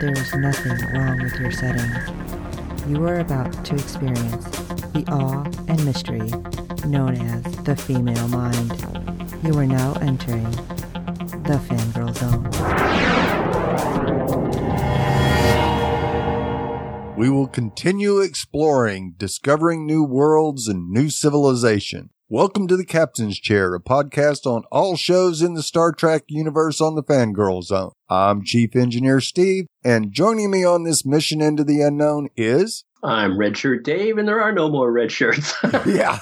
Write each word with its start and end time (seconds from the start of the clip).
there 0.00 0.12
is 0.12 0.34
nothing 0.34 0.78
wrong 0.94 1.22
with 1.22 1.38
your 1.38 1.50
setting. 1.50 1.90
You 2.88 3.06
are 3.06 3.18
about 3.18 3.64
to 3.66 3.74
experience 3.74 4.48
the 4.94 5.04
awe 5.12 5.44
and 5.68 5.84
mystery 5.84 6.30
known 6.88 7.16
as 7.16 7.42
the 7.64 7.76
female 7.76 8.26
mind. 8.28 8.72
You 9.44 9.58
are 9.58 9.66
now 9.66 9.92
entering 10.00 10.50
the 11.44 11.60
fangirl 11.68 12.14
zone. 12.16 12.48
We 17.18 17.28
will 17.28 17.48
continue 17.48 18.20
exploring, 18.20 19.16
discovering 19.18 19.84
new 19.84 20.02
worlds 20.02 20.66
and 20.66 20.88
new 20.88 21.10
civilization. 21.10 22.08
Welcome 22.32 22.68
to 22.68 22.76
the 22.76 22.84
Captain's 22.84 23.40
Chair, 23.40 23.74
a 23.74 23.80
podcast 23.80 24.46
on 24.46 24.62
all 24.70 24.94
shows 24.94 25.42
in 25.42 25.54
the 25.54 25.64
Star 25.64 25.90
Trek 25.90 26.22
universe 26.28 26.80
on 26.80 26.94
the 26.94 27.02
Fangirl 27.02 27.64
Zone. 27.64 27.90
I'm 28.08 28.44
Chief 28.44 28.76
Engineer 28.76 29.20
Steve, 29.20 29.66
and 29.82 30.12
joining 30.12 30.48
me 30.52 30.64
on 30.64 30.84
this 30.84 31.04
mission 31.04 31.40
into 31.40 31.64
the 31.64 31.80
unknown 31.82 32.28
is 32.36 32.84
I'm 33.02 33.32
Redshirt 33.32 33.82
Dave, 33.82 34.16
and 34.16 34.28
there 34.28 34.40
are 34.40 34.52
no 34.52 34.70
more 34.70 34.92
red 34.92 35.10
shirts. 35.10 35.56
yeah. 35.86 36.20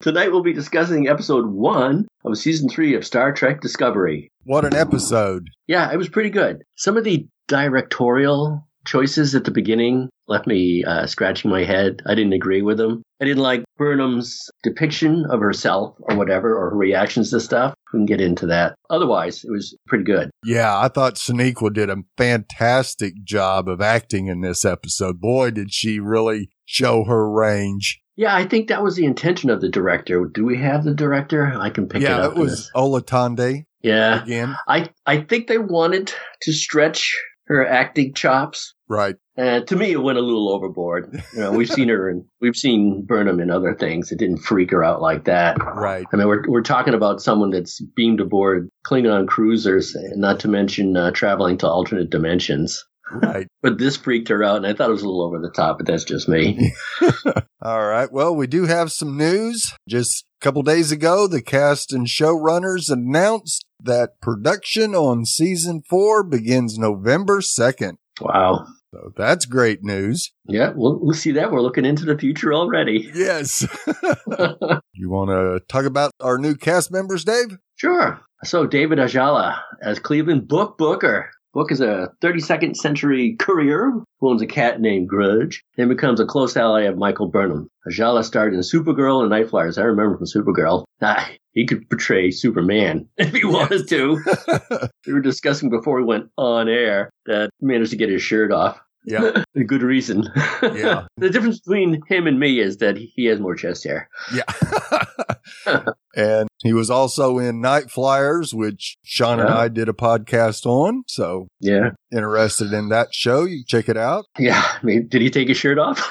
Tonight 0.00 0.32
we'll 0.32 0.42
be 0.42 0.54
discussing 0.54 1.06
episode 1.06 1.48
one 1.48 2.08
of 2.24 2.38
season 2.38 2.70
three 2.70 2.94
of 2.94 3.04
Star 3.04 3.30
Trek 3.30 3.60
Discovery. 3.60 4.30
What 4.44 4.64
an 4.64 4.74
episode! 4.74 5.48
Yeah, 5.66 5.92
it 5.92 5.98
was 5.98 6.08
pretty 6.08 6.30
good. 6.30 6.62
Some 6.76 6.96
of 6.96 7.04
the 7.04 7.28
directorial 7.46 8.66
choices 8.84 9.34
at 9.34 9.44
the 9.44 9.50
beginning 9.50 10.08
left 10.26 10.46
me 10.46 10.82
uh, 10.84 11.06
scratching 11.06 11.50
my 11.50 11.64
head. 11.64 12.00
I 12.06 12.14
didn't 12.14 12.32
agree 12.32 12.62
with 12.62 12.78
them. 12.78 13.02
I 13.20 13.24
didn't 13.24 13.42
like 13.42 13.64
Burnham's 13.76 14.48
depiction 14.62 15.26
of 15.30 15.40
herself 15.40 15.96
or 16.00 16.16
whatever, 16.16 16.56
or 16.56 16.70
her 16.70 16.76
reactions 16.76 17.30
to 17.30 17.40
stuff. 17.40 17.74
We 17.92 17.98
can 17.98 18.06
get 18.06 18.20
into 18.20 18.46
that. 18.46 18.74
Otherwise, 18.90 19.44
it 19.44 19.50
was 19.50 19.76
pretty 19.86 20.04
good. 20.04 20.30
Yeah, 20.44 20.78
I 20.78 20.88
thought 20.88 21.14
Sonequa 21.14 21.72
did 21.72 21.90
a 21.90 22.02
fantastic 22.16 23.22
job 23.24 23.68
of 23.68 23.80
acting 23.80 24.28
in 24.28 24.40
this 24.40 24.64
episode. 24.64 25.20
Boy, 25.20 25.50
did 25.50 25.72
she 25.72 26.00
really 26.00 26.50
show 26.64 27.04
her 27.04 27.30
range. 27.30 28.00
Yeah, 28.16 28.34
I 28.34 28.46
think 28.46 28.68
that 28.68 28.82
was 28.82 28.96
the 28.96 29.04
intention 29.04 29.50
of 29.50 29.60
the 29.60 29.68
director. 29.68 30.24
Do 30.32 30.44
we 30.44 30.56
have 30.58 30.84
the 30.84 30.94
director? 30.94 31.52
I 31.58 31.70
can 31.70 31.88
pick 31.88 32.02
yeah, 32.02 32.16
it 32.16 32.20
up. 32.20 32.34
Yeah, 32.34 32.40
it 32.40 32.42
was 32.42 32.70
Olatunde. 32.74 33.64
Yeah. 33.82 34.22
Again. 34.22 34.56
I, 34.68 34.88
I 35.04 35.20
think 35.20 35.46
they 35.46 35.58
wanted 35.58 36.12
to 36.42 36.52
stretch 36.52 37.14
her 37.46 37.66
acting 37.66 38.14
chops. 38.14 38.74
Right. 38.88 39.16
And 39.36 39.66
to 39.68 39.76
me, 39.76 39.90
it 39.90 40.02
went 40.02 40.18
a 40.18 40.22
little 40.22 40.48
overboard. 40.50 41.22
You 41.32 41.40
know, 41.40 41.52
we've 41.52 41.68
seen 41.68 41.88
her 41.88 42.08
and 42.08 42.24
we've 42.40 42.56
seen 42.56 43.04
Burnham 43.04 43.40
in 43.40 43.50
other 43.50 43.74
things. 43.74 44.12
It 44.12 44.18
didn't 44.18 44.38
freak 44.38 44.70
her 44.70 44.84
out 44.84 45.00
like 45.00 45.24
that. 45.24 45.56
Right. 45.58 46.06
I 46.12 46.16
mean, 46.16 46.28
we're 46.28 46.44
we're 46.48 46.62
talking 46.62 46.94
about 46.94 47.22
someone 47.22 47.50
that's 47.50 47.80
beamed 47.96 48.20
aboard 48.20 48.68
Klingon 48.86 49.26
cruisers, 49.26 49.96
not 50.14 50.40
to 50.40 50.48
mention 50.48 50.96
uh, 50.96 51.10
traveling 51.10 51.58
to 51.58 51.68
alternate 51.68 52.10
dimensions. 52.10 52.84
Right. 53.10 53.46
But 53.62 53.78
this 53.78 53.96
freaked 53.96 54.28
her 54.28 54.44
out, 54.44 54.58
and 54.58 54.66
I 54.66 54.74
thought 54.74 54.90
it 54.90 54.92
was 54.92 55.00
a 55.00 55.06
little 55.06 55.22
over 55.22 55.40
the 55.40 55.50
top. 55.50 55.78
But 55.78 55.86
that's 55.86 56.04
just 56.04 56.28
me. 56.28 56.70
All 57.62 57.86
right. 57.86 58.12
Well, 58.12 58.36
we 58.36 58.46
do 58.46 58.66
have 58.66 58.92
some 58.92 59.16
news. 59.16 59.72
Just 59.88 60.26
a 60.38 60.44
couple 60.44 60.62
days 60.62 60.92
ago, 60.92 61.26
the 61.26 61.40
cast 61.40 61.90
and 61.90 62.06
showrunners 62.06 62.90
announced 62.90 63.64
that 63.84 64.20
production 64.20 64.94
on 64.94 65.24
season 65.24 65.82
four 65.88 66.22
begins 66.24 66.78
November 66.78 67.40
2nd. 67.40 67.96
Wow. 68.20 68.66
So 68.92 69.12
that's 69.16 69.44
great 69.44 69.82
news. 69.82 70.32
Yeah, 70.46 70.72
we'll, 70.74 71.00
we'll 71.00 71.14
see 71.16 71.32
that. 71.32 71.50
We're 71.50 71.62
looking 71.62 71.84
into 71.84 72.04
the 72.04 72.16
future 72.16 72.54
already. 72.54 73.10
Yes. 73.14 73.66
you 74.92 75.10
want 75.10 75.30
to 75.30 75.60
talk 75.68 75.84
about 75.84 76.12
our 76.20 76.38
new 76.38 76.54
cast 76.54 76.92
members, 76.92 77.24
Dave? 77.24 77.58
Sure. 77.76 78.20
So, 78.44 78.66
David 78.66 78.98
Ajala 78.98 79.58
as 79.82 79.98
Cleveland 79.98 80.46
Book 80.46 80.76
Booker. 80.78 81.30
Book 81.54 81.70
is 81.70 81.80
a 81.80 82.10
32nd 82.22 82.76
century 82.76 83.36
courier 83.38 83.92
who 84.20 84.28
owns 84.28 84.42
a 84.42 84.46
cat 84.46 84.80
named 84.80 85.08
Grudge 85.08 85.62
and 85.78 85.88
becomes 85.88 86.18
a 86.20 86.26
close 86.26 86.56
ally 86.56 86.82
of 86.82 86.98
Michael 86.98 87.28
Burnham. 87.28 87.68
Ajala 87.88 88.24
starred 88.24 88.54
in 88.54 88.60
Supergirl 88.60 89.22
and 89.22 89.30
Nightflyers. 89.30 89.78
I 89.78 89.82
remember 89.84 90.18
from 90.18 90.26
Supergirl. 90.26 90.84
Ah, 91.02 91.28
he 91.54 91.66
could 91.66 91.88
portray 91.88 92.30
Superman 92.30 93.08
if 93.16 93.32
he 93.32 93.44
wanted 93.44 93.88
to. 93.88 94.22
we 95.06 95.12
were 95.12 95.20
discussing 95.20 95.70
before 95.70 95.96
we 95.96 96.04
went 96.04 96.26
on 96.36 96.68
air 96.68 97.10
that 97.26 97.50
he 97.58 97.66
managed 97.66 97.92
to 97.92 97.96
get 97.96 98.10
his 98.10 98.22
shirt 98.22 98.52
off. 98.52 98.78
Yeah. 99.06 99.42
a 99.56 99.64
good 99.64 99.82
reason. 99.82 100.24
Yeah. 100.62 101.06
the 101.18 101.28
difference 101.30 101.60
between 101.60 102.00
him 102.08 102.26
and 102.26 102.40
me 102.40 102.58
is 102.58 102.78
that 102.78 102.96
he 102.96 103.26
has 103.26 103.38
more 103.38 103.54
chest 103.54 103.84
hair. 103.84 104.08
Yeah. 104.34 105.84
and 106.16 106.48
he 106.62 106.72
was 106.72 106.88
also 106.90 107.38
in 107.38 107.60
Nightflyers, 107.60 108.54
which 108.54 108.96
Sean 109.04 109.40
and 109.40 109.50
I 109.50 109.68
did 109.68 109.90
a 109.90 109.92
podcast 109.92 110.64
on. 110.64 111.02
So 111.06 111.48
Yeah. 111.60 111.90
interested 112.12 112.72
in 112.72 112.88
that 112.88 113.08
show, 113.12 113.44
you 113.44 113.62
check 113.66 113.90
it 113.90 113.98
out. 113.98 114.24
Yeah. 114.38 114.62
I 114.64 114.84
mean, 114.84 115.06
did 115.08 115.20
he 115.20 115.30
take 115.30 115.48
his 115.48 115.58
shirt 115.58 115.78
off? 115.78 116.10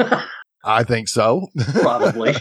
I 0.63 0.83
think 0.83 1.07
so. 1.07 1.47
Probably. 1.81 2.35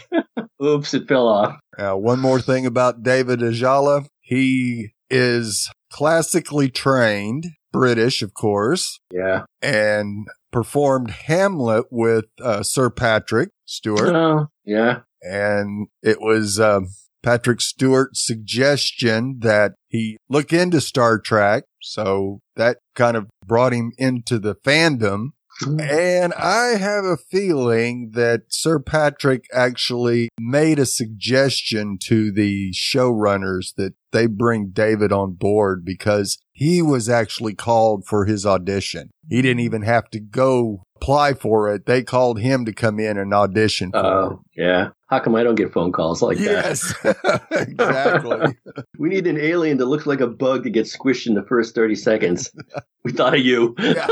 Oops, 0.63 0.95
it 0.95 1.09
fell 1.09 1.27
off. 1.27 1.59
Uh, 1.77 1.95
one 1.95 2.21
more 2.21 2.41
thing 2.41 2.67
about 2.67 3.03
David 3.03 3.41
Ajala. 3.41 4.07
He 4.21 4.91
is 5.11 5.71
classically 5.91 6.71
trained, 6.71 7.47
British, 7.73 8.23
of 8.23 8.35
course, 8.35 9.01
Yeah. 9.13 9.45
and 9.61 10.27
performed 10.53 11.11
Hamlet 11.11 11.87
with 11.91 12.27
uh, 12.41 12.63
Sir 12.63 12.91
Patrick 12.91 13.51
Stewart. 13.67 14.15
Oh, 14.15 14.47
yeah. 14.65 15.01
And 15.23 15.89
it 16.03 16.21
was 16.21 16.61
um, 16.61 16.89
Patrick 17.23 17.61
Stewart's 17.61 18.25
suggestion 18.25 19.39
that 19.41 19.73
he 19.89 20.17
look 20.29 20.53
into 20.53 20.81
Star 20.81 21.19
Trek. 21.19 21.65
So 21.81 22.41
that 22.57 22.79
kind 22.95 23.17
of 23.17 23.29
brought 23.47 23.73
him 23.73 23.93
into 23.99 24.39
the 24.39 24.55
fandom. 24.55 25.29
Mm. 25.61 25.81
And 25.81 26.35
I 26.35 26.77
have 26.79 27.05
a 27.05 27.17
feeling 27.17 28.13
that 28.15 28.43
Sir 28.49 28.79
Patrick 28.79 29.47
actually 29.53 30.31
made 30.39 30.79
a 30.79 30.87
suggestion 30.87 31.99
to 32.05 32.33
the 32.33 32.73
showrunners 32.73 33.75
that 33.77 33.95
they 34.13 34.27
bring 34.27 34.71
David 34.71 35.13
on 35.13 35.33
board 35.33 35.85
because 35.85 36.39
he 36.53 36.83
was 36.83 37.09
actually 37.09 37.55
called 37.55 38.05
for 38.07 38.27
his 38.27 38.45
audition. 38.47 39.11
He 39.29 39.41
didn't 39.43 39.61
even 39.61 39.83
have 39.83 40.09
to 40.11 40.21
go 40.21 40.83
apply 40.97 41.35
for 41.35 41.73
it. 41.75 41.87
They 41.87 42.03
called 42.03 42.39
him 42.41 42.65
to 42.67 42.73
come 42.73 43.01
in 43.01 43.17
and 43.19 43.33
audition 43.35 43.91
for 43.91 43.97
uh, 43.99 44.03
it. 44.03 44.33
Oh, 44.33 44.41
yeah. 44.57 44.89
How 45.09 45.19
come 45.19 45.35
I 45.35 45.43
don't 45.43 45.57
get 45.57 45.73
phone 45.73 45.93
calls 45.93 46.23
like 46.23 46.39
that? 46.39 46.45
Yes, 46.45 46.95
exactly. 47.51 48.57
We 48.99 49.09
need 49.09 49.27
an 49.27 49.39
alien 49.39 49.79
that 49.79 49.87
looks 49.87 50.07
like 50.07 50.21
a 50.21 50.29
bug 50.29 50.63
that 50.63 50.71
gets 50.71 50.97
squished 50.97 51.27
in 51.27 51.35
the 51.35 51.43
first 51.43 51.75
30 51.75 51.97
seconds. 51.97 52.51
we 53.05 53.11
thought 53.13 53.35
of 53.35 53.41
you. 53.41 53.75
yeah. 53.79 54.07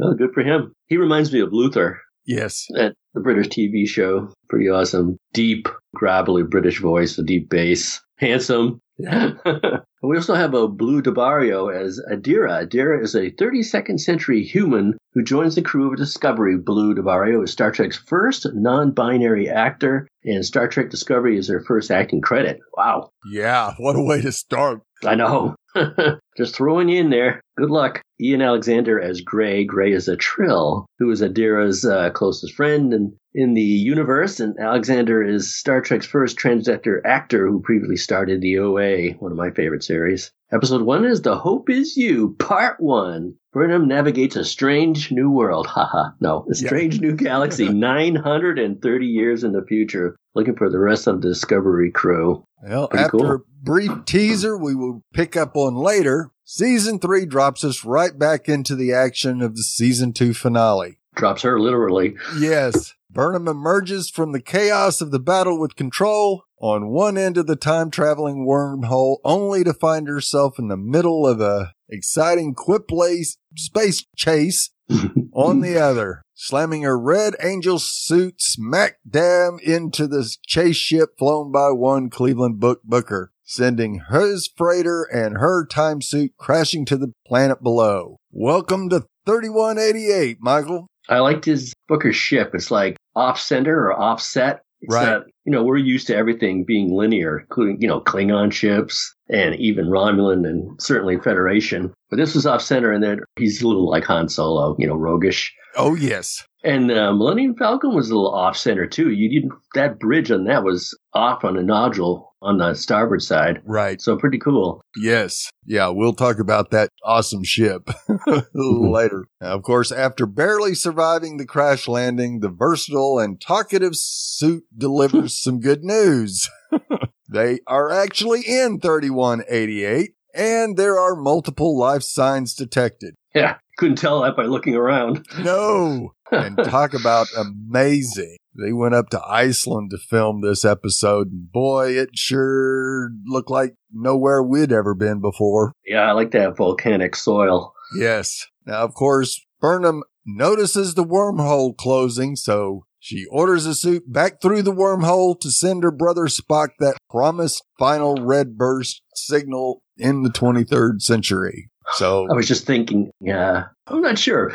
Oh, 0.00 0.14
good 0.16 0.30
for 0.32 0.42
him. 0.42 0.72
He 0.86 0.96
reminds 0.96 1.32
me 1.32 1.40
of 1.40 1.52
Luther 1.52 2.00
Yes. 2.24 2.66
at 2.78 2.94
the 3.14 3.20
British 3.20 3.48
TV 3.48 3.88
show. 3.88 4.32
Pretty 4.48 4.68
awesome. 4.68 5.16
Deep, 5.32 5.68
gravelly 5.94 6.44
British 6.44 6.80
voice, 6.80 7.18
a 7.18 7.24
deep 7.24 7.50
bass. 7.50 8.00
Handsome. 8.18 8.80
we 10.02 10.16
also 10.16 10.34
have 10.34 10.54
a 10.54 10.68
Blu 10.68 11.02
del 11.02 11.14
Barrio 11.14 11.68
as 11.68 12.00
Adira. 12.10 12.66
Adira 12.66 13.02
is 13.02 13.14
a 13.14 13.30
32nd 13.30 14.00
century 14.00 14.42
human 14.42 14.96
who 15.12 15.22
joins 15.22 15.54
the 15.54 15.62
crew 15.62 15.90
of 15.90 15.96
Discovery. 15.96 16.56
Blu 16.56 16.94
del 16.94 17.04
Barrio 17.04 17.42
is 17.42 17.52
Star 17.52 17.70
Trek's 17.70 17.96
first 17.96 18.46
non-binary 18.52 19.48
actor, 19.48 20.08
and 20.24 20.44
Star 20.44 20.68
Trek 20.68 20.90
Discovery 20.90 21.38
is 21.38 21.48
her 21.48 21.64
first 21.66 21.90
acting 21.90 22.20
credit. 22.20 22.60
Wow. 22.76 23.10
Yeah. 23.30 23.74
What 23.78 23.96
a 23.96 24.02
way 24.02 24.20
to 24.22 24.32
start. 24.32 24.82
I 25.04 25.14
know. 25.14 25.54
Just 26.36 26.54
throwing 26.54 26.88
you 26.88 27.00
in 27.00 27.10
there. 27.10 27.40
Good 27.56 27.70
luck. 27.70 28.02
Ian 28.20 28.42
Alexander 28.42 29.00
as 29.00 29.20
Gray. 29.20 29.64
Gray 29.64 29.92
is 29.92 30.08
a 30.08 30.16
Trill, 30.16 30.86
who 30.98 31.10
is 31.10 31.22
Adira's 31.22 31.84
uh, 31.84 32.10
closest 32.10 32.54
friend 32.54 32.92
and 32.92 33.12
in 33.34 33.54
the 33.54 33.62
universe. 33.62 34.40
And 34.40 34.58
Alexander 34.58 35.22
is 35.22 35.54
Star 35.54 35.80
Trek's 35.80 36.06
first 36.06 36.38
transgender 36.38 37.00
actor 37.04 37.46
who 37.46 37.60
previously 37.60 37.96
started 37.96 38.40
the 38.40 38.58
OA, 38.58 39.12
one 39.18 39.32
of 39.32 39.38
my 39.38 39.50
favorite 39.50 39.84
series. 39.84 40.32
Episode 40.52 40.82
one 40.82 41.04
is 41.04 41.22
The 41.22 41.38
Hope 41.38 41.70
Is 41.70 41.96
You, 41.96 42.34
Part 42.38 42.80
One. 42.80 43.34
Burnham 43.52 43.86
navigates 43.86 44.36
a 44.36 44.44
strange 44.44 45.12
new 45.12 45.30
world. 45.30 45.66
Haha. 45.68 46.10
no, 46.20 46.44
a 46.50 46.54
strange 46.54 47.00
new 47.00 47.14
galaxy 47.14 47.68
930 47.72 49.06
years 49.06 49.44
in 49.44 49.52
the 49.52 49.64
future 49.64 50.16
looking 50.34 50.56
for 50.56 50.70
the 50.70 50.78
rest 50.78 51.06
of 51.06 51.20
the 51.20 51.28
Discovery 51.28 51.90
crew. 51.90 52.44
Well, 52.62 52.88
Pretty 52.88 53.04
after 53.04 53.16
cool. 53.18 53.32
a 53.32 53.38
brief 53.62 53.90
teaser 54.04 54.56
we 54.56 54.74
will 54.74 55.02
pick 55.14 55.36
up 55.36 55.56
on 55.56 55.74
later, 55.76 56.30
season 56.44 56.98
three 56.98 57.26
drops 57.26 57.64
us 57.64 57.84
right 57.84 58.18
back 58.18 58.48
into 58.48 58.74
the 58.76 58.92
action 58.92 59.40
of 59.42 59.56
the 59.56 59.62
season 59.62 60.12
two 60.12 60.34
finale. 60.34 60.98
Drops 61.14 61.42
her 61.42 61.58
literally. 61.58 62.16
Yes. 62.38 62.94
Burnham 63.10 63.48
emerges 63.48 64.08
from 64.08 64.30
the 64.32 64.40
chaos 64.40 65.00
of 65.00 65.10
the 65.10 65.18
battle 65.18 65.58
with 65.58 65.74
control 65.74 66.44
on 66.60 66.88
one 66.90 67.18
end 67.18 67.36
of 67.36 67.46
the 67.48 67.56
time 67.56 67.90
traveling 67.90 68.46
wormhole 68.46 69.16
only 69.24 69.64
to 69.64 69.72
find 69.74 70.06
herself 70.06 70.58
in 70.58 70.68
the 70.68 70.76
middle 70.76 71.26
of 71.26 71.40
a 71.40 71.72
exciting 71.88 72.54
quiplay 72.54 73.24
space 73.56 74.06
chase 74.14 74.70
on 75.32 75.60
the 75.60 75.78
other, 75.78 76.22
slamming 76.34 76.82
her 76.82 76.98
red 76.98 77.34
angel 77.42 77.78
suit 77.78 78.40
smack 78.40 78.96
dab 79.08 79.54
into 79.62 80.06
the 80.06 80.28
chase 80.46 80.76
ship 80.76 81.10
flown 81.18 81.52
by 81.52 81.70
one 81.70 82.10
Cleveland 82.10 82.60
Book 82.60 82.82
Booker, 82.82 83.32
sending 83.44 84.02
his 84.10 84.50
freighter 84.56 85.02
and 85.02 85.38
her 85.38 85.66
time 85.66 86.00
suit 86.02 86.32
crashing 86.36 86.84
to 86.86 86.96
the 86.96 87.12
planet 87.26 87.62
below. 87.62 88.16
Welcome 88.30 88.88
to 88.90 89.06
3188, 89.26 90.38
Michael. 90.40 90.86
I 91.08 91.18
liked 91.18 91.44
his 91.44 91.72
Booker 91.88 92.12
ship. 92.12 92.52
It's 92.54 92.70
like 92.70 92.96
off 93.14 93.40
center 93.40 93.86
or 93.86 93.98
offset. 93.98 94.62
It's 94.82 94.94
Right. 94.94 95.06
not- 95.06 95.26
you 95.44 95.52
know, 95.52 95.62
we're 95.64 95.76
used 95.78 96.06
to 96.08 96.16
everything 96.16 96.64
being 96.64 96.94
linear, 96.94 97.38
including, 97.40 97.78
you 97.80 97.88
know, 97.88 98.00
Klingon 98.00 98.52
ships 98.52 99.14
and 99.28 99.54
even 99.56 99.86
Romulan 99.86 100.46
and 100.48 100.80
certainly 100.80 101.18
Federation. 101.18 101.92
But 102.08 102.16
this 102.18 102.34
was 102.34 102.46
off 102.46 102.62
center 102.62 102.92
and 102.92 103.02
then 103.02 103.20
he's 103.36 103.62
a 103.62 103.66
little 103.68 103.88
like 103.90 104.04
Han 104.04 104.28
Solo, 104.28 104.76
you 104.78 104.86
know, 104.86 104.94
roguish. 104.96 105.52
Oh, 105.76 105.94
yes. 105.94 106.44
And 106.62 106.90
uh, 106.90 107.12
Millennium 107.12 107.54
Falcon 107.56 107.94
was 107.94 108.10
a 108.10 108.14
little 108.14 108.34
off 108.34 108.56
center 108.56 108.86
too. 108.86 109.10
You 109.10 109.30
didn't, 109.30 109.58
that 109.74 109.98
bridge 109.98 110.30
on 110.30 110.44
that 110.44 110.62
was 110.62 110.96
off 111.14 111.44
on 111.44 111.56
a 111.56 111.62
nodule 111.62 112.30
on 112.42 112.58
the 112.58 112.74
starboard 112.74 113.22
side. 113.22 113.60
Right. 113.64 114.00
So 114.00 114.16
pretty 114.16 114.38
cool. 114.38 114.82
Yes. 114.96 115.50
Yeah, 115.66 115.88
we'll 115.88 116.14
talk 116.14 116.38
about 116.38 116.70
that 116.70 116.90
awesome 117.04 117.44
ship 117.44 117.88
later. 118.54 119.26
Now, 119.40 119.54
of 119.54 119.62
course, 119.62 119.92
after 119.92 120.26
barely 120.26 120.74
surviving 120.74 121.36
the 121.36 121.46
crash 121.46 121.86
landing, 121.88 122.40
the 122.40 122.48
versatile 122.48 123.18
and 123.18 123.40
talkative 123.40 123.96
suit 123.96 124.64
delivers 124.76 125.36
some 125.40 125.60
good 125.60 125.84
news. 125.84 126.48
they 127.28 127.60
are 127.66 127.90
actually 127.90 128.42
in 128.46 128.80
3188 128.80 130.14
and 130.34 130.76
there 130.76 130.98
are 130.98 131.16
multiple 131.16 131.78
life 131.78 132.02
signs 132.02 132.54
detected. 132.54 133.14
Yeah. 133.34 133.56
Couldn't 133.76 133.96
tell 133.96 134.20
that 134.22 134.36
by 134.36 134.44
looking 134.44 134.74
around. 134.74 135.24
No. 135.38 136.12
And 136.30 136.56
talk 136.56 136.94
about 136.94 137.28
amazing. 137.36 138.36
They 138.54 138.72
went 138.72 138.94
up 138.94 139.10
to 139.10 139.22
Iceland 139.24 139.90
to 139.90 139.98
film 139.98 140.40
this 140.40 140.64
episode 140.64 141.28
and 141.28 141.50
boy, 141.52 141.96
it 141.96 142.10
sure 142.14 143.10
looked 143.24 143.50
like 143.50 143.74
nowhere 143.92 144.42
we'd 144.42 144.72
ever 144.72 144.94
been 144.94 145.20
before. 145.20 145.72
Yeah, 145.86 146.08
I 146.08 146.12
like 146.12 146.32
that 146.32 146.56
volcanic 146.56 147.14
soil. 147.16 147.74
Yes. 147.96 148.46
Now, 148.66 148.82
of 148.82 148.94
course, 148.94 149.44
Burnham 149.60 150.02
notices 150.26 150.94
the 150.94 151.04
wormhole 151.04 151.76
closing, 151.76 152.36
so 152.36 152.84
she 152.98 153.24
orders 153.30 153.66
a 153.66 153.74
suit 153.74 154.12
back 154.12 154.42
through 154.42 154.62
the 154.62 154.74
wormhole 154.74 155.38
to 155.40 155.50
send 155.50 155.82
her 155.82 155.90
brother 155.90 156.24
Spock 156.24 156.68
that 156.80 156.98
promised 157.08 157.64
final 157.78 158.16
red 158.16 158.56
burst 158.58 159.02
signal 159.14 159.82
in 159.96 160.22
the 160.22 160.30
23rd 160.30 161.00
century. 161.00 161.70
So, 161.94 162.26
I 162.30 162.34
was 162.34 162.46
just 162.48 162.66
thinking, 162.66 163.10
yeah, 163.20 163.64
I'm 163.86 164.00
not 164.00 164.18
sure 164.18 164.52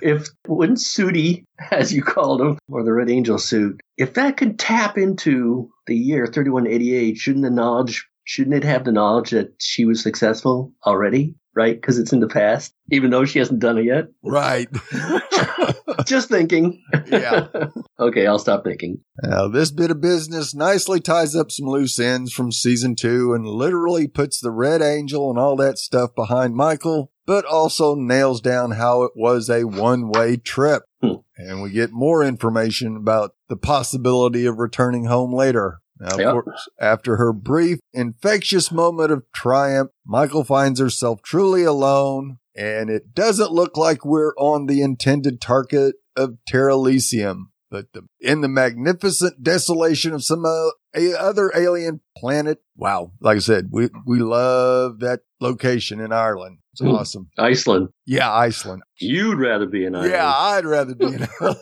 if 0.00 0.28
when 0.46 0.74
Sudi, 0.74 1.44
as 1.70 1.92
you 1.92 2.02
called 2.02 2.40
him, 2.40 2.58
or 2.70 2.82
the 2.82 2.92
Red 2.92 3.10
Angel 3.10 3.38
suit, 3.38 3.80
if 3.96 4.14
that 4.14 4.36
could 4.36 4.58
tap 4.58 4.96
into 4.96 5.70
the 5.86 5.96
year 5.96 6.26
3188, 6.26 7.16
shouldn't 7.16 7.44
the 7.44 7.50
knowledge, 7.50 8.06
shouldn't 8.24 8.56
it 8.56 8.64
have 8.64 8.84
the 8.84 8.92
knowledge 8.92 9.30
that 9.30 9.52
she 9.58 9.84
was 9.84 10.02
successful 10.02 10.72
already? 10.86 11.34
Right? 11.58 11.74
Because 11.74 11.98
it's 11.98 12.12
in 12.12 12.20
the 12.20 12.28
past, 12.28 12.72
even 12.92 13.10
though 13.10 13.24
she 13.24 13.40
hasn't 13.40 13.58
done 13.58 13.78
it 13.78 13.84
yet. 13.86 14.06
right. 14.22 14.68
just 16.06 16.28
thinking. 16.28 16.80
Yeah. 17.08 17.48
okay, 17.98 18.28
I'll 18.28 18.38
stop 18.38 18.62
thinking. 18.62 19.00
Now, 19.24 19.48
this 19.48 19.72
bit 19.72 19.90
of 19.90 20.00
business 20.00 20.54
nicely 20.54 21.00
ties 21.00 21.34
up 21.34 21.50
some 21.50 21.66
loose 21.66 21.98
ends 21.98 22.32
from 22.32 22.52
season 22.52 22.94
two 22.94 23.32
and 23.34 23.44
literally 23.44 24.06
puts 24.06 24.40
the 24.40 24.52
Red 24.52 24.82
Angel 24.82 25.30
and 25.30 25.38
all 25.38 25.56
that 25.56 25.78
stuff 25.78 26.14
behind 26.14 26.54
Michael, 26.54 27.10
but 27.26 27.44
also 27.44 27.96
nails 27.96 28.40
down 28.40 28.70
how 28.70 29.02
it 29.02 29.10
was 29.16 29.50
a 29.50 29.64
one 29.64 30.10
way 30.10 30.36
trip. 30.36 30.84
Hmm. 31.02 31.14
And 31.36 31.60
we 31.60 31.70
get 31.70 31.90
more 31.90 32.22
information 32.22 32.96
about 32.96 33.34
the 33.48 33.56
possibility 33.56 34.46
of 34.46 34.58
returning 34.58 35.06
home 35.06 35.34
later. 35.34 35.80
Now, 36.00 36.14
of 36.14 36.20
Yep. 36.20 36.32
course, 36.32 36.68
after 36.80 37.16
her 37.16 37.32
brief, 37.32 37.78
infectious 37.92 38.70
moment 38.70 39.10
of 39.12 39.24
triumph, 39.34 39.90
Michael 40.06 40.44
finds 40.44 40.78
herself 40.80 41.22
truly 41.22 41.64
alone, 41.64 42.38
and 42.56 42.88
it 42.90 43.14
doesn't 43.14 43.52
look 43.52 43.76
like 43.76 44.04
we're 44.04 44.34
on 44.36 44.66
the 44.66 44.80
intended 44.82 45.40
target 45.40 45.96
of 46.16 46.38
Terralysium 46.50 47.46
but 47.70 47.84
the, 47.92 48.00
in 48.20 48.40
the 48.40 48.48
magnificent 48.48 49.42
desolation 49.42 50.14
of 50.14 50.24
some 50.24 50.42
uh, 50.46 50.70
a 50.96 51.12
other 51.20 51.52
alien 51.54 52.00
planet. 52.16 52.62
Wow. 52.76 53.12
Like 53.20 53.36
I 53.36 53.40
said, 53.40 53.68
we, 53.70 53.90
we 54.06 54.20
love 54.20 55.00
that 55.00 55.20
location 55.38 56.00
in 56.00 56.10
Ireland. 56.10 56.60
It's 56.72 56.80
Hmm. 56.80 56.88
awesome. 56.88 57.28
Iceland. 57.36 57.88
Yeah, 58.06 58.32
Iceland. 58.32 58.84
You'd 58.98 59.38
rather 59.38 59.66
be 59.66 59.84
in 59.84 59.94
Ireland. 59.94 60.12
Yeah, 60.12 60.32
I'd 60.34 60.64
rather 60.64 60.94
be 60.94 61.06
in 61.08 61.26
Ireland. 61.40 61.60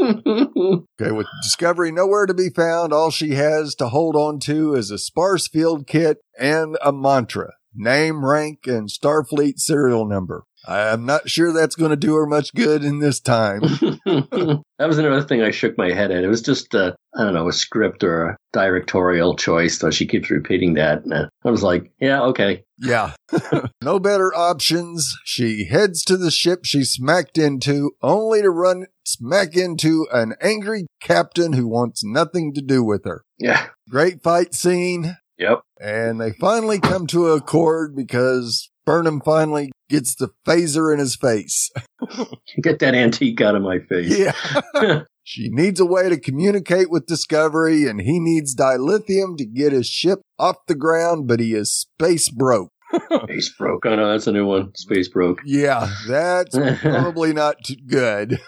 Okay, 0.00 1.12
with 1.12 1.26
Discovery 1.42 1.92
nowhere 1.92 2.26
to 2.26 2.34
be 2.34 2.48
found, 2.48 2.92
all 2.92 3.10
she 3.10 3.30
has 3.30 3.74
to 3.76 3.88
hold 3.88 4.16
on 4.16 4.38
to 4.40 4.74
is 4.74 4.90
a 4.90 4.98
sparse 4.98 5.48
field 5.48 5.86
kit 5.86 6.18
and 6.38 6.76
a 6.82 6.92
mantra. 6.92 7.52
Name, 7.74 8.24
rank, 8.24 8.66
and 8.66 8.88
Starfleet 8.88 9.58
serial 9.58 10.06
number. 10.06 10.44
I'm 10.66 11.06
not 11.06 11.28
sure 11.28 11.52
that's 11.52 11.74
going 11.74 11.90
to 11.90 11.96
do 11.96 12.14
her 12.16 12.26
much 12.26 12.52
good 12.54 12.84
in 12.84 12.98
this 12.98 13.20
time. 13.20 13.60
that 13.60 14.62
was 14.78 14.98
another 14.98 15.22
thing 15.22 15.42
I 15.42 15.50
shook 15.50 15.78
my 15.78 15.92
head 15.92 16.10
at. 16.10 16.22
It 16.22 16.28
was 16.28 16.42
just, 16.42 16.74
uh, 16.74 16.92
I 17.16 17.24
don't 17.24 17.34
know, 17.34 17.48
a 17.48 17.52
script 17.52 18.04
or 18.04 18.24
a 18.24 18.36
directorial 18.52 19.36
choice. 19.36 19.78
So 19.78 19.90
she 19.90 20.06
keeps 20.06 20.30
repeating 20.30 20.74
that. 20.74 21.04
And 21.04 21.14
I 21.14 21.50
was 21.50 21.62
like, 21.62 21.92
yeah, 22.00 22.22
okay. 22.22 22.64
Yeah. 22.78 23.14
no 23.82 23.98
better 23.98 24.34
options. 24.34 25.16
She 25.24 25.64
heads 25.64 26.04
to 26.04 26.16
the 26.16 26.30
ship 26.30 26.64
she 26.64 26.84
smacked 26.84 27.38
into, 27.38 27.92
only 28.02 28.42
to 28.42 28.50
run 28.50 28.86
smack 29.04 29.56
into 29.56 30.06
an 30.12 30.34
angry 30.40 30.86
captain 31.00 31.54
who 31.54 31.66
wants 31.66 32.04
nothing 32.04 32.52
to 32.54 32.62
do 32.62 32.84
with 32.84 33.04
her. 33.04 33.24
Yeah. 33.38 33.66
Great 33.88 34.22
fight 34.22 34.54
scene. 34.54 35.16
Yep. 35.38 35.62
And 35.80 36.20
they 36.20 36.32
finally 36.32 36.78
come 36.78 37.06
to 37.08 37.28
a 37.28 37.36
accord 37.36 37.96
because 37.96 38.69
Burnham 38.90 39.20
finally 39.20 39.70
gets 39.88 40.16
the 40.16 40.30
phaser 40.44 40.92
in 40.92 40.98
his 40.98 41.14
face. 41.14 41.70
Get 42.60 42.80
that 42.80 42.96
antique 42.96 43.40
out 43.40 43.54
of 43.54 43.62
my 43.62 43.78
face. 43.78 44.18
Yeah. 44.18 45.02
she 45.22 45.48
needs 45.48 45.78
a 45.78 45.86
way 45.86 46.08
to 46.08 46.18
communicate 46.18 46.90
with 46.90 47.06
Discovery 47.06 47.86
and 47.86 48.00
he 48.00 48.18
needs 48.18 48.52
dilithium 48.56 49.36
to 49.36 49.44
get 49.44 49.70
his 49.70 49.86
ship 49.86 50.18
off 50.40 50.56
the 50.66 50.74
ground, 50.74 51.28
but 51.28 51.38
he 51.38 51.54
is 51.54 51.72
space 51.72 52.28
broke. 52.30 52.72
Space 53.22 53.54
broke. 53.56 53.86
Oh 53.86 53.94
know 53.94 54.10
that's 54.10 54.26
a 54.26 54.32
new 54.32 54.46
one. 54.46 54.74
Space 54.74 55.06
broke. 55.06 55.40
Yeah, 55.44 55.88
that's 56.08 56.58
probably 56.80 57.32
not 57.32 57.58
good. 57.86 58.40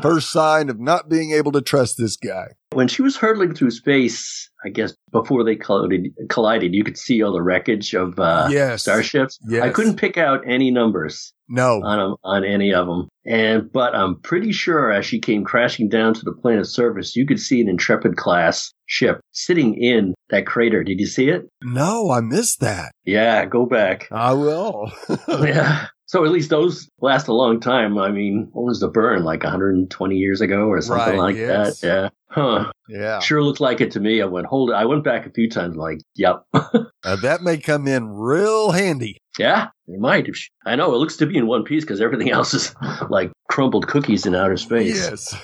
First 0.00 0.30
sign 0.30 0.70
of 0.70 0.80
not 0.80 1.10
being 1.10 1.32
able 1.32 1.52
to 1.52 1.60
trust 1.60 1.96
this 1.98 2.16
guy. 2.16 2.52
When 2.76 2.88
she 2.88 3.00
was 3.00 3.16
hurtling 3.16 3.54
through 3.54 3.70
space, 3.70 4.50
I 4.62 4.68
guess 4.68 4.94
before 5.10 5.44
they 5.44 5.56
collided, 5.56 6.12
collided 6.28 6.74
you 6.74 6.84
could 6.84 6.98
see 6.98 7.22
all 7.22 7.32
the 7.32 7.40
wreckage 7.40 7.94
of 7.94 8.18
uh, 8.18 8.48
yes. 8.50 8.82
starships. 8.82 9.38
Yes. 9.48 9.62
I 9.62 9.70
couldn't 9.70 9.96
pick 9.96 10.18
out 10.18 10.42
any 10.46 10.70
numbers 10.70 11.32
No. 11.48 11.80
on 11.82 12.16
on 12.22 12.44
any 12.44 12.74
of 12.74 12.86
them, 12.86 13.08
and 13.24 13.72
but 13.72 13.94
I'm 13.94 14.20
pretty 14.20 14.52
sure 14.52 14.92
as 14.92 15.06
she 15.06 15.20
came 15.20 15.42
crashing 15.42 15.88
down 15.88 16.12
to 16.14 16.20
the 16.22 16.32
planet's 16.32 16.68
surface, 16.74 17.16
you 17.16 17.26
could 17.26 17.40
see 17.40 17.62
an 17.62 17.68
Intrepid 17.70 18.16
class 18.16 18.70
ship 18.84 19.20
sitting 19.32 19.74
in 19.82 20.14
that 20.28 20.46
crater. 20.46 20.84
Did 20.84 21.00
you 21.00 21.06
see 21.06 21.30
it? 21.30 21.48
No, 21.62 22.10
I 22.10 22.20
missed 22.20 22.60
that. 22.60 22.92
Yeah, 23.06 23.46
go 23.46 23.64
back. 23.64 24.06
I 24.12 24.34
will. 24.34 24.92
yeah. 25.28 25.86
So 26.06 26.24
at 26.24 26.30
least 26.30 26.50
those 26.50 26.88
last 27.00 27.26
a 27.28 27.32
long 27.32 27.58
time. 27.60 27.98
I 27.98 28.10
mean, 28.10 28.48
what 28.52 28.64
was 28.64 28.80
the 28.80 28.88
burn? 28.88 29.24
Like 29.24 29.42
120 29.42 30.14
years 30.16 30.40
ago 30.40 30.66
or 30.68 30.80
something 30.80 31.18
Right, 31.18 31.18
like 31.18 31.36
yes. 31.36 31.80
that. 31.80 31.86
Yeah. 31.86 32.08
Huh. 32.28 32.70
yeah. 32.88 33.18
Sure 33.20 33.42
looked 33.42 33.60
like 33.60 33.80
it 33.80 33.90
to 33.92 34.00
me. 34.00 34.20
I 34.22 34.26
went, 34.26 34.46
hold 34.46 34.70
it. 34.70 34.74
I 34.74 34.84
went 34.84 35.04
back 35.04 35.26
a 35.26 35.30
few 35.30 35.48
times 35.50 35.76
like, 35.76 35.98
yep. 36.14 36.42
Now, 36.54 36.70
uh, 37.04 37.16
that 37.22 37.42
may 37.42 37.56
come 37.58 37.88
in 37.88 38.08
real 38.10 38.70
handy. 38.72 39.18
yeah, 39.38 39.68
it 39.88 39.98
might. 40.00 40.28
I 40.64 40.76
know 40.76 40.94
it 40.94 40.98
looks 40.98 41.16
to 41.16 41.26
be 41.26 41.36
in 41.38 41.46
one 41.46 41.64
piece 41.64 41.84
because 41.84 42.00
everything 42.00 42.30
else 42.32 42.54
is 42.54 42.74
like 43.10 43.32
crumbled 43.48 43.88
cookies 43.88 44.26
in 44.26 44.34
outer 44.34 44.56
space. 44.56 44.96
Yes. 44.96 45.34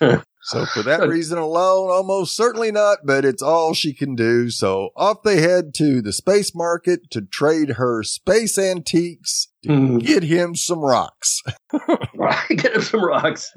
So 0.44 0.66
for 0.66 0.82
that 0.82 1.08
reason 1.08 1.38
alone, 1.38 1.90
almost 1.90 2.36
certainly 2.36 2.70
not, 2.70 2.98
but 3.04 3.24
it's 3.24 3.42
all 3.42 3.74
she 3.74 3.92
can 3.94 4.14
do. 4.14 4.50
So 4.50 4.90
off 4.96 5.22
they 5.22 5.40
head 5.40 5.74
to 5.76 6.00
the 6.02 6.12
space 6.12 6.54
market 6.54 7.10
to 7.10 7.22
trade 7.22 7.70
her 7.70 8.02
space 8.02 8.58
antiques 8.58 9.48
to 9.62 9.70
Mhm. 9.70 10.04
get 10.04 10.22
him 10.22 10.54
some 10.54 10.80
rocks. 10.80 11.40
Get 12.50 12.74
him 12.76 12.82
some 12.82 13.04
rocks. 13.04 13.52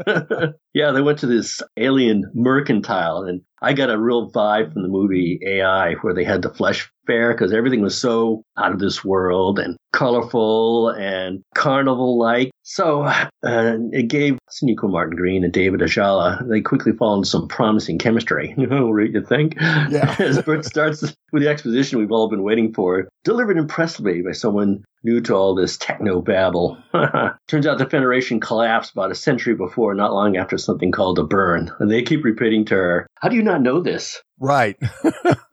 yeah, 0.74 0.92
they 0.92 1.02
went 1.02 1.20
to 1.20 1.28
this 1.28 1.62
alien 1.78 2.24
mercantile, 2.34 3.24
and 3.24 3.42
I 3.62 3.74
got 3.74 3.90
a 3.90 3.98
real 3.98 4.32
vibe 4.32 4.74
from 4.74 4.84
the 4.84 4.88
movie 4.88 5.40
AI, 5.46 5.94
where 6.02 6.14
they 6.14 6.24
had 6.24 6.42
the 6.42 6.50
flesh 6.50 6.90
fair 7.08 7.34
because 7.34 7.54
everything 7.54 7.82
was 7.82 8.00
so 8.00 8.44
out 8.58 8.72
of 8.72 8.80
this 8.80 9.04
world 9.04 9.58
and 9.58 9.78
colorful 9.94 10.90
and 10.90 11.42
carnival-like. 11.56 12.52
So 12.64 13.04
uh, 13.04 13.30
it 13.44 14.10
gave 14.10 14.38
Sonequa 14.52 14.92
Martin 14.92 15.16
Green 15.16 15.44
and 15.44 15.54
David 15.54 15.80
Ajala. 15.80 16.48
They 16.48 16.62
quickly 16.62 16.92
fall 16.92 17.16
into 17.16 17.30
some 17.30 17.48
promising 17.48 17.98
chemistry. 17.98 18.54
you 18.58 19.26
think? 19.28 19.56
Yeah. 19.60 20.16
As 20.20 20.42
Bert 20.42 20.66
starts 20.66 21.16
with 21.32 21.44
the 21.44 21.50
exposition 21.50 22.00
we've 22.00 22.12
all 22.12 22.30
been 22.30 22.44
waiting 22.44 22.74
for, 22.74 23.08
delivered 23.24 23.58
impressively 23.58 24.22
by 24.22 24.32
someone 24.32 24.84
new 25.04 25.22
to 25.22 25.36
all 25.36 25.56
this 25.56 25.78
techno 25.78 26.22
babble. 26.22 26.78
Turns 27.48 27.68
out 27.68 27.78
the 27.78 27.90
Federation 27.90 28.40
collapsed 28.40 28.92
about 28.92 29.12
a 29.12 29.16
century 29.16 29.56
before, 29.56 29.94
not 29.94 30.14
long 30.14 30.38
after 30.38 30.58
something 30.58 30.92
called 30.92 31.20
a 31.20 31.24
burn. 31.24 31.72
And 31.80 31.92
they 31.92 32.02
keep 32.02 32.24
repeating 32.24 32.66
to 32.66 32.76
her, 32.76 33.08
How 33.16 33.30
do 33.30 33.36
you 33.36 33.44
not 33.44 33.62
know 33.62 33.82
this? 33.82 34.22
Right. 34.40 34.78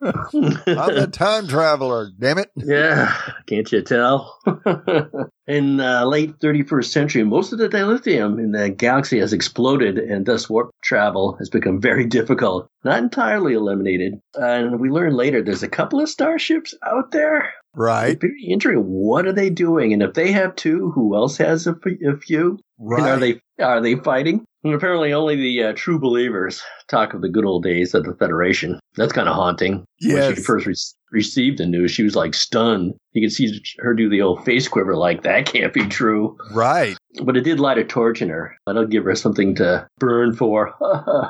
I'm 0.01 0.97
a 0.97 1.07
time 1.11 1.47
traveler, 1.47 2.09
damn 2.19 2.37
it. 2.37 2.51
yeah, 2.55 3.15
can't 3.47 3.71
you 3.71 3.81
tell? 3.81 4.37
in 5.47 5.79
uh, 5.79 6.05
late 6.05 6.37
31st 6.39 6.85
century, 6.85 7.23
most 7.23 7.51
of 7.51 7.59
the 7.59 7.69
dilithium 7.69 8.37
in 8.39 8.51
the 8.51 8.69
galaxy 8.69 9.19
has 9.19 9.33
exploded, 9.33 9.97
and 9.97 10.25
thus 10.25 10.49
warp 10.49 10.69
travel 10.83 11.35
has 11.37 11.49
become 11.49 11.81
very 11.81 12.05
difficult. 12.05 12.67
Not 12.83 12.99
entirely 12.99 13.53
eliminated. 13.53 14.19
And 14.35 14.79
we 14.79 14.89
learn 14.89 15.13
later 15.15 15.41
there's 15.41 15.63
a 15.63 15.67
couple 15.67 15.99
of 15.99 16.09
starships 16.09 16.75
out 16.85 17.11
there. 17.11 17.51
Right. 17.73 18.19
Very 18.19 18.43
interesting. 18.47 18.83
What 18.83 19.25
are 19.25 19.33
they 19.33 19.49
doing? 19.49 19.93
And 19.93 20.01
if 20.03 20.13
they 20.13 20.31
have 20.31 20.55
two, 20.55 20.91
who 20.91 21.15
else 21.15 21.37
has 21.37 21.67
a, 21.67 21.71
f- 21.85 22.13
a 22.15 22.17
few? 22.17 22.59
Right. 22.79 22.99
And 23.01 23.09
are 23.09 23.19
they 23.19 23.41
are 23.63 23.81
they 23.81 23.95
fighting? 23.95 24.45
And 24.65 24.73
apparently, 24.73 25.13
only 25.13 25.35
the 25.35 25.63
uh, 25.63 25.73
true 25.75 25.99
believers 25.99 26.59
talk 26.87 27.13
of 27.13 27.21
the 27.21 27.29
good 27.29 27.45
old 27.45 27.61
days 27.61 27.93
of 27.93 28.03
the 28.03 28.15
Federation. 28.15 28.79
That's 28.95 29.13
kind 29.13 29.29
of 29.29 29.35
haunting. 29.35 29.85
When 30.01 30.35
she 30.35 30.41
first 30.41 30.65
re- 30.65 30.73
received 31.11 31.59
the 31.59 31.67
news, 31.67 31.91
she 31.91 32.01
was 32.01 32.15
like 32.15 32.33
stunned. 32.33 32.95
You 33.11 33.21
can 33.21 33.29
see 33.29 33.61
her 33.77 33.93
do 33.93 34.09
the 34.09 34.23
old 34.23 34.43
face 34.43 34.67
quiver, 34.67 34.95
like 34.95 35.21
that 35.21 35.45
can't 35.45 35.71
be 35.71 35.85
true. 35.85 36.35
Right. 36.51 36.97
But 37.23 37.37
it 37.37 37.41
did 37.41 37.59
light 37.59 37.77
a 37.77 37.83
torch 37.83 38.23
in 38.23 38.29
her. 38.29 38.57
That'll 38.65 38.87
give 38.87 39.03
her 39.03 39.13
something 39.13 39.53
to 39.53 39.87
burn 39.99 40.33
for. 40.35 40.73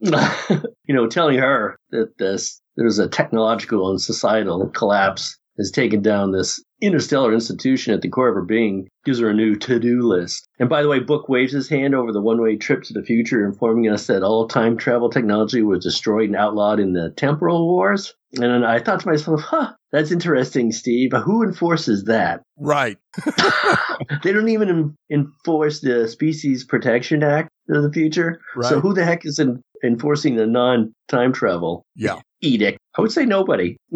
you 0.00 0.94
know, 0.94 1.06
telling 1.06 1.38
her 1.38 1.78
that 1.92 2.18
this 2.18 2.60
there's 2.76 2.98
a 2.98 3.08
technological 3.08 3.88
and 3.88 3.98
societal 3.98 4.68
collapse 4.68 5.38
has 5.58 5.70
taken 5.70 6.02
down 6.02 6.32
this 6.32 6.62
interstellar 6.82 7.32
institution 7.32 7.94
at 7.94 8.02
the 8.02 8.08
core 8.08 8.28
of 8.28 8.34
her 8.34 8.42
being 8.42 8.86
gives 9.04 9.18
her 9.20 9.30
a 9.30 9.34
new 9.34 9.56
to-do 9.56 10.02
list. 10.02 10.46
And 10.58 10.68
by 10.68 10.82
the 10.82 10.88
way, 10.88 10.98
Book 11.00 11.28
waves 11.28 11.52
his 11.52 11.68
hand 11.68 11.94
over 11.94 12.12
the 12.12 12.20
one-way 12.20 12.56
trip 12.56 12.82
to 12.84 12.92
the 12.92 13.02
future, 13.02 13.44
informing 13.46 13.90
us 13.90 14.06
that 14.08 14.22
all 14.22 14.46
time 14.48 14.76
travel 14.76 15.08
technology 15.08 15.62
was 15.62 15.82
destroyed 15.82 16.28
and 16.28 16.36
outlawed 16.36 16.80
in 16.80 16.92
the 16.92 17.10
temporal 17.16 17.66
wars. 17.66 18.14
And 18.38 18.66
I 18.66 18.80
thought 18.80 19.00
to 19.00 19.08
myself, 19.08 19.40
huh, 19.40 19.72
that's 19.92 20.10
interesting, 20.10 20.70
Steve. 20.72 21.10
But 21.10 21.22
who 21.22 21.42
enforces 21.42 22.04
that? 22.04 22.42
Right. 22.58 22.98
they 24.22 24.32
don't 24.32 24.48
even 24.48 24.94
enforce 25.10 25.80
the 25.80 26.08
Species 26.08 26.64
Protection 26.64 27.22
Act 27.22 27.48
of 27.70 27.82
the 27.82 27.92
future. 27.92 28.40
Right. 28.54 28.68
So 28.68 28.80
who 28.80 28.92
the 28.92 29.04
heck 29.04 29.24
is 29.24 29.38
en- 29.38 29.62
enforcing 29.82 30.36
the 30.36 30.46
non-time 30.46 31.32
travel 31.32 31.86
Yeah. 31.94 32.20
edict? 32.42 32.78
I 32.98 33.00
would 33.00 33.12
say 33.12 33.24
nobody. 33.24 33.76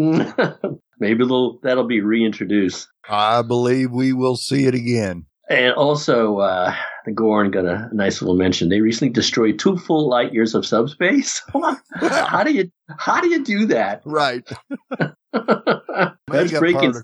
Maybe 1.00 1.26
they'll, 1.26 1.58
that'll 1.60 1.86
be 1.86 2.00
reintroduced. 2.00 2.88
I 3.08 3.42
believe 3.42 3.90
we 3.90 4.12
will 4.12 4.36
see 4.36 4.66
it 4.66 4.74
again. 4.74 5.26
And 5.50 5.74
also, 5.74 6.38
uh, 6.38 6.72
the 7.04 7.10
Gorn 7.10 7.50
got 7.50 7.64
a 7.64 7.88
nice 7.92 8.22
little 8.22 8.36
mention. 8.36 8.68
They 8.68 8.80
recently 8.80 9.12
destroyed 9.12 9.58
two 9.58 9.76
full 9.76 10.08
light 10.08 10.32
years 10.32 10.54
of 10.54 10.64
subspace. 10.64 11.42
how 11.94 12.44
do 12.44 12.52
you 12.52 12.70
how 12.98 13.20
do 13.20 13.28
you 13.28 13.42
do 13.42 13.66
that? 13.66 14.02
Right. 14.04 14.48
that's 15.32 16.56
breaking. 16.56 16.94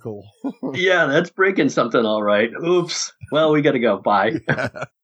Yeah, 0.74 1.06
that's 1.06 1.30
breaking 1.30 1.70
something. 1.70 2.04
All 2.04 2.22
right. 2.22 2.50
Oops. 2.64 3.12
Well, 3.32 3.50
we 3.50 3.62
got 3.62 3.72
to 3.72 3.80
go. 3.80 3.98
Bye. 3.98 4.40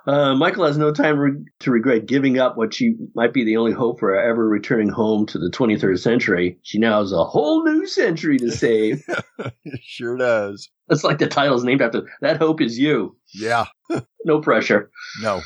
Uh, 0.07 0.35
Michael 0.35 0.67
has 0.67 0.77
no 0.77 0.93
time 0.93 1.19
re- 1.19 1.45
to 1.61 1.71
regret 1.71 2.07
giving 2.07 2.39
up 2.39 2.57
what 2.57 2.75
she 2.75 2.95
might 3.15 3.33
be 3.33 3.45
the 3.45 3.57
only 3.57 3.73
hope 3.73 4.01
for 4.01 4.15
ever 4.19 4.49
returning 4.49 4.89
home 4.89 5.27
to 5.27 5.39
the 5.39 5.49
23rd 5.51 5.99
century. 6.01 6.59
She 6.63 6.79
now 6.79 7.01
has 7.01 7.13
a 7.13 7.25
whole 7.25 7.65
new 7.65 7.87
century 7.87 8.37
to 8.39 8.51
save. 8.51 9.05
it 9.65 9.81
sure 9.83 10.17
does. 10.17 10.69
It's 10.89 11.05
like 11.05 11.19
the 11.19 11.29
title's 11.29 11.63
named 11.65 11.83
after. 11.83 12.03
That 12.21 12.39
hope 12.39 12.61
is 12.61 12.79
you. 12.79 13.17
Yeah. 13.35 13.67
No 14.25 14.41
pressure. 14.41 14.89
No. 15.21 15.41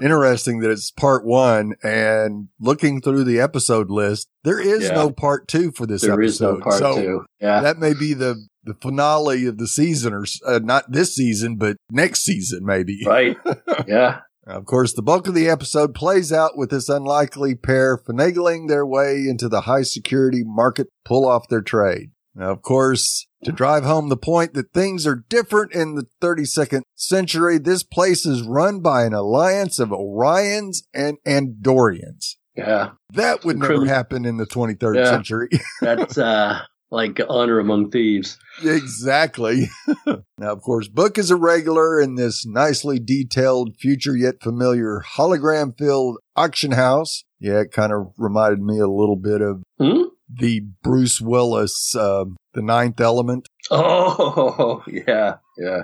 Interesting 0.00 0.60
that 0.60 0.70
it's 0.70 0.92
part 0.92 1.24
one 1.26 1.74
and 1.82 2.46
looking 2.60 3.00
through 3.00 3.24
the 3.24 3.40
episode 3.40 3.90
list, 3.90 4.28
there 4.44 4.60
is 4.60 4.84
Yeah. 4.84 4.94
no 4.94 5.10
part 5.10 5.48
two 5.48 5.72
for 5.72 5.84
this 5.84 6.02
There 6.02 6.12
episode. 6.12 6.24
is 6.24 6.40
no 6.40 6.60
part 6.60 6.74
so 6.78 6.94
two. 6.94 7.24
Yeah. 7.40 7.60
that 7.62 7.78
may 7.78 7.92
be 7.94 8.14
the, 8.14 8.36
the 8.64 8.74
finale 8.74 9.46
of 9.46 9.58
the 9.58 9.66
season 9.68 10.12
or, 10.12 10.24
uh, 10.46 10.60
not 10.62 10.92
this 10.92 11.14
season, 11.14 11.56
but 11.56 11.76
next 11.90 12.22
season, 12.22 12.64
maybe. 12.64 13.00
right. 13.06 13.36
Yeah. 13.86 14.20
Of 14.46 14.64
course, 14.66 14.94
the 14.94 15.02
bulk 15.02 15.28
of 15.28 15.34
the 15.34 15.48
episode 15.48 15.94
plays 15.94 16.32
out 16.32 16.56
with 16.56 16.70
this 16.70 16.88
unlikely 16.88 17.54
pair 17.54 17.96
finagling 17.96 18.68
their 18.68 18.84
way 18.86 19.26
into 19.28 19.48
the 19.48 19.62
high 19.62 19.82
security 19.82 20.42
market 20.44 20.88
pull 21.04 21.26
off 21.28 21.48
their 21.48 21.60
trade. 21.62 22.10
Now, 22.34 22.50
of 22.50 22.62
course, 22.62 23.26
to 23.44 23.52
drive 23.52 23.84
home 23.84 24.08
the 24.08 24.16
point 24.16 24.54
that 24.54 24.72
things 24.72 25.06
are 25.06 25.24
different 25.28 25.72
in 25.72 25.94
the 25.94 26.06
32nd 26.22 26.82
century, 26.96 27.58
this 27.58 27.82
place 27.82 28.24
is 28.26 28.42
run 28.42 28.80
by 28.80 29.04
an 29.04 29.12
alliance 29.14 29.78
of 29.78 29.90
Orions 29.90 30.78
and 30.94 31.18
Andorians. 31.26 32.36
Yeah. 32.56 32.90
That 33.12 33.44
would 33.44 33.58
never 33.58 33.86
happen 33.86 34.24
in 34.24 34.36
the 34.36 34.46
23rd 34.46 34.96
Yeah. 34.96 35.04
century. 35.10 35.48
That's 35.80 36.18
uh, 36.18 36.60
like 36.90 37.20
honor 37.28 37.58
among 37.58 37.90
thieves. 37.90 38.38
exactly. 38.64 39.68
now, 40.06 40.52
of 40.52 40.62
course, 40.62 40.88
Book 40.88 41.18
is 41.18 41.30
a 41.30 41.36
regular 41.36 42.00
in 42.00 42.16
this 42.16 42.44
nicely 42.46 42.98
detailed, 42.98 43.76
future 43.78 44.16
yet 44.16 44.42
familiar 44.42 45.02
hologram 45.16 45.76
filled 45.78 46.18
auction 46.36 46.72
house. 46.72 47.24
Yeah, 47.38 47.60
it 47.60 47.72
kind 47.72 47.92
of 47.92 48.12
reminded 48.18 48.60
me 48.60 48.78
a 48.78 48.88
little 48.88 49.16
bit 49.16 49.40
of 49.40 49.62
Hmm? 49.78 50.02
the 50.32 50.60
Bruce 50.82 51.20
Willis, 51.20 51.94
um, 51.96 52.36
the 52.54 52.62
ninth 52.62 53.00
element. 53.00 53.48
Oh, 53.70 54.82
yeah. 54.88 55.36
Yeah. 55.58 55.82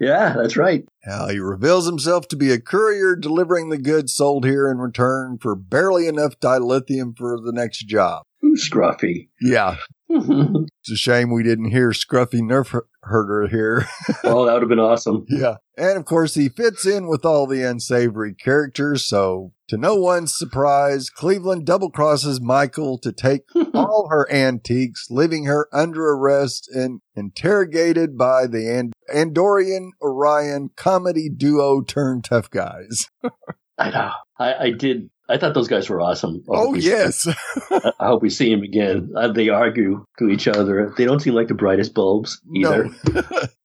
Yeah, 0.00 0.34
that's 0.36 0.56
right. 0.56 0.84
Now, 1.06 1.28
he 1.28 1.38
reveals 1.38 1.84
himself 1.86 2.28
to 2.28 2.36
be 2.36 2.50
a 2.50 2.60
courier 2.60 3.14
delivering 3.16 3.68
the 3.68 3.76
goods 3.78 4.14
sold 4.14 4.44
here 4.46 4.68
in 4.70 4.78
return 4.78 5.36
for 5.38 5.54
barely 5.54 6.06
enough 6.06 6.38
dilithium 6.40 7.16
for 7.18 7.38
the 7.38 7.52
next 7.52 7.80
job. 7.86 8.22
Ooh, 8.44 8.56
scruffy. 8.56 9.28
Yeah. 9.40 9.76
Oh, 10.10 10.66
It's 10.82 10.90
a 10.90 10.96
shame 10.96 11.30
we 11.32 11.42
didn't 11.42 11.70
hear 11.70 11.90
Scruffy 11.90 12.40
Nerf 12.40 12.78
Herder 13.02 13.48
here. 13.48 13.86
Oh, 14.24 14.44
that 14.44 14.52
would 14.52 14.62
have 14.62 14.68
been 14.68 14.78
awesome. 14.78 15.24
Yeah. 15.28 15.56
And 15.76 15.96
of 15.98 16.04
course, 16.04 16.34
he 16.34 16.48
fits 16.48 16.86
in 16.86 17.08
with 17.08 17.24
all 17.24 17.46
the 17.46 17.62
unsavory 17.62 18.34
characters. 18.34 19.06
So, 19.06 19.52
to 19.68 19.76
no 19.78 19.94
one's 19.96 20.36
surprise, 20.36 21.08
Cleveland 21.10 21.64
double 21.64 21.90
crosses 21.90 22.40
Michael 22.40 22.98
to 22.98 23.12
take 23.12 23.42
all 23.74 24.08
her 24.10 24.30
antiques, 24.30 25.06
leaving 25.10 25.44
her 25.46 25.68
under 25.72 26.10
arrest 26.10 26.68
and 26.72 27.00
interrogated 27.16 28.16
by 28.18 28.46
the 28.46 28.68
And- 28.70 28.92
Andorian 29.12 29.90
Orion 30.02 30.70
comedy 30.76 31.28
duo 31.28 31.80
turned 31.82 32.24
tough 32.24 32.50
guys. 32.50 33.06
I 33.78 33.90
know. 33.90 34.10
I, 34.38 34.54
I 34.66 34.70
did. 34.70 35.10
I 35.30 35.38
thought 35.38 35.54
those 35.54 35.68
guys 35.68 35.88
were 35.88 36.00
awesome. 36.00 36.42
I 36.50 36.54
Oh, 36.56 36.74
yes. 36.74 37.26
I 37.70 37.92
I 38.00 38.06
hope 38.08 38.22
we 38.22 38.30
see 38.30 38.50
him 38.52 38.62
again. 38.62 39.10
Uh, 39.16 39.28
they 39.32 39.48
argue 39.48 40.04
to 40.18 40.28
each 40.28 40.48
other. 40.48 40.92
They 40.96 41.04
don't 41.04 41.20
seem 41.20 41.34
like 41.34 41.48
the 41.48 41.54
brightest 41.54 41.94
bulbs 41.94 42.40
either. 42.54 42.84
No. 42.84 43.22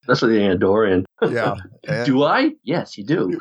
That's 0.08 0.22
what 0.22 0.28
the 0.30 0.40
Andorian. 0.40 1.04
yeah. 1.28 1.56
And- 1.88 2.06
Do 2.06 2.24
I? 2.24 2.52
Yes, 2.64 2.98
you 2.98 3.06
do. 3.06 3.40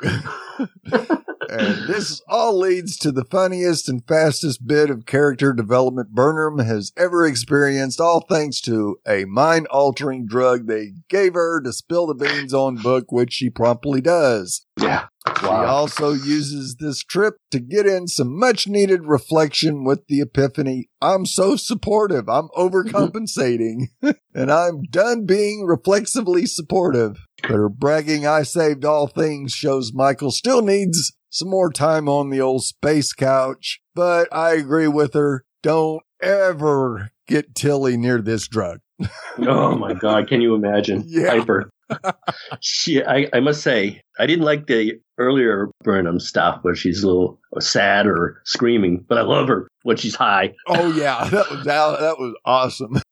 and 1.58 1.88
this 1.88 2.20
all 2.28 2.58
leads 2.58 2.96
to 2.98 3.12
the 3.12 3.24
funniest 3.24 3.88
and 3.88 4.04
fastest 4.06 4.66
bit 4.66 4.90
of 4.90 5.06
character 5.06 5.52
development 5.52 6.10
Burnham 6.10 6.58
has 6.64 6.92
ever 6.96 7.24
experienced, 7.26 8.00
all 8.00 8.24
thanks 8.28 8.60
to 8.62 8.96
a 9.06 9.24
mind 9.24 9.66
altering 9.68 10.26
drug 10.26 10.66
they 10.66 10.92
gave 11.08 11.34
her 11.34 11.60
to 11.62 11.72
spill 11.72 12.06
the 12.06 12.14
beans 12.14 12.52
on 12.52 12.76
book, 12.76 13.10
which 13.12 13.32
she 13.32 13.50
promptly 13.50 14.00
does. 14.00 14.66
Yeah. 14.80 15.06
She 15.40 15.46
Wow. 15.46 15.64
also 15.66 16.12
uses 16.12 16.76
this 16.78 16.98
trip 17.02 17.36
to 17.50 17.58
get 17.58 17.86
in 17.86 18.08
some 18.08 18.38
much 18.38 18.68
needed 18.68 19.06
reflection 19.06 19.82
with 19.82 20.06
the 20.06 20.20
epiphany. 20.20 20.90
I'm 21.00 21.24
so 21.24 21.56
supportive. 21.56 22.28
I'm 22.28 22.48
overcompensating 22.56 23.88
and 24.34 24.52
I'm 24.52 24.82
done 24.90 25.24
being 25.26 25.64
reflexively 25.66 26.46
supportive. 26.46 27.16
But 27.42 27.52
her 27.52 27.68
bragging 27.68 28.26
I 28.26 28.42
saved 28.42 28.84
all 28.84 29.06
things 29.06 29.52
shows 29.52 29.92
Michael 29.94 30.30
still 30.30 30.62
needs 30.62 31.12
some 31.34 31.50
more 31.50 31.72
time 31.72 32.08
on 32.08 32.30
the 32.30 32.40
old 32.40 32.62
space 32.62 33.12
couch, 33.12 33.80
but 33.92 34.28
I 34.32 34.52
agree 34.52 34.86
with 34.86 35.14
her. 35.14 35.44
Don't 35.64 36.02
ever 36.22 37.10
get 37.26 37.56
Tilly 37.56 37.96
near 37.96 38.22
this 38.22 38.46
drug. 38.46 38.78
oh 39.38 39.74
my 39.74 39.94
God. 39.94 40.28
Can 40.28 40.40
you 40.40 40.54
imagine? 40.54 41.02
Yeah. 41.08 41.30
Piper. 41.30 41.70
she, 42.60 43.02
I, 43.02 43.28
I 43.32 43.40
must 43.40 43.62
say, 43.62 44.00
I 44.16 44.26
didn't 44.26 44.44
like 44.44 44.68
the 44.68 45.00
earlier 45.18 45.70
Burnham 45.82 46.20
stuff 46.20 46.60
where 46.62 46.76
she's 46.76 47.02
a 47.02 47.08
little 47.08 47.40
sad 47.58 48.06
or 48.06 48.40
screaming, 48.44 49.04
but 49.08 49.18
I 49.18 49.22
love 49.22 49.48
her 49.48 49.66
when 49.82 49.96
she's 49.96 50.14
high. 50.14 50.54
Oh 50.68 50.92
yeah, 50.92 51.24
that 51.30 51.50
was 51.50 51.64
that, 51.64 52.00
that 52.00 52.18
was 52.18 52.34
awesome. 52.44 53.02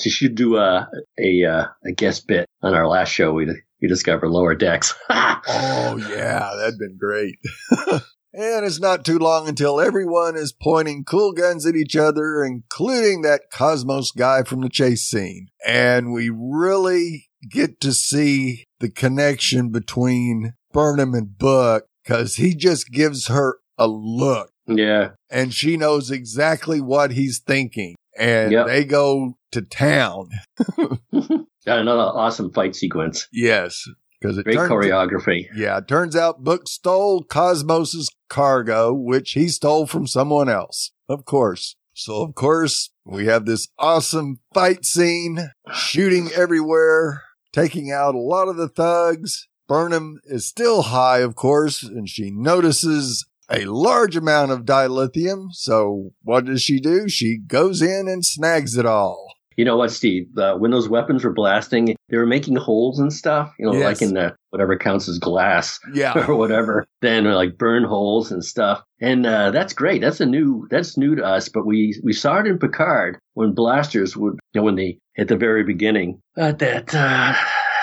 She 0.00 0.10
should 0.10 0.34
do 0.34 0.56
a 0.56 0.88
a, 1.18 1.44
uh, 1.44 1.66
a 1.86 1.92
guest 1.92 2.26
bit 2.26 2.46
on 2.62 2.74
our 2.74 2.88
last 2.88 3.10
show. 3.10 3.32
We 3.32 3.46
we 3.80 3.88
discovered 3.88 4.28
lower 4.28 4.54
decks. 4.54 4.94
oh 5.10 5.96
yeah, 6.10 6.52
that'd 6.56 6.78
been 6.78 6.96
great. 6.98 7.36
and 8.32 8.64
it's 8.64 8.80
not 8.80 9.04
too 9.04 9.18
long 9.18 9.48
until 9.48 9.80
everyone 9.80 10.36
is 10.36 10.52
pointing 10.52 11.04
cool 11.04 11.32
guns 11.32 11.66
at 11.66 11.76
each 11.76 11.96
other, 11.96 12.44
including 12.44 13.22
that 13.22 13.50
Cosmos 13.52 14.10
guy 14.12 14.42
from 14.42 14.60
the 14.60 14.68
chase 14.68 15.02
scene. 15.02 15.48
And 15.66 16.12
we 16.12 16.30
really 16.30 17.28
get 17.50 17.80
to 17.80 17.92
see 17.92 18.64
the 18.80 18.90
connection 18.90 19.70
between 19.70 20.54
Burnham 20.72 21.14
and 21.14 21.36
Book 21.36 21.86
because 22.04 22.36
he 22.36 22.54
just 22.54 22.90
gives 22.90 23.28
her 23.28 23.58
a 23.78 23.86
look 23.86 24.50
yeah, 24.76 25.10
and 25.30 25.52
she 25.52 25.76
knows 25.76 26.10
exactly 26.10 26.80
what 26.80 27.12
he's 27.12 27.40
thinking. 27.40 27.96
And 28.18 28.52
Yep. 28.52 28.66
they 28.66 28.84
go 28.84 29.36
to 29.52 29.62
town. 29.62 30.30
got 31.64 31.78
another 31.78 32.02
awesome 32.02 32.52
fight 32.52 32.74
sequence. 32.74 33.28
Yes. 33.32 33.84
Because 34.20 34.36
it 34.36 34.44
Great 34.44 34.58
choreography. 34.58 35.46
Yeah, 35.54 35.78
it 35.78 35.88
turns 35.88 36.14
out 36.14 36.44
Book 36.44 36.68
stole 36.68 37.24
Cosmos's 37.24 38.10
cargo, 38.28 38.92
which 38.92 39.32
he 39.32 39.48
stole 39.48 39.86
from 39.86 40.06
someone 40.06 40.48
else. 40.48 40.92
Of 41.08 41.24
course. 41.24 41.76
So 41.94 42.22
of 42.22 42.34
course, 42.34 42.90
we 43.04 43.26
have 43.26 43.46
this 43.46 43.68
awesome 43.78 44.40
fight 44.52 44.84
scene, 44.84 45.50
shooting 45.72 46.30
everywhere, 46.34 47.22
taking 47.52 47.90
out 47.90 48.14
a 48.14 48.18
lot 48.18 48.48
of 48.48 48.56
the 48.56 48.68
thugs. 48.68 49.48
Burnham 49.66 50.20
is 50.24 50.46
still 50.46 50.82
high, 50.82 51.18
of 51.18 51.34
course, 51.34 51.82
and 51.82 52.08
she 52.08 52.30
notices 52.30 53.26
a 53.50 53.64
large 53.64 54.16
amount 54.16 54.50
of 54.50 54.64
dilithium. 54.64 55.52
So 55.52 56.12
what 56.22 56.44
does 56.44 56.62
she 56.62 56.80
do? 56.80 57.08
She 57.08 57.38
goes 57.38 57.80
in 57.82 58.06
and 58.08 58.24
snags 58.24 58.76
it 58.76 58.86
all. 58.86 59.34
You 59.60 59.66
know 59.66 59.76
what, 59.76 59.90
Steve? 59.90 60.26
Uh, 60.38 60.54
when 60.56 60.70
those 60.70 60.88
weapons 60.88 61.22
were 61.22 61.34
blasting, 61.34 61.94
they 62.08 62.16
were 62.16 62.24
making 62.24 62.56
holes 62.56 62.98
and 62.98 63.12
stuff. 63.12 63.52
You 63.58 63.66
know, 63.66 63.74
Yes. 63.74 63.84
like 63.84 64.00
in 64.08 64.14
the 64.14 64.34
whatever 64.48 64.78
counts 64.78 65.06
as 65.06 65.18
glass 65.18 65.78
Yeah. 65.92 66.14
or 66.26 66.34
whatever. 66.34 66.86
Then 67.02 67.24
like 67.24 67.58
burn 67.58 67.84
holes 67.84 68.32
and 68.32 68.42
stuff. 68.42 68.82
And 69.02 69.26
uh, 69.26 69.50
that's 69.50 69.74
great. 69.74 70.00
That's 70.00 70.18
a 70.20 70.24
new. 70.24 70.66
That's 70.70 70.96
new 70.96 71.14
to 71.14 71.22
us. 71.22 71.50
But 71.50 71.66
we 71.66 72.00
we 72.02 72.14
saw 72.14 72.38
it 72.40 72.46
in 72.46 72.58
Picard 72.58 73.18
when 73.34 73.52
blasters 73.52 74.16
would. 74.16 74.38
You 74.54 74.60
know, 74.60 74.64
when 74.64 74.76
they 74.76 74.98
at 75.18 75.28
the 75.28 75.36
very 75.36 75.62
beginning 75.62 76.22
at 76.38 76.58
that. 76.60 76.94
Uh, 76.94 77.34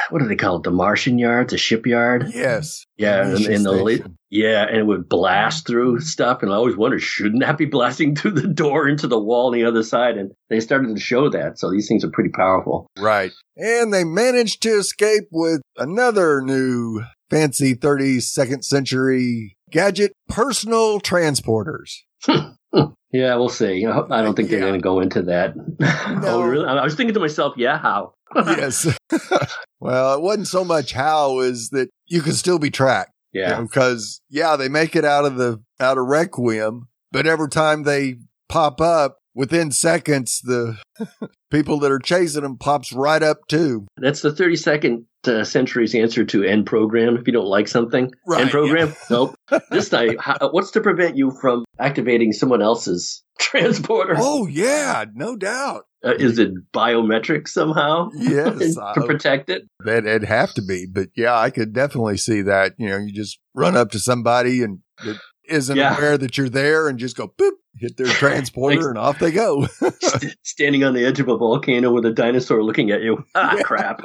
what 0.10 0.22
do 0.22 0.28
they 0.28 0.36
call 0.36 0.58
it? 0.58 0.64
The 0.64 0.72
Martian 0.72 1.18
yard, 1.18 1.50
the 1.50 1.58
shipyard. 1.58 2.32
Yes. 2.34 2.86
Yeah, 2.98 3.24
and, 3.24 3.34
Mission 3.34 3.54
and 3.54 3.66
the 3.66 3.72
late, 3.72 4.04
yeah, 4.30 4.66
and 4.68 4.78
it 4.78 4.86
would 4.86 5.08
blast 5.10 5.68
through 5.68 6.00
stuff. 6.02 6.42
And 6.42 6.52
I 6.52 6.56
always 6.56 6.76
wondered, 6.76 7.02
shouldn't 7.02 7.42
that 7.42 7.58
be 7.58 7.66
blasting 7.66 8.16
through 8.18 8.32
the 8.32 8.48
door 8.48 8.88
into 8.88 9.08
the 9.08 9.20
wall 9.20 9.48
on 9.48 9.54
the 9.54 9.66
other 9.66 9.84
side? 9.84 10.18
And 10.18 10.32
they 10.50 10.60
started 10.60 10.94
to 10.96 11.02
show 11.02 11.30
that. 11.30 11.60
So 11.60 11.70
these 11.72 11.88
things 11.88 12.04
are 12.04 12.10
pretty 12.12 12.32
powerful. 12.32 12.88
Right. 12.98 13.32
And 13.56 13.94
they 13.94 14.04
managed 14.04 14.62
to 14.64 14.70
escape 14.78 15.26
with 15.32 15.62
another 15.78 16.42
new 16.42 17.04
fancy 17.30 17.76
32nd 17.76 18.64
century 18.64 19.56
gadget 19.72 20.14
personal 20.30 21.00
transporters. 21.02 21.92
Hmm, 22.24 22.50
hmm. 22.74 22.86
Yeah, 23.12 23.36
we'll 23.36 23.50
see. 23.50 23.86
I 23.86 24.00
I 24.10 24.22
don't 24.22 24.36
think 24.36 24.50
they're 24.50 24.60
Yeah. 24.60 24.66
going 24.68 24.80
to 24.80 24.84
go 24.84 25.00
into 25.00 25.22
that. 25.24 25.54
oh, 26.26 26.42
really? 26.44 26.66
I 26.68 26.84
was 26.84 26.96
thinking 26.96 27.14
to 27.14 27.20
myself, 27.20 27.54
yeah, 27.58 27.78
how? 27.78 28.14
Yes. 28.36 28.98
well, 29.80 30.16
it 30.16 30.22
wasn't 30.22 30.48
so 30.48 30.64
much 30.64 30.94
how 30.94 31.40
is 31.40 31.70
that 31.70 31.90
you 32.06 32.22
can 32.22 32.34
still 32.34 32.60
be 32.60 32.70
tracked. 32.70 33.12
Yeah. 33.34 33.62
Because 33.62 34.22
yeah, 34.30 34.56
they 34.56 34.70
make 34.70 34.96
it 34.96 35.06
out 35.06 35.26
of 35.26 35.38
the 35.38 35.62
out 35.80 35.98
of 35.98 36.06
Requiem, 36.08 36.88
but 37.12 37.28
every 37.28 37.50
time 37.50 37.84
they 37.84 38.16
pop 38.50 38.82
up 38.82 39.20
within 39.36 39.72
seconds, 39.72 40.42
the 40.44 40.78
people 41.52 41.80
that 41.80 41.92
are 41.92 42.00
chasing 42.00 42.42
them 42.42 42.58
pops 42.58 42.92
right 42.92 43.22
up 43.22 43.48
too. 43.48 43.86
That's 43.98 44.22
the 44.22 44.32
32nd 44.32 45.06
uh, 45.28 45.44
century's 45.44 45.94
answer 45.94 46.26
to 46.26 46.44
end 46.44 46.66
program. 46.66 47.18
If 47.18 47.28
you 47.28 47.34
don't 47.34 47.46
like 47.46 47.68
something, 47.68 48.12
Right, 48.26 48.42
end 48.42 48.52
program. 48.52 48.96
Nope. 49.10 49.36
This 49.70 49.90
time, 49.90 50.18
how, 50.20 50.50
what's 50.52 50.72
to 50.72 50.82
prevent 50.82 51.18
you 51.18 51.32
from 51.40 51.66
activating 51.80 52.34
someone 52.34 52.62
else's 52.62 53.24
transporter? 53.40 54.16
Oh 54.18 54.48
yeah, 54.48 55.06
no 55.14 55.36
doubt. 55.36 55.84
Uh, 56.06 56.14
is 56.20 56.38
it 56.38 56.52
biometric 56.74 57.48
somehow? 57.48 58.10
Yes, 58.16 58.76
to 58.76 58.82
I- 58.82 58.94
protect 59.06 59.50
it. 59.50 59.64
That 59.84 60.06
it'd 60.06 60.24
have 60.26 60.54
to 60.56 60.62
be, 60.62 60.86
but 60.92 61.10
yeah, 61.16 61.36
I 61.38 61.50
could 61.50 61.74
definitely 61.74 62.18
see 62.18 62.42
that. 62.44 62.74
You 62.78 62.90
know, 62.90 62.98
you 62.98 63.12
just 63.14 63.40
run 63.56 63.76
up 63.76 63.92
to 63.92 64.00
somebody 64.00 64.62
and 64.62 64.80
that 65.04 65.18
isn't 65.50 65.76
Yeah. 65.78 65.96
aware 65.98 66.18
that 66.18 66.38
you're 66.38 66.50
there 66.50 66.88
and 66.88 67.00
just 67.00 67.16
go 67.18 67.34
boop, 67.40 67.52
hit 67.78 67.98
their 67.98 68.06
transporter 68.14 68.90
and 68.90 68.98
off 68.98 69.18
they 69.20 69.32
go. 69.32 69.66
St- 70.02 70.36
standing 70.44 70.84
on 70.84 70.94
the 70.94 71.06
edge 71.06 71.20
of 71.20 71.30
a 71.30 71.38
volcano 71.38 71.92
with 71.92 72.06
a 72.06 72.12
dinosaur 72.12 72.64
looking 72.64 72.92
at 72.92 73.02
you. 73.02 73.24
Ah, 73.34 73.56
Yeah. 73.56 73.64
crap. 73.64 74.02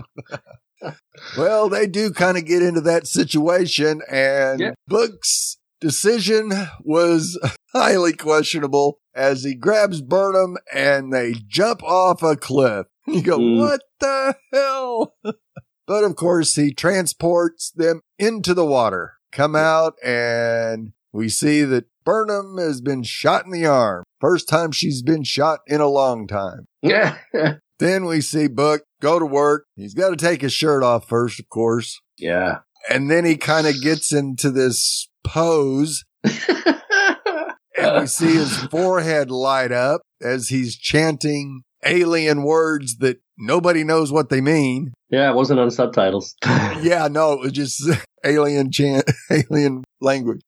well, 1.37 1.69
they 1.69 1.87
do 1.87 2.11
kind 2.11 2.37
of 2.37 2.45
get 2.45 2.63
into 2.63 2.81
that 2.83 3.07
situation 3.07 4.01
and 4.11 4.61
Yeah. 4.61 4.73
Book's 4.89 5.59
decision 5.83 6.51
was 6.81 7.39
highly 7.75 8.15
questionable 8.15 8.99
as 9.15 9.45
he 9.45 9.55
grabs 9.55 10.01
Burnham 10.01 10.57
and 10.73 11.13
they 11.13 11.35
jump 11.47 11.83
off 11.83 12.23
a 12.23 12.37
cliff. 12.37 12.87
You 13.07 13.21
go, 13.21 13.37
Mm. 13.39 13.59
what 13.59 13.81
the 13.99 14.37
hell? 14.53 15.17
but 15.89 16.05
of 16.05 16.15
course, 16.15 16.55
he 16.55 16.73
transports 16.73 17.73
them 17.75 18.01
into 18.17 18.55
the 18.55 18.65
water, 18.65 19.15
come 19.33 19.57
out, 19.57 19.95
and 20.05 20.93
we 21.13 21.29
see 21.29 21.63
that 21.65 21.87
Burnham 22.05 22.59
has 22.59 22.81
been 22.81 23.03
shot 23.03 23.45
in 23.45 23.51
the 23.51 23.67
arm. 23.67 24.05
First 24.21 24.49
time 24.49 24.71
she's 24.71 25.03
been 25.03 25.25
shot 25.25 25.61
in 25.67 25.81
a 25.81 25.89
long 25.89 26.29
time. 26.29 26.67
Yeah. 26.81 27.17
Then 27.81 28.05
we 28.05 28.21
see 28.21 28.47
Book 28.47 28.83
go 29.01 29.19
to 29.19 29.27
work. 29.27 29.65
He's 29.75 29.95
got 29.95 30.11
to 30.11 30.17
take 30.17 30.41
his 30.43 30.53
shirt 30.53 30.85
off 30.85 31.09
first, 31.09 31.41
of 31.41 31.49
course. 31.49 32.01
yeah. 32.17 32.59
And 32.89 33.11
then 33.11 33.25
he 33.25 33.37
kind 33.37 33.67
of 33.69 33.81
gets 33.81 34.13
into 34.13 34.51
this 34.51 35.09
pose 35.25 36.05
and 36.25 38.01
we 38.01 38.07
see 38.07 38.35
his 38.35 38.57
forehead 38.65 39.31
light 39.31 39.73
up 39.73 40.03
as 40.23 40.49
he's 40.49 40.77
chanting 40.77 41.63
alien 41.85 42.43
words 42.45 42.99
that 42.99 43.19
nobody 43.39 43.83
knows 43.85 44.13
what 44.13 44.29
they 44.29 44.41
mean. 44.41 44.93
yeah, 45.11 45.31
it 45.31 45.35
wasn't 45.35 45.59
on 45.61 45.71
subtitles. 45.71 46.35
Yeah, 46.83 47.07
no, 47.09 47.35
it 47.35 47.41
was 47.41 47.53
just 47.53 47.89
alien 48.25 48.71
chant, 48.73 49.09
alien 49.31 49.85
language. 50.01 50.41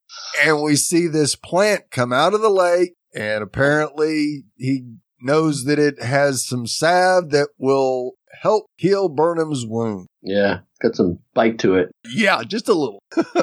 And 0.44 0.62
we 0.62 0.74
see 0.76 1.06
this 1.06 1.37
plant 1.37 1.90
come 1.90 2.12
out 2.12 2.34
of 2.34 2.40
the 2.40 2.50
lake 2.50 2.94
and 3.14 3.42
apparently 3.42 4.44
he 4.56 4.84
knows 5.20 5.64
that 5.64 5.78
it 5.78 6.02
has 6.02 6.46
some 6.46 6.66
salve 6.66 7.30
that 7.30 7.48
will 7.58 8.12
help 8.42 8.66
heal 8.76 9.08
Burnham's 9.08 9.64
wound. 9.66 10.06
yeah, 10.22 10.60
got 10.82 10.94
some 10.96 11.18
bite 11.34 11.58
to 11.60 11.76
it. 11.76 11.90
Yeah, 12.08 12.42
just 12.44 12.68
a 12.68 12.74
little. 12.74 13.00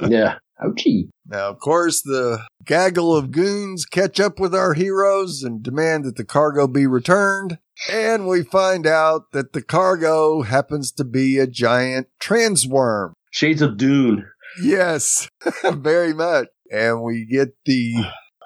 Yeah. 0.07 0.37
Ouchie. 0.61 1.09
Now, 1.27 1.49
of 1.49 1.59
course, 1.59 2.01
the 2.01 2.45
gaggle 2.65 3.15
of 3.15 3.31
goons 3.31 3.85
catch 3.85 4.19
up 4.19 4.39
with 4.39 4.53
our 4.53 4.73
heroes 4.73 5.43
and 5.43 5.63
demand 5.63 6.03
that 6.05 6.17
the 6.17 6.25
cargo 6.25 6.67
be 6.67 6.85
returned. 6.87 7.57
And 7.91 8.27
we 8.27 8.43
find 8.43 8.85
out 8.85 9.31
that 9.31 9.53
the 9.53 9.61
cargo 9.61 10.43
happens 10.43 10.91
to 10.93 11.03
be 11.03 11.37
a 11.39 11.47
giant 11.47 12.07
transworm. 12.21 13.13
Shades 13.31 13.61
of 13.61 13.77
Dune. 13.77 14.25
Yes, 14.61 15.29
very 15.63 16.13
much. 16.13 16.47
And 16.71 17.01
we 17.01 17.25
get 17.25 17.49
the 17.65 17.95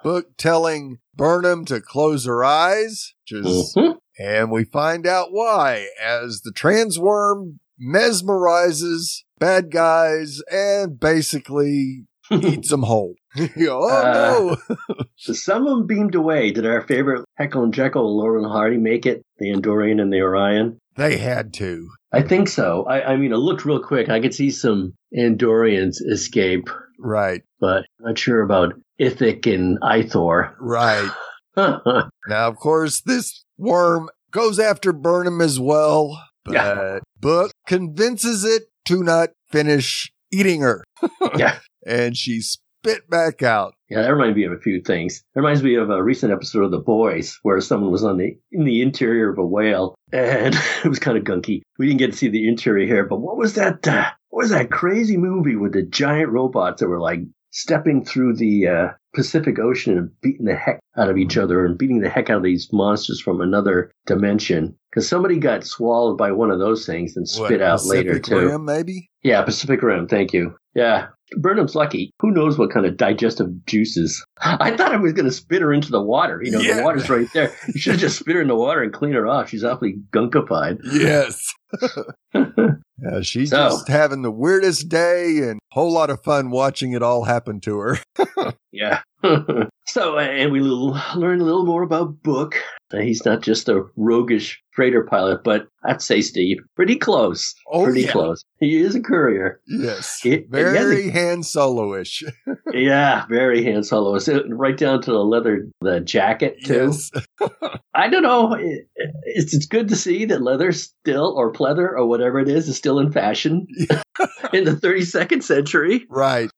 book 0.03 0.37
telling 0.37 0.99
Burnham 1.15 1.65
to 1.65 1.81
close 1.81 2.25
her 2.25 2.43
eyes, 2.43 3.13
which 3.29 3.41
is, 3.45 3.73
Mhm. 3.75 3.95
and 4.19 4.51
we 4.51 4.63
find 4.63 5.05
out 5.07 5.29
why 5.31 5.87
as 6.01 6.41
the 6.41 6.51
transworm 6.53 7.59
mesmerizes 7.81 9.23
bad 9.39 9.71
guys 9.71 10.41
and 10.51 10.99
basically 10.99 12.05
eats 12.31 12.69
them 12.69 12.83
whole. 12.83 13.15
You 13.55 13.69
oh 13.71 13.89
Uh, 13.89 14.55
no. 14.87 14.95
So 15.17 15.33
some 15.33 15.65
of 15.65 15.77
them 15.77 15.87
beamed 15.87 16.15
away. 16.15 16.51
Did 16.51 16.65
our 16.65 16.81
favorite 16.81 17.25
Heckle 17.37 17.63
and 17.63 17.73
Jekyll, 17.73 18.17
Lauren 18.17 18.43
Hardy, 18.43 18.77
make 18.77 19.05
it? 19.05 19.21
The 19.39 19.51
Andorian 19.51 20.01
and 20.01 20.11
the 20.11 20.21
Orion? 20.21 20.77
they 20.97 21.17
had 21.17 21.53
to. 21.55 21.89
I 22.13 22.21
think 22.21 22.47
so. 22.47 22.85
I, 22.85 23.13
I 23.13 23.17
mean, 23.17 23.33
it 23.33 23.37
looked 23.37 23.65
real 23.65 23.81
quick. 23.81 24.07
I 24.07 24.21
could 24.21 24.33
see 24.33 24.49
some 24.51 24.93
Andorians 25.17 25.95
escape, 26.09 26.69
Right, 26.99 27.41
but 27.59 27.85
not 27.99 28.17
sure 28.17 28.41
about 28.41 28.73
Ithic 28.97 29.45
and 29.47 29.77
Ithor. 29.81 30.53
right. 30.59 31.11
Now, 31.57 32.47
of 32.47 32.55
course, 32.57 33.01
this 33.01 33.43
worm 33.57 34.09
goes 34.31 34.59
after 34.59 34.93
Burnham 34.93 35.41
as 35.41 35.59
well, 35.59 36.17
Yeah. 36.49 36.99
Book 37.19 37.51
convinces 37.67 38.43
it 38.43 38.63
to 38.85 39.03
not 39.03 39.29
finish 39.51 40.11
eating 40.31 40.61
her. 40.61 40.83
Yeah. 41.37 41.59
And 41.85 42.15
she 42.15 42.39
spit 42.41 43.09
back 43.09 43.43
out. 43.43 43.73
Yeah, 43.89 44.03
that 44.03 44.13
reminds 44.13 44.37
me 44.37 44.45
of 44.45 44.53
a 44.53 44.59
few 44.59 44.81
things. 44.81 45.17
It 45.35 45.39
reminds 45.39 45.61
me 45.61 45.75
of 45.75 45.89
a 45.89 46.01
recent 46.01 46.31
episode 46.31 46.63
of 46.63 46.71
The 46.71 46.79
Boys 46.79 47.37
where 47.43 47.59
someone 47.61 47.91
was 47.91 48.03
on 48.03 48.17
the 48.17 48.37
in 48.51 48.63
the 48.63 48.81
interior 48.81 49.29
of 49.29 49.37
a 49.37 49.45
whale, 49.45 49.95
and 50.13 50.55
it 50.83 50.87
was 50.87 50.99
kind 50.99 51.17
of 51.17 51.23
gunky. 51.23 51.61
We 51.77 51.87
didn't 51.87 51.99
get 51.99 52.11
to 52.11 52.17
see 52.17 52.29
the 52.29 52.47
interior 52.47 52.87
here, 52.87 53.05
but 53.05 53.19
what 53.19 53.37
was 53.37 53.55
that? 53.55 53.87
Uh, 53.87 54.09
what 54.29 54.43
was 54.43 54.51
that 54.51 54.71
crazy 54.71 55.17
movie 55.17 55.55
with 55.55 55.73
the 55.73 55.83
giant 55.83 56.29
robots 56.29 56.79
that 56.79 56.87
were 56.87 57.01
like 57.01 57.19
stepping 57.51 58.03
through 58.05 58.35
the 58.35 58.67
uh, 58.67 58.87
Pacific 59.15 59.57
Ocean 59.57 59.97
and 59.97 60.21
beating 60.21 60.45
the 60.45 60.55
heck 60.55 60.79
out 60.97 61.09
of 61.09 61.17
each 61.17 61.29
mm-hmm. 61.29 61.43
other 61.43 61.65
and 61.65 61.77
beating 61.77 62.01
the 62.01 62.09
heck 62.09 62.29
out 62.29 62.37
of 62.37 62.43
these 62.43 62.71
monsters 62.71 63.19
from 63.19 63.41
another 63.41 63.91
dimension? 64.05 64.75
Because 64.91 65.07
somebody 65.07 65.39
got 65.39 65.65
swallowed 65.65 66.17
by 66.17 66.31
one 66.31 66.51
of 66.51 66.59
those 66.59 66.85
things 66.85 67.17
and 67.17 67.27
spit 67.27 67.59
What, 67.59 67.61
out 67.61 67.79
Pacific 67.79 68.05
later 68.05 68.19
too. 68.19 68.35
Pacific 68.35 68.51
Rim, 68.51 68.65
maybe? 68.65 69.09
Yeah, 69.23 69.41
Pacific 69.41 69.81
Rim. 69.81 70.07
Thank 70.07 70.33
you. 70.33 70.55
Yeah. 70.75 71.07
Burnham's 71.37 71.73
lucky. 71.75 72.11
Who 72.19 72.31
knows 72.31 72.57
what 72.57 72.71
kind 72.71 72.85
of 72.85 72.97
digestive 72.97 73.65
juices? 73.65 74.23
I 74.41 74.75
thought 74.77 74.91
I 74.93 74.97
was 74.97 75.13
going 75.13 75.25
to 75.25 75.31
spit 75.31 75.61
her 75.61 75.73
into 75.73 75.89
the 75.91 76.01
water. 76.01 76.39
You 76.43 76.51
know, 76.51 76.59
Yeah. 76.59 76.77
the 76.77 76.83
water's 76.83 77.09
right 77.09 77.27
there. 77.33 77.51
You 77.73 77.79
should 77.79 77.93
have 77.93 78.01
just 78.01 78.19
spit 78.19 78.35
her 78.35 78.41
in 78.41 78.47
the 78.47 78.55
water 78.55 78.83
and 78.83 78.93
clean 78.93 79.13
her 79.13 79.27
off. 79.27 79.49
She's 79.49 79.63
awfully 79.63 79.95
gunkified. 80.13 80.79
Yes. 80.91 81.51
Yeah, 82.97 83.21
she's 83.21 83.49
So- 83.49 83.57
just 83.69 83.89
having 83.89 84.21
the 84.21 84.31
weirdest 84.31 84.87
day 84.87 85.39
and 85.39 85.59
a 85.71 85.73
whole 85.73 85.91
lot 85.91 86.09
of 86.09 86.23
fun 86.23 86.49
watching 86.49 86.93
it 86.93 87.03
all 87.03 87.25
happen 87.25 87.59
to 87.61 87.77
her. 87.79 87.97
yeah. 88.71 89.01
so, 89.87 90.17
uh, 90.17 90.21
and 90.21 90.51
we 90.51 90.59
little, 90.59 90.97
learn 91.15 91.41
a 91.41 91.43
little 91.43 91.65
more 91.65 91.83
about 91.83 92.21
Book. 92.23 92.55
Uh, 92.93 92.99
he's 92.99 93.25
not 93.25 93.41
just 93.41 93.67
a 93.67 93.83
roguish 93.95 94.61
freighter 94.71 95.03
pilot, 95.03 95.43
but 95.43 95.67
I'd 95.85 96.01
say, 96.01 96.21
Steve, 96.21 96.57
pretty 96.75 96.95
close. 96.97 97.55
Oh, 97.71 97.85
pretty 97.85 98.01
yeah. 98.01 98.11
close. 98.11 98.43
He 98.59 98.77
is 98.77 98.93
a 98.95 99.01
courier. 99.01 99.59
Yes. 99.67 100.21
It- 100.23 100.49
Very 100.49 101.09
Han 101.09 101.41
Solo-ish. 101.43 102.23
yeah, 102.73 103.25
very 103.27 103.63
hand 103.63 103.85
solo. 103.85 104.19
So 104.19 104.43
right 104.49 104.77
down 104.77 105.01
to 105.03 105.11
the 105.11 105.17
leather, 105.23 105.67
the 105.81 105.99
jacket 106.01 106.57
too. 106.63 106.91
Yes. 106.93 107.11
I 107.95 108.07
don't 108.09 108.23
know. 108.23 108.53
It- 108.53 108.87
It's, 109.27 109.53
it's 109.53 109.65
good 109.65 109.87
to 109.89 109.95
see 109.95 110.25
that 110.25 110.41
leather 110.43 110.71
still, 110.71 111.33
or 111.37 111.51
pleather, 111.51 111.89
or 111.89 112.05
whatever 112.05 112.39
it 112.39 112.47
is, 112.47 112.67
is 112.69 112.77
still 112.77 112.99
in 112.99 113.11
fashion 113.11 113.65
in 114.53 114.63
the 114.63 114.71
32nd 114.71 115.41
century, 115.43 116.05
Right. 116.09 116.49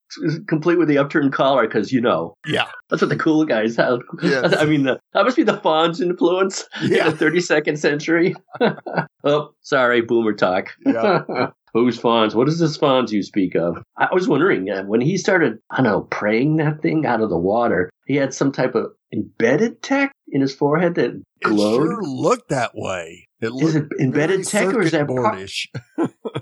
complete 0.46 0.78
with 0.78 0.88
the 0.88 0.98
upturned 0.98 1.32
collar, 1.32 1.66
because 1.66 1.90
you 1.92 2.00
know 2.00 2.34
Yeah. 2.46 2.66
that's 2.90 3.02
what 3.02 3.08
the 3.08 3.16
cool 3.18 3.44
guys. 3.44 3.76
Yes. 4.22 4.56
I 4.58 4.64
mean, 4.64 4.84
the, 4.84 4.98
that 5.14 5.24
must 5.24 5.36
be 5.36 5.42
the 5.42 5.56
Fonz 5.58 6.00
influence 6.00 6.66
Yeah. 6.82 7.08
in 7.10 7.16
the 7.16 7.24
32nd 7.24 7.78
century. 7.78 8.34
oh, 9.24 9.50
sorry, 9.62 10.00
boomer 10.02 10.32
talk. 10.32 10.72
Yeah. 10.86 11.22
Who's 11.74 12.00
Fonz? 12.00 12.34
What 12.34 12.48
is 12.48 12.58
this 12.58 12.78
Fonz 12.78 13.10
you 13.12 13.22
speak 13.22 13.54
of? 13.54 13.76
I 13.98 14.08
was 14.12 14.26
wondering 14.26 14.70
uh, 14.70 14.84
when 14.84 15.02
he 15.02 15.18
started, 15.18 15.58
I 15.70 15.76
don't 15.76 15.84
know, 15.84 16.00
praying 16.10 16.56
that 16.56 16.80
thing 16.80 17.04
out 17.04 17.20
of 17.20 17.28
the 17.28 17.38
water. 17.38 17.90
He 18.06 18.16
had 18.16 18.32
some 18.32 18.52
type 18.52 18.74
of 18.74 18.86
embedded 19.12 19.82
tech 19.82 20.12
in 20.28 20.40
his 20.40 20.54
forehead 20.54 20.94
that 20.94 21.10
It 21.10 21.22
glowed. 21.42 21.82
sure 21.86 22.02
looked 22.02 22.48
that 22.48 22.70
way. 22.74 23.26
It 23.40 23.52
Is 23.62 23.74
it 23.76 23.84
embedded 24.00 24.46
tech 24.46 24.74
or 24.74 24.80
is 24.80 24.92
that 24.92 25.06
part, 25.08 25.38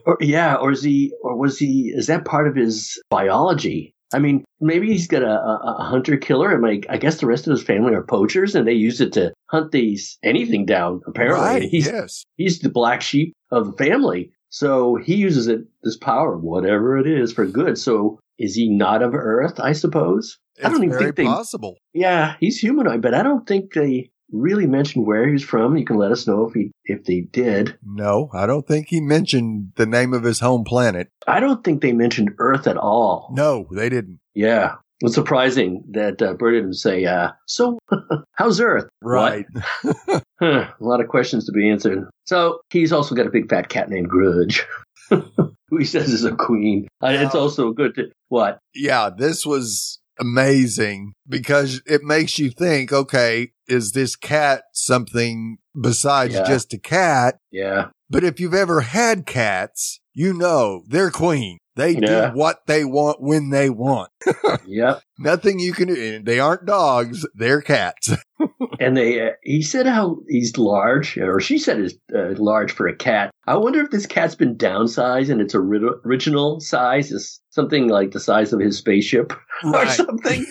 or, 0.07 0.17
yeah, 0.21 0.55
or 0.55 0.71
is 0.73 0.83
he, 0.83 1.13
or 1.23 1.37
was 1.37 1.59
he, 1.59 1.93
is 1.95 2.07
that 2.07 2.25
part 2.25 2.47
of 2.49 2.55
his 2.55 2.99
biology? 3.11 3.95
I 4.17 4.19
mean, 4.19 4.45
maybe 4.61 4.87
he's 4.89 5.07
got 5.07 5.23
a, 5.23 5.27
a, 5.31 5.77
a 5.81 5.85
hunter 5.85 6.17
killer, 6.17 6.51
and 6.55 6.63
like 6.63 6.87
I 6.89 6.97
guess 6.97 7.21
the 7.21 7.27
rest 7.27 7.47
of 7.47 7.51
his 7.51 7.63
family 7.63 7.93
are 7.95 8.03
poachers, 8.03 8.55
and 8.55 8.67
they 8.67 8.73
use 8.73 9.01
it 9.03 9.13
to 9.13 9.33
hunt 9.51 9.73
these 9.73 10.17
anything 10.23 10.65
down. 10.65 11.03
Apparently, 11.07 11.41
Right. 11.47 11.63
he's 11.63 11.87
yes. 11.87 12.25
he's 12.37 12.61
the 12.61 12.71
black 12.71 13.03
sheep 13.03 13.35
of 13.51 13.67
the 13.67 13.85
family, 13.85 14.33
so 14.49 14.97
he 14.97 15.17
uses 15.17 15.49
it 15.49 15.61
this 15.83 15.99
power, 15.99 16.39
whatever 16.39 16.97
it 16.97 17.07
is, 17.07 17.33
for 17.33 17.45
good. 17.47 17.77
So 17.79 18.19
is 18.39 18.55
he 18.55 18.71
not 18.71 19.03
of 19.03 19.15
Earth? 19.15 19.61
I 19.61 19.73
suppose. 19.73 20.39
I 20.65 20.71
don't 20.71 20.83
even 20.85 20.99
think 20.99 21.17
they- 21.17 21.25
possible. 21.25 21.77
Yeah, 21.93 22.37
he's 22.41 22.59
humanoid, 22.59 23.03
but 23.03 23.13
I 23.13 23.23
don't 23.23 23.47
think 23.47 23.75
they 23.75 24.09
really 24.33 24.67
mentioned 24.67 25.07
where 25.07 25.29
he's 25.29 25.45
from. 25.45 25.77
You 25.77 25.85
can 25.85 25.97
let 25.97 26.13
us 26.13 26.27
know 26.27 26.47
if 26.47 26.55
he 26.55 26.73
if 26.85 27.05
they 27.05 27.21
did. 27.21 27.79
No, 27.85 28.31
I 28.33 28.47
don't 28.47 28.67
think 28.67 28.89
he 28.89 29.01
mentioned 29.01 29.73
the 29.77 29.87
name 29.87 30.13
of 30.13 30.23
his 30.23 30.41
home 30.41 30.65
planet. 30.65 31.09
I 31.27 31.41
don't 31.41 31.63
think 31.65 31.83
they 31.83 31.93
mentioned 31.93 32.35
Earth 32.39 32.67
at 32.67 32.77
all. 32.77 33.33
No, 33.37 33.69
they 33.73 33.89
didn't. 33.89 34.21
Yeah. 34.35 34.77
It's 35.03 35.15
surprising 35.15 35.85
that 35.91 36.23
uh, 36.23 36.33
Bert 36.35 36.55
didn't 36.55 36.75
say, 36.75 37.05
uh, 37.05 37.33
so 37.47 37.79
how's 38.33 38.61
Earth? 38.61 38.89
Right. 39.03 39.47
Huh, 40.39 40.71
a 40.79 40.85
lot 40.85 41.01
of 41.01 41.09
questions 41.09 41.47
to 41.47 41.53
be 41.53 41.67
answered. 41.67 42.07
So 42.27 42.61
he's 42.69 42.93
also 42.93 43.15
got 43.15 43.27
a 43.27 43.31
big 43.31 43.49
fat 43.49 43.71
cat 43.71 43.89
named 43.89 44.11
Grudge, 44.11 44.67
who 45.09 45.79
he 45.79 45.87
says 45.87 46.11
is 46.11 46.27
a 46.27 46.37
queen. 46.37 46.89
And 47.01 47.23
it's 47.23 47.35
also 47.35 47.73
good 47.73 47.95
to, 47.95 48.11
what? 48.29 48.59
yeah, 48.75 49.09
this 49.09 49.47
was 49.47 49.99
amazing 50.19 51.13
because 51.29 51.83
it 51.87 52.03
makes 52.03 52.39
you 52.39 52.51
think, 52.51 52.93
okay, 52.93 53.53
is 53.69 53.93
this 53.93 54.17
cat 54.17 54.65
something 54.73 55.59
besides 55.81 56.35
Yeah. 56.35 56.45
just 56.45 56.73
a 56.73 56.79
cat? 56.79 57.37
Yeah. 57.51 57.89
But 58.09 58.25
if 58.25 58.39
you've 58.41 58.55
ever 58.55 58.81
had 58.83 59.27
cats, 59.27 60.01
you 60.15 60.33
know 60.33 60.83
they're 60.89 61.11
queen. 61.11 61.59
They 61.75 61.91
Yeah. 61.93 62.31
do 62.31 62.37
what 62.39 62.61
they 62.67 62.85
want 62.85 63.21
when 63.21 63.51
they 63.51 63.69
want. 63.71 64.11
Yep. 64.67 65.03
Nothing 65.19 65.59
you 65.59 65.73
can 65.73 65.89
do. 65.89 66.23
They 66.23 66.39
aren't 66.41 66.67
dogs. 66.67 67.27
They're 67.35 67.61
cats. 67.63 68.11
And 68.79 68.95
they, 68.95 69.19
uh, 69.27 69.31
he 69.43 69.63
said 69.63 69.87
how 69.87 70.19
he's 70.29 70.59
large, 70.59 71.17
or 71.17 71.41
she 71.41 71.57
said 71.57 71.81
is 71.81 71.97
uh, 72.15 72.35
large 72.37 72.71
for 72.71 72.87
a 72.87 72.95
cat. 72.95 73.31
I 73.47 73.57
wonder 73.57 73.81
if 73.81 73.91
this 73.91 74.05
cat's 74.05 74.35
been 74.35 74.57
downsized 74.57 75.31
and 75.31 75.41
its 75.41 75.55
original 75.55 76.61
size 76.61 77.11
is 77.11 77.41
something 77.49 77.89
like 77.89 78.11
the 78.11 78.21
size 78.21 78.53
of 78.53 78.61
his 78.61 78.77
spaceship 78.77 79.33
or 79.65 79.87
something. 79.87 80.45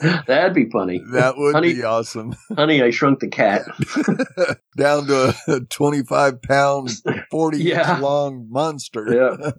That'd 0.26 0.52
be 0.54 0.68
funny. 0.70 1.02
that 1.12 1.38
would 1.38 1.54
Honey- 1.54 1.72
be 1.74 1.82
awesome. 1.84 2.34
Honey, 2.54 2.82
I 2.82 2.90
shrunk 2.90 3.20
the 3.20 3.28
cat. 3.28 3.62
Down 4.76 5.06
to 5.06 5.34
a 5.48 5.60
25 5.60 6.42
pound, 6.42 6.90
40 7.30 7.58
Yeah. 7.64 7.92
inch 7.94 8.02
long 8.02 8.46
monster. 8.50 9.06
Yeah. 9.10 9.50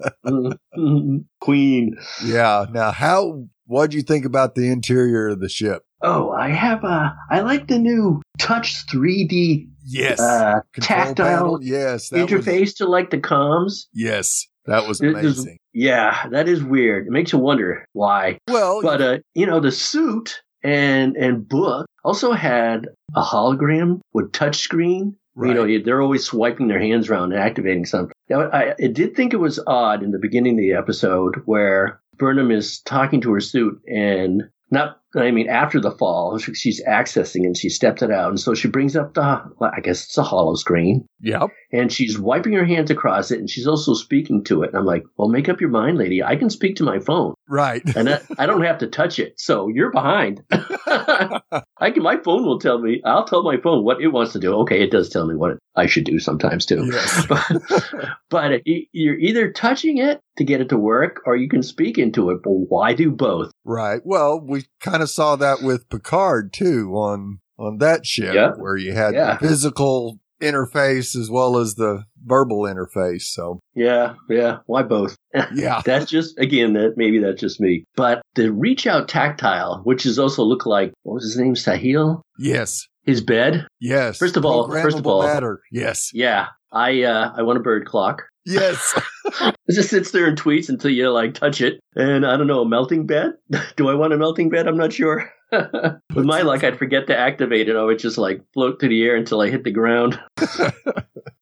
Mhm. 0.78 1.26
Queen. 1.42 1.98
Yeah. 2.24 2.66
Now, 2.72 2.92
how, 2.92 3.46
what'd 3.70 3.94
you 3.94 4.02
think 4.02 4.26
about 4.26 4.56
the 4.56 4.70
interior 4.70 5.30
of 5.30 5.40
the 5.40 5.48
ship? 5.50 5.84
Oh, 6.02 6.32
I 6.32 6.50
have 6.50 6.84
a. 6.84 7.16
I 7.30 7.42
like 7.42 7.68
the 7.68 7.78
new 7.80 8.22
Touch 8.40 8.86
3D 8.88 9.68
Yes. 9.86 10.20
uh, 10.20 10.62
tactile 10.80 11.26
panel? 11.26 11.60
Yes. 11.62 12.10
That 12.10 12.22
was- 12.22 12.46
interface 12.46 12.76
to 12.78 12.86
like 12.88 13.10
the 13.12 13.18
comms. 13.20 13.86
yes. 13.94 14.46
That 14.66 14.88
was 14.88 15.02
amazing. 15.02 15.58
Yeah, 15.74 16.28
that 16.30 16.48
is 16.48 16.62
weird. 16.64 17.08
It 17.08 17.12
makes 17.12 17.32
you 17.34 17.40
wonder 17.40 17.86
why. 17.94 18.38
Well, 18.48 18.82
But 18.84 19.02
uh, 19.02 19.18
you 19.34 19.48
know, 19.48 19.60
the 19.60 19.72
suit 19.72 20.44
and 20.64 21.16
and 21.18 21.48
book 21.48 21.88
also 22.04 22.34
had 22.34 22.88
a 23.16 23.22
hologram 23.24 24.00
with 24.14 24.32
touchscreen. 24.32 25.16
You 25.42 25.54
know, 25.54 25.66
they're 25.84 26.02
always 26.02 26.26
swiping 26.26 26.68
their 26.68 26.82
hands 26.82 27.10
around 27.10 27.32
and 27.32 27.42
activating 27.42 27.86
something. 27.86 28.12
Now, 28.30 28.42
I, 28.50 28.74
I 28.80 28.88
did 28.88 29.16
think 29.16 29.34
it 29.34 29.38
was 29.38 29.60
odd 29.66 30.04
in 30.04 30.12
the 30.12 30.20
beginning 30.20 30.54
of 30.54 30.58
the 30.60 30.74
episode 30.74 31.42
where 31.46 32.00
Burnham 32.20 32.52
is 32.52 32.82
talking 32.82 33.22
to 33.22 33.34
her 33.34 33.40
suit 33.40 33.82
and 33.88 34.44
not, 34.72 35.00
I 35.16 35.32
mean, 35.32 35.50
after 35.50 35.82
the 35.82 35.90
fall, 35.92 36.38
she's 36.38 36.84
accessing 36.86 37.44
and 37.44 37.58
she 37.58 37.70
stepped 37.70 38.04
it 38.04 38.12
out. 38.12 38.30
And 38.30 38.40
so 38.40 38.54
she 38.54 38.68
brings 38.68 38.96
up 38.96 39.16
the, 39.16 39.42
well, 39.58 39.72
I 39.76 39.80
guess 39.80 40.06
it's 40.06 40.18
a 40.18 40.24
hollow 40.24 40.54
screen 40.54 41.08
yep. 41.22 41.50
and 41.72 41.92
she's 41.92 42.20
wiping 42.20 42.54
her 42.54 42.66
hands 42.66 42.92
across 42.92 43.32
it 43.32 43.40
and 43.40 43.50
she's 43.50 43.66
also 43.66 43.96
speaking 43.96 44.44
to 44.44 44.62
it. 44.62 44.70
And 44.70 44.78
I'm 44.78 44.86
like, 44.86 45.04
well, 45.18 45.28
make 45.28 45.50
up 45.50 45.60
your 45.60 45.72
mind, 45.72 45.98
lady. 45.98 46.22
I 46.22 46.36
can 46.36 46.52
speak 46.52 46.76
to 46.76 46.84
my 46.84 47.00
phone 47.00 47.34
Right. 47.48 47.82
and 47.96 48.10
I, 48.10 48.22
I 48.38 48.46
don't 48.46 48.64
have 48.64 48.78
to 48.80 48.88
touch 48.88 49.18
it. 49.18 49.40
So 49.40 49.68
you're 49.70 49.92
behind. 49.92 50.44
I 51.80 51.92
can, 51.92 52.04
my 52.04 52.18
phone 52.18 52.44
will 52.46 52.60
tell 52.60 52.80
me, 52.80 53.02
I'll 53.06 53.26
tell 53.26 53.44
my 53.44 53.58
phone 53.58 53.84
what 53.84 54.02
it 54.02 54.08
wants 54.08 54.34
to 54.34 54.40
do. 54.40 54.54
Okay. 54.62 54.82
It 54.82 54.92
does 54.92 55.10
tell 55.10 55.26
me 55.28 55.36
what 55.36 55.58
I 55.76 55.86
should 55.86 56.04
do 56.06 56.20
sometimes 56.20 56.66
too. 56.66 56.90
yes. 56.92 57.26
But, 57.28 57.62
but 58.30 58.62
you're 58.66 59.18
either 59.18 59.52
touching 59.52 59.98
it 59.98 60.20
to 60.38 60.44
get 60.44 60.62
it 60.62 60.70
to 60.70 60.78
work 60.78 61.22
or 61.26 61.36
you 61.36 61.50
can 61.50 61.64
speak 61.64 61.98
into 61.98 62.30
it. 62.32 62.40
But 62.44 62.52
why 62.52 62.94
do 62.94 63.12
both? 63.12 63.52
Right. 63.66 64.02
Well, 64.04 64.40
we 64.40 64.66
kind 64.80 65.02
of 65.04 65.10
saw 65.10 65.36
that 65.38 65.62
with 65.62 65.90
Picard 65.90 66.54
too 66.54 66.92
on 66.94 67.40
on 67.58 67.78
that 67.80 68.06
ship 68.06 68.34
Yeah. 68.34 68.52
where 68.58 68.78
you 68.78 68.94
had 68.94 69.14
Yeah. 69.14 69.34
the 69.38 69.48
physical 69.48 70.20
interface 70.42 71.16
as 71.16 71.30
well 71.30 71.58
as 71.58 71.76
the 71.76 72.04
verbal 72.26 72.62
interface. 72.62 73.24
So, 73.24 73.60
Yeah. 73.76 74.16
Yeah. 74.30 74.58
Why 74.66 74.84
both? 74.84 75.16
yeah. 75.54 75.82
That's 75.86 76.10
just 76.10 76.38
again 76.40 76.74
that 76.74 76.94
maybe 76.98 77.20
that's 77.20 77.40
just 77.40 77.60
me. 77.60 77.86
But 77.96 78.22
the 78.36 78.52
reach 78.52 78.88
out 78.88 79.08
tactile, 79.08 79.82
which 79.84 80.06
is 80.06 80.18
also 80.20 80.44
look 80.44 80.66
like 80.66 80.94
what 81.04 81.16
was 81.16 81.24
his 81.24 81.38
name, 81.38 81.56
Sahil? 81.56 82.22
Yes. 82.38 82.88
His 83.04 83.22
bed. 83.22 83.66
Yes. 83.80 84.18
First 84.18 84.38
of 84.38 84.46
all- 84.46 84.70
first 84.70 84.98
of 85.00 85.08
all- 85.08 85.24
matter. 85.24 85.62
Yes. 85.72 86.12
Yeah, 86.14 86.48
I 86.72 87.04
uh, 87.04 87.32
I 87.36 87.42
want 87.44 87.58
a 87.58 87.62
bird 87.62 87.86
clock. 87.86 88.24
Yes. 88.50 89.00
It 89.68 89.76
just 89.76 89.92
sits 89.92 90.10
there 90.10 90.26
and 90.26 90.36
tweets 90.36 90.70
until 90.70 90.90
you 90.90 91.12
like 91.12 91.36
touch 91.36 91.62
it. 91.62 91.80
And 91.96 92.26
I 92.26 92.36
don't 92.36 92.48
know, 92.48 92.62
a 92.62 92.68
melting 92.68 93.06
bed? 93.06 93.34
Do 93.78 93.88
I 93.88 93.94
want 93.94 94.12
a 94.12 94.18
melting 94.18 94.50
bed? 94.50 94.68
I'm 94.68 94.76
not 94.76 94.92
sure. 94.92 95.32
With 95.52 96.26
my 96.26 96.42
luck, 96.42 96.64
I'd 96.64 96.80
forget 96.80 97.06
to 97.08 97.18
activate 97.18 97.70
it. 97.70 97.76
I 97.76 97.84
would 97.84 98.00
just 98.00 98.18
like 98.18 98.42
float 98.56 98.80
through 98.80 98.90
the 98.90 99.04
air 99.04 99.16
until 99.16 99.42
I 99.42 99.52
hit 99.52 99.66
the 99.66 99.72
ground. 99.72 100.20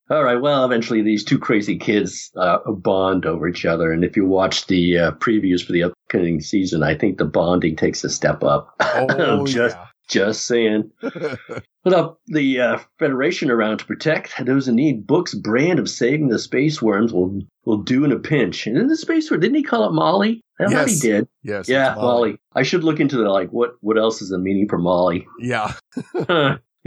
All 0.10 0.24
right. 0.24 0.42
Well, 0.42 0.66
eventually 0.66 1.02
these 1.02 1.24
two 1.24 1.40
crazy 1.40 1.78
kids 1.78 2.30
uh, 2.36 2.58
bond 2.70 3.26
over 3.26 3.48
each 3.48 3.66
other, 3.66 3.94
and 3.94 4.04
if 4.04 4.18
you 4.18 4.26
watch 4.26 4.68
the 4.68 4.98
uh, 4.98 5.12
previews 5.12 5.66
for 5.66 5.72
the 5.72 5.84
upcoming 5.84 6.42
season, 6.42 6.84
I 6.84 6.96
think 6.96 7.18
the 7.18 7.26
bonding 7.26 7.78
takes 7.78 8.04
a 8.04 8.10
step 8.10 8.44
up. 8.44 8.76
Oh, 8.82 9.46
just, 9.46 9.78
yeah. 9.78 9.86
Just 10.08 10.46
saying. 10.46 10.92
Put 11.02 11.94
up 11.94 12.20
the 12.28 12.60
uh, 12.60 12.80
Federation 13.00 13.50
around 13.50 13.78
to 13.78 13.86
protect 13.86 14.34
those 14.46 14.68
in 14.68 14.76
need. 14.76 15.08
Book's 15.08 15.34
brand 15.34 15.80
of 15.80 15.90
saving 15.90 16.28
the 16.28 16.40
space 16.40 16.82
worms 16.82 17.14
will 17.14 17.40
will 17.66 17.78
do 17.78 18.04
in 18.04 18.12
a 18.12 18.20
pinch. 18.20 18.68
And 18.68 18.78
in 18.78 18.88
the 18.88 18.98
space 18.98 19.32
worm, 19.32 19.40
didn't 19.40 19.56
he 19.56 19.64
call 19.64 19.88
it 19.88 19.94
Molly? 19.94 20.42
I 20.60 20.64
thought 20.66 20.72
Yes. 20.72 21.02
he 21.02 21.08
did. 21.08 21.28
yes. 21.44 21.70
yeah, 21.70 21.92
it's 21.94 22.02
Molly. 22.02 22.38
I 22.54 22.64
should 22.64 22.84
look 22.84 23.00
into 23.00 23.18
the 23.18 23.30
like 23.30 23.50
what 23.52 23.76
what 23.82 23.98
else 23.98 24.22
is 24.22 24.30
the 24.30 24.38
meaning 24.38 24.68
for 24.68 24.78
Molly. 24.78 25.26
Yeah. 25.40 25.74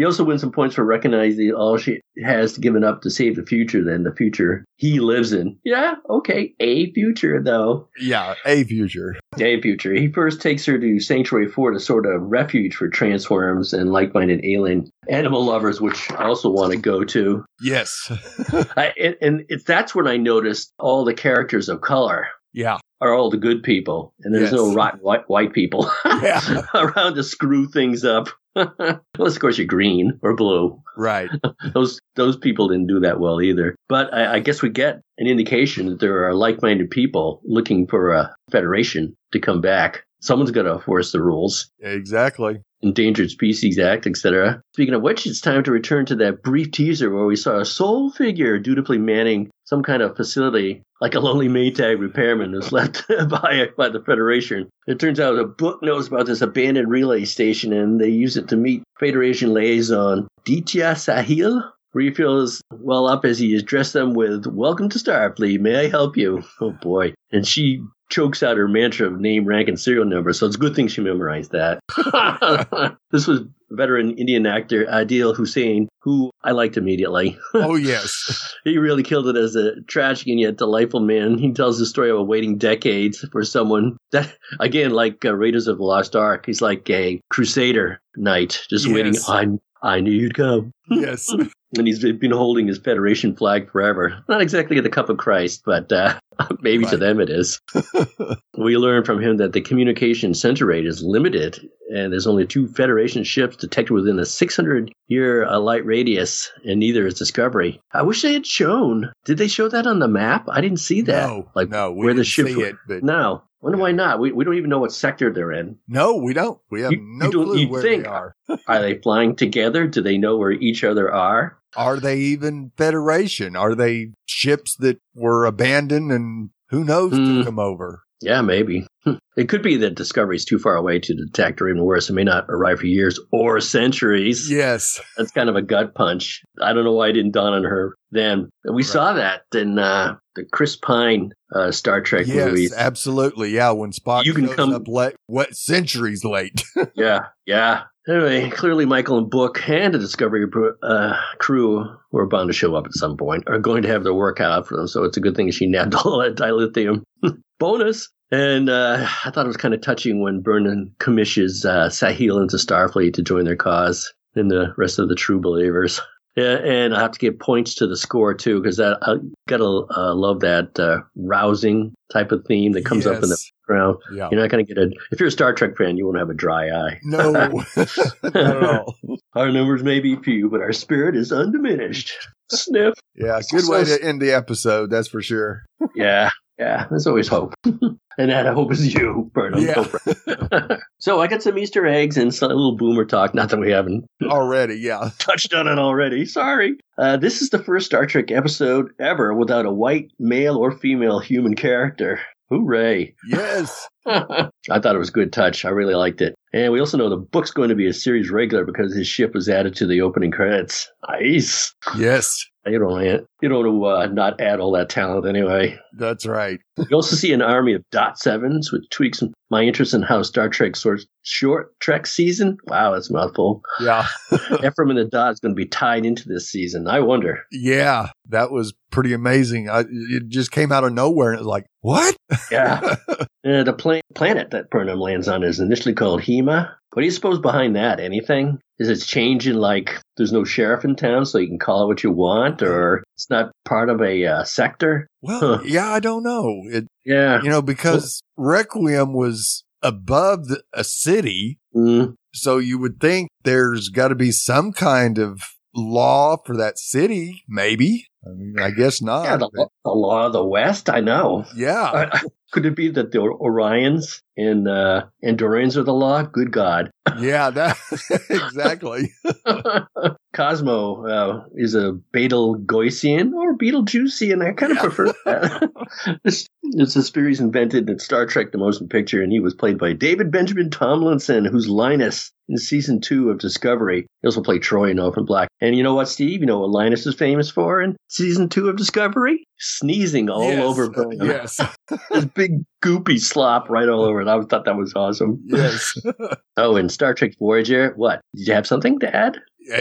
He 0.01 0.07
also 0.07 0.25
wins 0.25 0.41
some 0.41 0.51
points 0.51 0.77
for 0.77 0.83
recognizing 0.83 1.53
all 1.53 1.77
she 1.77 2.01
has 2.25 2.57
given 2.57 2.83
up 2.85 3.03
to 3.03 3.11
save 3.11 3.37
the 3.37 3.45
future 3.45 3.85
than 3.85 4.03
the 4.03 4.15
future 4.15 4.65
he 4.77 4.99
lives 4.99 5.35
in. 5.35 5.59
Yeah, 5.63 5.97
okay, 6.09 6.55
a 6.59 6.91
future 6.95 7.43
though. 7.43 7.91
Yeah. 8.01 8.35
A 8.47 8.65
future. 8.65 9.17
A 9.39 9.61
future. 9.61 9.93
He 9.93 10.11
first 10.11 10.41
takes 10.41 10.65
her 10.65 10.79
to 10.79 11.01
Sanctuary 11.01 11.49
Fort, 11.49 11.77
a 11.77 11.81
sort 11.81 12.07
of 12.07 12.23
refuge 12.23 12.77
for 12.77 12.89
transworms 12.89 13.79
and 13.79 13.93
like-minded 13.93 14.43
alien 14.43 14.89
animal 15.07 15.45
lovers, 15.45 15.83
which 15.83 16.11
I 16.13 16.25
also 16.25 16.49
want 16.49 16.73
to 16.73 16.79
go 16.79 17.05
to. 17.05 17.45
Yes. 17.61 18.11
I, 18.79 18.95
and 18.99 19.17
and 19.21 19.45
it's 19.51 19.65
that's 19.65 19.95
when 19.95 20.07
I 20.09 20.17
noticed 20.17 20.73
all 20.79 21.05
the 21.05 21.13
characters 21.13 21.69
of 21.69 21.83
color 21.83 22.27
yeah. 22.55 22.79
are 23.03 23.13
all 23.13 23.29
the 23.29 23.37
good 23.37 23.63
people, 23.63 24.15
and 24.23 24.35
there's 24.35 24.45
Yes. 24.51 24.53
no 24.53 24.73
rotten 24.73 25.01
white, 25.01 25.29
white 25.29 25.53
people 25.53 25.91
Yeah. 26.07 26.63
around 26.75 27.17
to 27.17 27.23
screw 27.23 27.69
things 27.69 28.03
up. 28.03 28.31
Unless, 28.57 29.37
of 29.37 29.41
course, 29.41 29.59
you're 29.59 29.67
green 29.67 30.19
or 30.23 30.35
blue. 30.35 30.81
Right. 30.97 31.31
Those 31.75 32.01
those 32.17 32.37
people 32.37 32.69
didn't 32.69 32.89
do 32.89 33.01
that 33.01 33.21
well 33.21 33.41
either. 33.41 33.77
But 33.89 34.13
I, 34.13 34.35
I 34.35 34.39
guess 34.41 34.61
we 34.61 34.69
get 34.69 35.01
an 35.19 35.27
indication 35.27 35.87
that 35.87 36.01
there 36.01 36.29
are 36.29 36.35
like-minded 36.35 36.91
people 36.91 37.41
looking 37.45 37.87
for 37.87 38.13
a 38.13 38.35
federation 38.51 39.17
to 39.33 39.39
come 39.39 39.61
back. 39.61 40.05
Someone's 40.21 40.51
going 40.51 40.67
to 40.67 40.75
enforce 40.75 41.13
the 41.13 41.23
rules. 41.23 41.71
Exactly. 41.81 42.61
Endangered 42.83 43.31
Species 43.31 43.79
Act, 43.79 44.07
etc. 44.07 44.63
Speaking 44.75 44.95
of 44.95 45.03
which, 45.03 45.27
it's 45.27 45.41
time 45.41 45.63
to 45.65 45.71
return 45.71 46.07
to 46.07 46.15
that 46.17 46.43
brief 46.43 46.71
teaser 46.71 47.11
where 47.11 47.27
we 47.27 47.37
saw 47.37 47.59
a 47.59 47.65
sole 47.65 48.11
figure 48.11 48.59
dutifully 48.59 48.99
manning 48.99 49.51
some 49.65 49.83
kind 49.83 50.03
of 50.03 50.17
facility, 50.17 50.83
like 51.01 51.15
a 51.15 51.21
lonely 51.21 51.49
Maytag 51.49 52.01
repairman 52.01 52.53
who's 52.53 52.73
left 52.79 53.07
by 53.29 53.69
by 53.77 53.89
the 53.89 54.01
Federation. 54.01 54.69
It 54.87 54.99
turns 54.99 55.21
out 55.21 55.39
a 55.39 55.45
book 55.45 55.83
knows 55.83 56.09
about 56.09 56.27
this 56.27 56.41
abandoned 56.41 56.91
relay 56.91 57.25
station, 57.25 57.73
and 57.73 58.01
they 58.01 58.09
use 58.09 58.37
it 58.37 58.49
to 58.49 58.57
meet 58.57 58.83
Federation 58.99 59.53
liaison 59.53 60.27
Ditya 60.45 60.95
Sahil. 60.95 61.71
Where 61.93 62.15
feels 62.15 62.63
well 62.73 63.09
up 63.09 63.25
as 63.25 63.41
he 63.41 63.57
addressed 63.57 63.95
them 63.95 64.15
with 64.15 64.47
"Welcome 64.47 64.89
to 64.91 64.99
Starfleet. 64.99 65.59
May 65.59 65.87
I 65.87 65.89
help 65.89 66.17
you?" 66.17 66.43
Oh 66.61 66.71
boy! 66.71 67.15
And 67.33 67.47
she 67.47 67.83
chokes 68.11 68.43
out 68.43 68.57
her 68.57 68.69
mantra 68.69 69.07
of 69.07 69.21
name, 69.21 69.47
rank, 69.47 69.69
and 69.69 69.81
serial 69.81 70.05
number. 70.05 70.33
So 70.33 70.47
it's 70.47 70.57
a 70.57 70.59
good 70.59 70.75
thing 70.75 70.89
she 70.89 71.01
memorized 71.01 71.53
that. 71.53 71.81
this 73.11 73.27
was 73.27 73.43
veteran 73.71 74.19
Indian 74.19 74.47
actor 74.47 74.85
Adil 74.85 75.35
Hussain, 75.35 75.89
who 76.01 76.31
I 76.43 76.51
liked 76.51 76.77
immediately. 76.77 77.39
Oh, 77.55 77.77
yes. 77.77 78.55
he 78.65 78.79
really 78.79 79.03
killed 79.03 79.29
it 79.29 79.37
as 79.37 79.55
a 79.55 79.81
tragic 79.83 80.27
and 80.29 80.41
yet 80.41 80.57
delightful 80.57 81.01
man. 81.01 81.39
He 81.39 81.53
tells 81.53 81.79
the 81.79 81.87
story 81.87 82.11
of 82.11 82.17
a 82.19 82.23
waiting 82.23 82.59
decades 82.59 83.25
for 83.31 83.45
someone 83.45 83.97
that, 84.13 84.35
again, 84.61 84.91
like 84.91 85.25
uh, 85.25 85.35
Raiders 85.35 85.69
of 85.69 85.79
the 85.79 85.85
Lost 85.85 86.17
Ark, 86.17 86.47
he's 86.47 86.61
like 86.61 86.89
a 86.91 87.21
crusader 87.31 88.01
knight, 88.17 88.63
just 88.71 88.89
waiting. 88.89 89.15
Yes. 89.15 89.29
I, 89.29 89.47
I 89.83 90.01
knew 90.01 90.13
you'd 90.13 90.35
come. 90.35 90.73
yes. 90.91 91.33
And 91.77 91.87
he's 91.87 92.01
been 92.01 92.33
holding 92.33 92.67
his 92.67 92.79
Federation 92.79 93.37
flag 93.37 93.71
forever. 93.71 94.25
Not 94.29 94.41
exactly 94.41 94.77
at 94.79 94.83
the 94.83 94.91
cup 94.91 95.09
of 95.09 95.19
Christ, 95.19 95.63
but 95.65 95.93
uh, 95.93 96.19
maybe 96.61 96.85
to 96.87 96.97
them 96.97 97.21
it 97.21 97.29
is. 97.31 97.61
we 98.59 98.77
learn 98.77 99.05
from 99.05 99.21
him 99.23 99.37
that 99.39 99.53
the 99.53 99.61
communication 99.61 100.35
center 100.35 100.67
rate 100.67 100.87
is 100.87 101.03
limited, 101.03 101.59
and 101.95 102.13
there's 102.13 102.27
only 102.27 102.47
two 102.47 102.69
Federation 102.69 103.25
ships 103.25 103.57
detected 103.57 103.93
within 103.93 104.19
a 104.19 104.27
600 104.27 104.93
year 105.09 105.45
uh, 105.47 105.59
light 105.59 105.85
radius, 105.85 106.51
and 106.65 106.81
neither 106.81 107.07
is 107.07 107.15
Discovery. 107.15 107.81
I 107.93 108.03
wish 108.03 108.23
they 108.23 108.33
had 108.33 108.47
shown. 108.47 109.13
Did 109.25 109.39
they 109.39 109.49
show 109.49 109.69
that 109.69 109.87
on 109.87 109.99
the 109.99 110.09
map? 110.09 110.47
I 110.49 110.61
didn't 110.61 110.79
see 110.81 111.03
that. 111.03 111.29
No. 111.29 111.49
like 111.55 111.69
no. 111.69 111.93
We 111.93 112.05
where 112.05 112.15
the 112.15 112.19
didn't 112.23 112.27
ships 112.29 112.51
see 112.51 112.57
were- 112.57 112.67
it, 112.67 112.77
but 112.87 113.03
No. 113.03 113.43
Wonder 113.63 113.77
why 113.77 113.93
not? 113.93 114.19
We, 114.21 114.33
we 114.33 114.47
don't 114.47 114.55
even 114.57 114.71
know 114.71 114.79
what 114.79 114.91
sector 114.91 115.31
they're 115.31 115.53
in. 115.53 115.77
no, 115.87 116.15
we 116.17 116.33
don't. 116.33 116.59
We 116.71 116.81
have 116.81 116.93
You- 116.93 117.03
no 117.03 117.27
you 117.27 117.31
clue 117.45 117.69
where 117.69 117.83
think- 117.83 118.05
they 118.05 118.09
are. 118.09 118.35
Are 118.67 118.81
they 118.81 118.95
flying 119.03 119.37
together? 119.37 119.87
Do 119.87 120.01
they 120.01 120.17
know 120.17 120.39
where 120.39 120.51
each 120.53 120.83
other 120.83 121.13
are? 121.13 121.59
Are 121.77 121.99
they 122.01 122.19
even 122.19 122.73
Federation? 122.77 123.57
Are 123.57 123.75
they 123.75 124.11
ships 124.27 124.77
that 124.77 124.99
were 125.15 125.45
abandoned 125.47 126.11
and 126.13 126.51
who 126.71 126.85
knows 126.85 127.13
took 127.13 127.45
them 127.45 127.59
over? 127.59 128.03
Yeah, 128.23 128.43
maybe. 128.43 128.87
Hmm. 129.05 129.15
It 129.37 129.49
could 129.49 129.63
be 129.63 129.77
that 129.79 129.95
Discovery 129.95 130.37
is 130.37 130.45
too 130.45 130.59
far 130.59 130.77
away 130.77 130.99
to 130.99 131.15
detect, 131.15 131.63
or 131.63 131.71
even 131.71 131.85
worse, 131.85 132.11
it 132.11 132.13
may 132.13 132.23
not 132.25 132.45
arrive 132.51 132.81
for 132.81 132.87
years 132.87 133.19
or 133.33 133.59
centuries. 133.61 134.51
Yes. 134.51 135.01
That's 135.17 135.31
kind 135.31 135.49
of 135.49 135.57
a 135.57 135.63
gut 135.63 135.95
punch. 135.95 136.43
I 136.61 136.75
don't 136.75 136.85
know 136.85 136.93
why 136.93 137.09
it 137.09 137.13
didn't 137.15 137.33
dawn 137.33 137.55
on 137.55 137.65
her 137.65 137.95
then. 138.11 138.51
We 138.71 138.83
saw 138.83 139.15
that 139.15 139.45
in 139.55 139.79
uh, 139.79 140.17
the 140.35 140.45
Chris 140.53 140.77
Pine 140.77 141.33
uh, 141.55 141.71
Star 141.71 142.03
Trek 142.03 142.27
Yes, 142.27 142.47
movies. 142.47 142.75
absolutely. 142.77 143.51
Yeah, 143.53 143.71
when 143.71 143.91
Spock 143.93 144.27
You 144.27 144.35
can 144.35 144.49
come- 144.49 144.75
up 144.75 144.87
late, 144.87 145.15
what 145.27 145.57
centuries 145.57 146.23
late? 146.23 146.63
yeah, 146.95 147.29
yeah. 147.47 147.85
Anyway, 148.11 148.51
clearly 148.51 148.85
Michael 148.87 149.19
and 149.19 149.31
Book 149.31 149.69
and 149.69 149.95
the 149.95 149.99
Discovery 149.99 150.45
uh, 150.83 151.17
crew 151.39 151.85
who 152.11 152.19
are 152.19 152.27
bound 152.27 152.49
to 152.49 152.53
show 152.53 152.75
up 152.75 152.87
at 152.87 152.95
some 152.95 153.17
point 153.17 153.45
are 153.47 153.61
going 153.61 153.83
to 153.83 153.89
have 153.89 154.03
their 154.03 154.15
work 154.15 154.41
out 154.41 154.67
for 154.67 154.77
them. 154.77 154.89
So 154.89 155.05
it's 155.05 155.17
a 155.17 155.21
good 155.21 155.37
thing 155.37 155.49
she 155.53 155.69
nabbed 155.69 155.95
all 156.05 156.19
that 156.19 156.35
dilithium. 156.35 157.05
Bonus. 157.61 158.09
And 158.33 158.69
uh, 158.69 159.07
I 159.25 159.31
thought 159.31 159.45
it 159.45 159.49
was 159.49 159.57
kind 159.57 159.75
of 159.75 159.81
touching 159.81 160.21
when 160.21 160.41
Burnham 160.41 160.93
commissions 160.99 161.65
uh, 161.65 161.89
Sahil 161.89 162.41
into 162.41 162.57
Starfleet 162.57 163.15
to 163.15 163.23
join 163.23 163.45
their 163.45 163.55
cause 163.55 164.13
and 164.35 164.51
the 164.51 164.75
rest 164.77 164.99
of 164.99 165.09
the 165.09 165.15
true 165.15 165.41
believers. 165.41 166.01
Yeah, 166.37 166.59
and 166.65 166.95
I 166.95 167.01
have 167.01 167.11
to 167.13 167.19
give 167.19 167.39
points 167.39 167.75
to 167.77 167.87
the 167.87 167.97
score 167.97 168.35
too 168.35 168.61
because 168.63 168.77
that 168.77 168.99
I 169.03 169.15
gotta 169.49 169.65
uh, 169.65 170.15
love 170.15 170.41
that 170.41 170.79
uh, 170.79 171.01
rousing 171.17 171.93
type 172.13 172.31
of 172.33 172.45
theme 172.47 172.73
that 172.73 172.85
comes 172.85 173.07
up 173.07 173.17
in 173.17 173.23
the 173.23 173.29
Yes. 173.31 173.51
background. 173.69 173.97
yeah. 174.13 174.29
You're 174.31 174.41
not 174.41 174.51
going 174.51 174.65
to 174.65 174.75
get 174.75 174.83
a. 174.83 174.91
If 175.13 175.21
you're 175.21 175.29
a 175.29 175.33
Star 175.33 175.53
Trek 175.53 175.77
fan, 175.77 175.97
you 175.97 176.05
won't 176.07 176.19
have 176.19 176.31
a 176.31 176.35
dry 176.35 176.69
eye. 176.71 176.99
No, 177.05 177.31
not 178.23 178.37
at 178.37 178.63
all. 178.65 178.95
Our 179.35 179.51
numbers 179.51 179.83
may 179.83 180.01
be 180.01 180.17
few, 180.17 180.49
but 180.51 180.61
our 180.61 180.73
spirit 180.73 181.17
is 181.17 181.33
undiminished. 181.33 182.13
Sniff. 182.51 182.95
Yeah, 183.15 183.41
good 183.51 183.69
way 183.69 183.85
to 183.85 184.03
end 184.03 184.21
the 184.21 184.33
episode, 184.33 184.91
that's 184.91 185.09
for 185.09 185.23
sure. 185.23 185.65
Yeah, 185.95 186.31
yeah. 186.61 186.87
There's 186.91 187.07
always 187.07 187.27
hope, 187.27 187.55
and 187.65 187.99
that 188.19 188.47
hope 188.47 188.71
is 188.71 188.93
you, 188.93 189.31
Burnham. 189.33 189.63
Yeah. 189.63 190.77
so 190.99 191.21
I 191.21 191.27
got 191.27 191.43
some 191.43 191.59
Easter 191.59 191.87
eggs 191.87 192.19
and 192.19 192.35
some, 192.35 192.51
a 192.51 192.55
little 192.55 192.77
boomer 192.77 193.07
talk. 193.07 193.35
Not 193.35 193.49
that 193.49 193.59
we 193.59 193.71
haven't 193.71 194.05
Already, 194.23 194.77
yeah. 194.77 195.11
touched 195.19 195.55
on 195.55 195.67
it 195.67 195.79
already. 195.79 196.27
Sorry. 196.27 196.77
Uh, 196.99 197.17
this 197.17 197.41
is 197.41 197.49
the 197.49 197.63
first 197.63 197.87
Star 197.87 198.05
Trek 198.05 198.31
episode 198.31 198.91
ever 199.01 199.35
without 199.35 199.65
a 199.65 199.73
white 199.73 200.11
male 200.19 200.57
or 200.57 200.71
female 200.71 201.19
human 201.19 201.57
character. 201.57 202.21
Hooray! 202.51 203.15
Yes. 203.29 203.89
I 204.07 204.51
thought 204.81 204.97
it 204.97 204.99
was 204.99 205.11
a 205.11 205.13
good 205.13 205.33
touch. 205.33 205.65
I 205.65 205.69
really 205.69 205.95
liked 205.95 206.21
it. 206.21 206.35
And 206.53 206.73
we 206.73 206.81
also 206.81 206.99
know 206.99 207.09
the 207.09 207.17
book's 207.17 207.53
going 207.53 207.69
to 207.69 207.77
be 207.77 207.87
a 207.87 207.93
series 207.93 208.29
regular 208.29 208.65
because 208.65 208.95
his 208.95 209.07
ship 209.07 209.35
was 209.35 209.49
added 209.49 209.77
to 209.77 209.87
the 209.87 210.01
opening 210.01 210.33
credits. 210.33 210.91
Nice. 211.09 211.73
Yes. 211.97 212.45
You 212.67 212.79
don't 212.79 212.91
want 212.91 213.27
you 213.41 213.49
don't 213.49 213.79
want 213.81 214.11
to 214.11 214.13
uh, 214.13 214.15
not 214.15 214.41
add 214.41 214.61
all 214.61 214.73
that 214.73 214.91
talent 214.91 215.27
anyway. 215.27 215.79
That's 215.97 216.27
right. 216.27 216.59
you 216.77 216.95
also 216.95 217.17
see 217.17 217.33
an 217.33 217.41
army 217.41 217.73
of 217.73 217.83
dot 217.91 218.19
sevens, 218.19 218.71
which 218.71 218.85
tweaks 218.91 219.23
my 219.51 219.63
interest 219.63 219.95
in 219.95 220.03
how 220.03 220.23
Star 220.23 220.49
Trek 220.49 220.77
sorts 220.77 221.07
short 221.23 221.79
Trek 221.81 222.07
season. 222.07 222.59
Wow, 222.67 222.93
that's 222.93 223.11
a 223.11 223.13
mouthful. 223.13 223.63
Yeah. 223.81 224.07
Ephraim 224.33 224.91
and 224.91 224.99
the 224.99 225.09
Dot 225.11 225.33
is 225.33 225.41
going 225.41 225.55
to 225.55 225.57
be 225.57 225.67
tied 225.67 226.07
into 226.07 226.29
this 226.29 226.51
season. 226.51 226.87
I 226.87 227.01
wonder. 227.01 227.45
Yeah. 227.51 228.11
That 228.29 228.51
was 228.51 228.75
pretty 228.91 229.13
amazing. 229.13 229.69
I, 229.69 229.85
it 229.89 230.29
just 230.29 230.51
came 230.53 230.71
out 230.71 230.85
of 230.85 230.93
nowhere 230.93 231.31
and 231.31 231.39
it 231.39 231.41
was 231.41 231.47
like, 231.47 231.67
what? 231.81 232.17
Yeah. 232.51 232.97
Uh, 233.43 233.63
the 233.63 233.73
pla- 233.73 234.01
planet 234.15 234.51
that 234.51 234.69
Burnham 234.69 235.01
lands 235.01 235.27
on 235.27 235.43
is 235.43 235.61
initially 235.61 235.95
called 235.95 236.21
Hima. 236.21 236.75
What 236.93 237.01
do 237.01 237.07
you 237.07 237.11
suppose 237.11 237.39
behind 237.39 237.75
that? 237.75 237.99
Anything? 237.99 238.59
Is 238.79 238.91
it 238.91 239.07
changing 239.07 239.55
like 239.55 239.99
there's 240.21 240.33
no 240.33 240.45
sheriff 240.45 240.85
in 240.85 240.95
town, 240.97 241.25
so 241.25 241.39
you 241.39 241.49
can 241.49 241.59
call 241.59 241.85
it 241.85 241.87
what 241.87 242.05
you 242.05 242.11
want, 242.13 242.61
or 242.63 243.03
it's 243.17 243.31
not 243.31 243.51
part 243.65 243.89
of 243.89 244.03
a 244.03 244.27
uh, 244.27 244.45
sector? 244.45 245.07
Well, 245.23 245.41
Huh. 245.57 245.63
yeah, 245.65 245.91
I 245.91 245.99
don't 246.01 246.23
know. 246.23 246.61
It, 246.67 246.87
Yeah. 247.07 247.43
you 247.43 247.49
know, 247.49 247.63
because 247.63 248.21
Requiem 248.37 249.15
was 249.15 249.65
above 249.83 250.49
the, 250.49 250.63
a 250.75 250.85
city. 250.85 251.59
Mm, 251.75 252.15
So 252.35 252.59
you 252.59 252.79
would 252.79 253.01
think 253.01 253.31
there's 253.45 253.89
got 253.89 254.09
to 254.09 254.15
be 254.15 254.31
some 254.31 254.73
kind 254.73 255.19
of 255.19 255.41
law 255.75 256.37
for 256.45 256.55
that 256.59 256.79
city, 256.79 257.43
maybe. 257.49 258.07
I 258.27 258.31
mean, 258.37 258.57
I 258.61 258.71
guess 258.71 259.01
not. 259.01 259.25
yeah, 259.25 259.37
the, 259.39 259.51
but 259.55 259.69
the 259.85 259.91
law 259.93 260.27
of 260.27 260.33
the 260.35 260.45
West, 260.45 260.91
I 260.91 261.01
know. 261.01 261.45
yeah. 261.57 262.11
Could 262.53 262.67
it 262.67 262.75
be 262.77 262.91
that 262.91 263.13
the 263.13 263.19
Orions 263.19 264.21
and 264.37 264.67
uh, 264.69 265.05
Andorians 265.25 265.77
are 265.77 265.83
the 265.85 265.93
law? 265.95 266.23
Good 266.23 266.53
God. 266.53 266.91
Yeah, 267.19 267.51
that 267.51 267.77
exactly. 268.31 269.13
Cosmo 270.35 271.07
uh, 271.07 271.45
is 271.57 271.75
a 271.75 271.93
Betelgeuseian 272.13 273.35
or 273.35 273.57
Betelgeusian. 273.57 274.47
I 274.47 274.53
kind 274.53 274.73
of 274.73 274.77
Yeah. 274.79 274.83
prefer 274.83 275.13
that. 275.25 276.19
this, 276.25 276.47
it's 276.63 276.95
a 276.97 277.03
series 277.03 277.41
invented 277.41 277.91
in 277.91 277.99
Star 277.99 278.27
Trek 278.27 278.53
The 278.53 278.59
Motion 278.59 278.89
Picture, 278.89 279.23
and 279.23 279.33
he 279.33 279.41
was 279.41 279.55
played 279.55 279.79
by 279.79 279.93
David 279.93 280.31
Benjamin 280.31 280.71
Tomlinson, 280.71 281.45
who's 281.45 281.69
Linus 281.69 282.31
in 282.49 282.59
season 282.59 283.01
two 283.01 283.31
of 283.31 283.39
Discovery. 283.39 284.07
He 284.23 284.27
also 284.27 284.43
played 284.43 284.63
Troy 284.63 284.91
in 284.91 284.99
Orphan 285.01 285.25
Black. 285.25 285.49
And 285.61 285.75
you 285.77 285.83
know 285.83 285.95
what, 285.95 286.09
Steve? 286.09 286.41
You 286.41 286.47
know 286.47 286.61
what 286.61 286.71
Linus 286.71 287.07
is 287.07 287.15
famous 287.17 287.51
for 287.51 287.83
in 287.83 287.97
season 288.09 288.49
two 288.49 288.69
of 288.69 288.77
Discovery? 288.77 289.45
Sneezing 289.61 290.31
all 290.31 290.43
Yes, 290.45 290.65
over 290.65 290.85
uh, 290.99 291.11
yes, 291.25 291.61
This 292.11 292.25
big 292.25 292.53
goopy 292.83 293.21
slop 293.21 293.69
right 293.69 293.89
all 293.89 294.05
over 294.05 294.23
it. 294.23 294.29
I 294.29 294.41
thought 294.43 294.65
that 294.65 294.77
was 294.77 294.93
awesome. 294.97 295.41
yes. 295.47 295.95
Oh, 296.57 296.77
in 296.77 296.89
Star 296.89 297.15
Trek 297.15 297.33
Voyager, 297.39 297.93
what? 297.97 298.21
Did 298.35 298.49
you 298.49 298.55
have 298.55 298.67
something 298.67 298.99
to 299.01 299.15
add? 299.17 299.39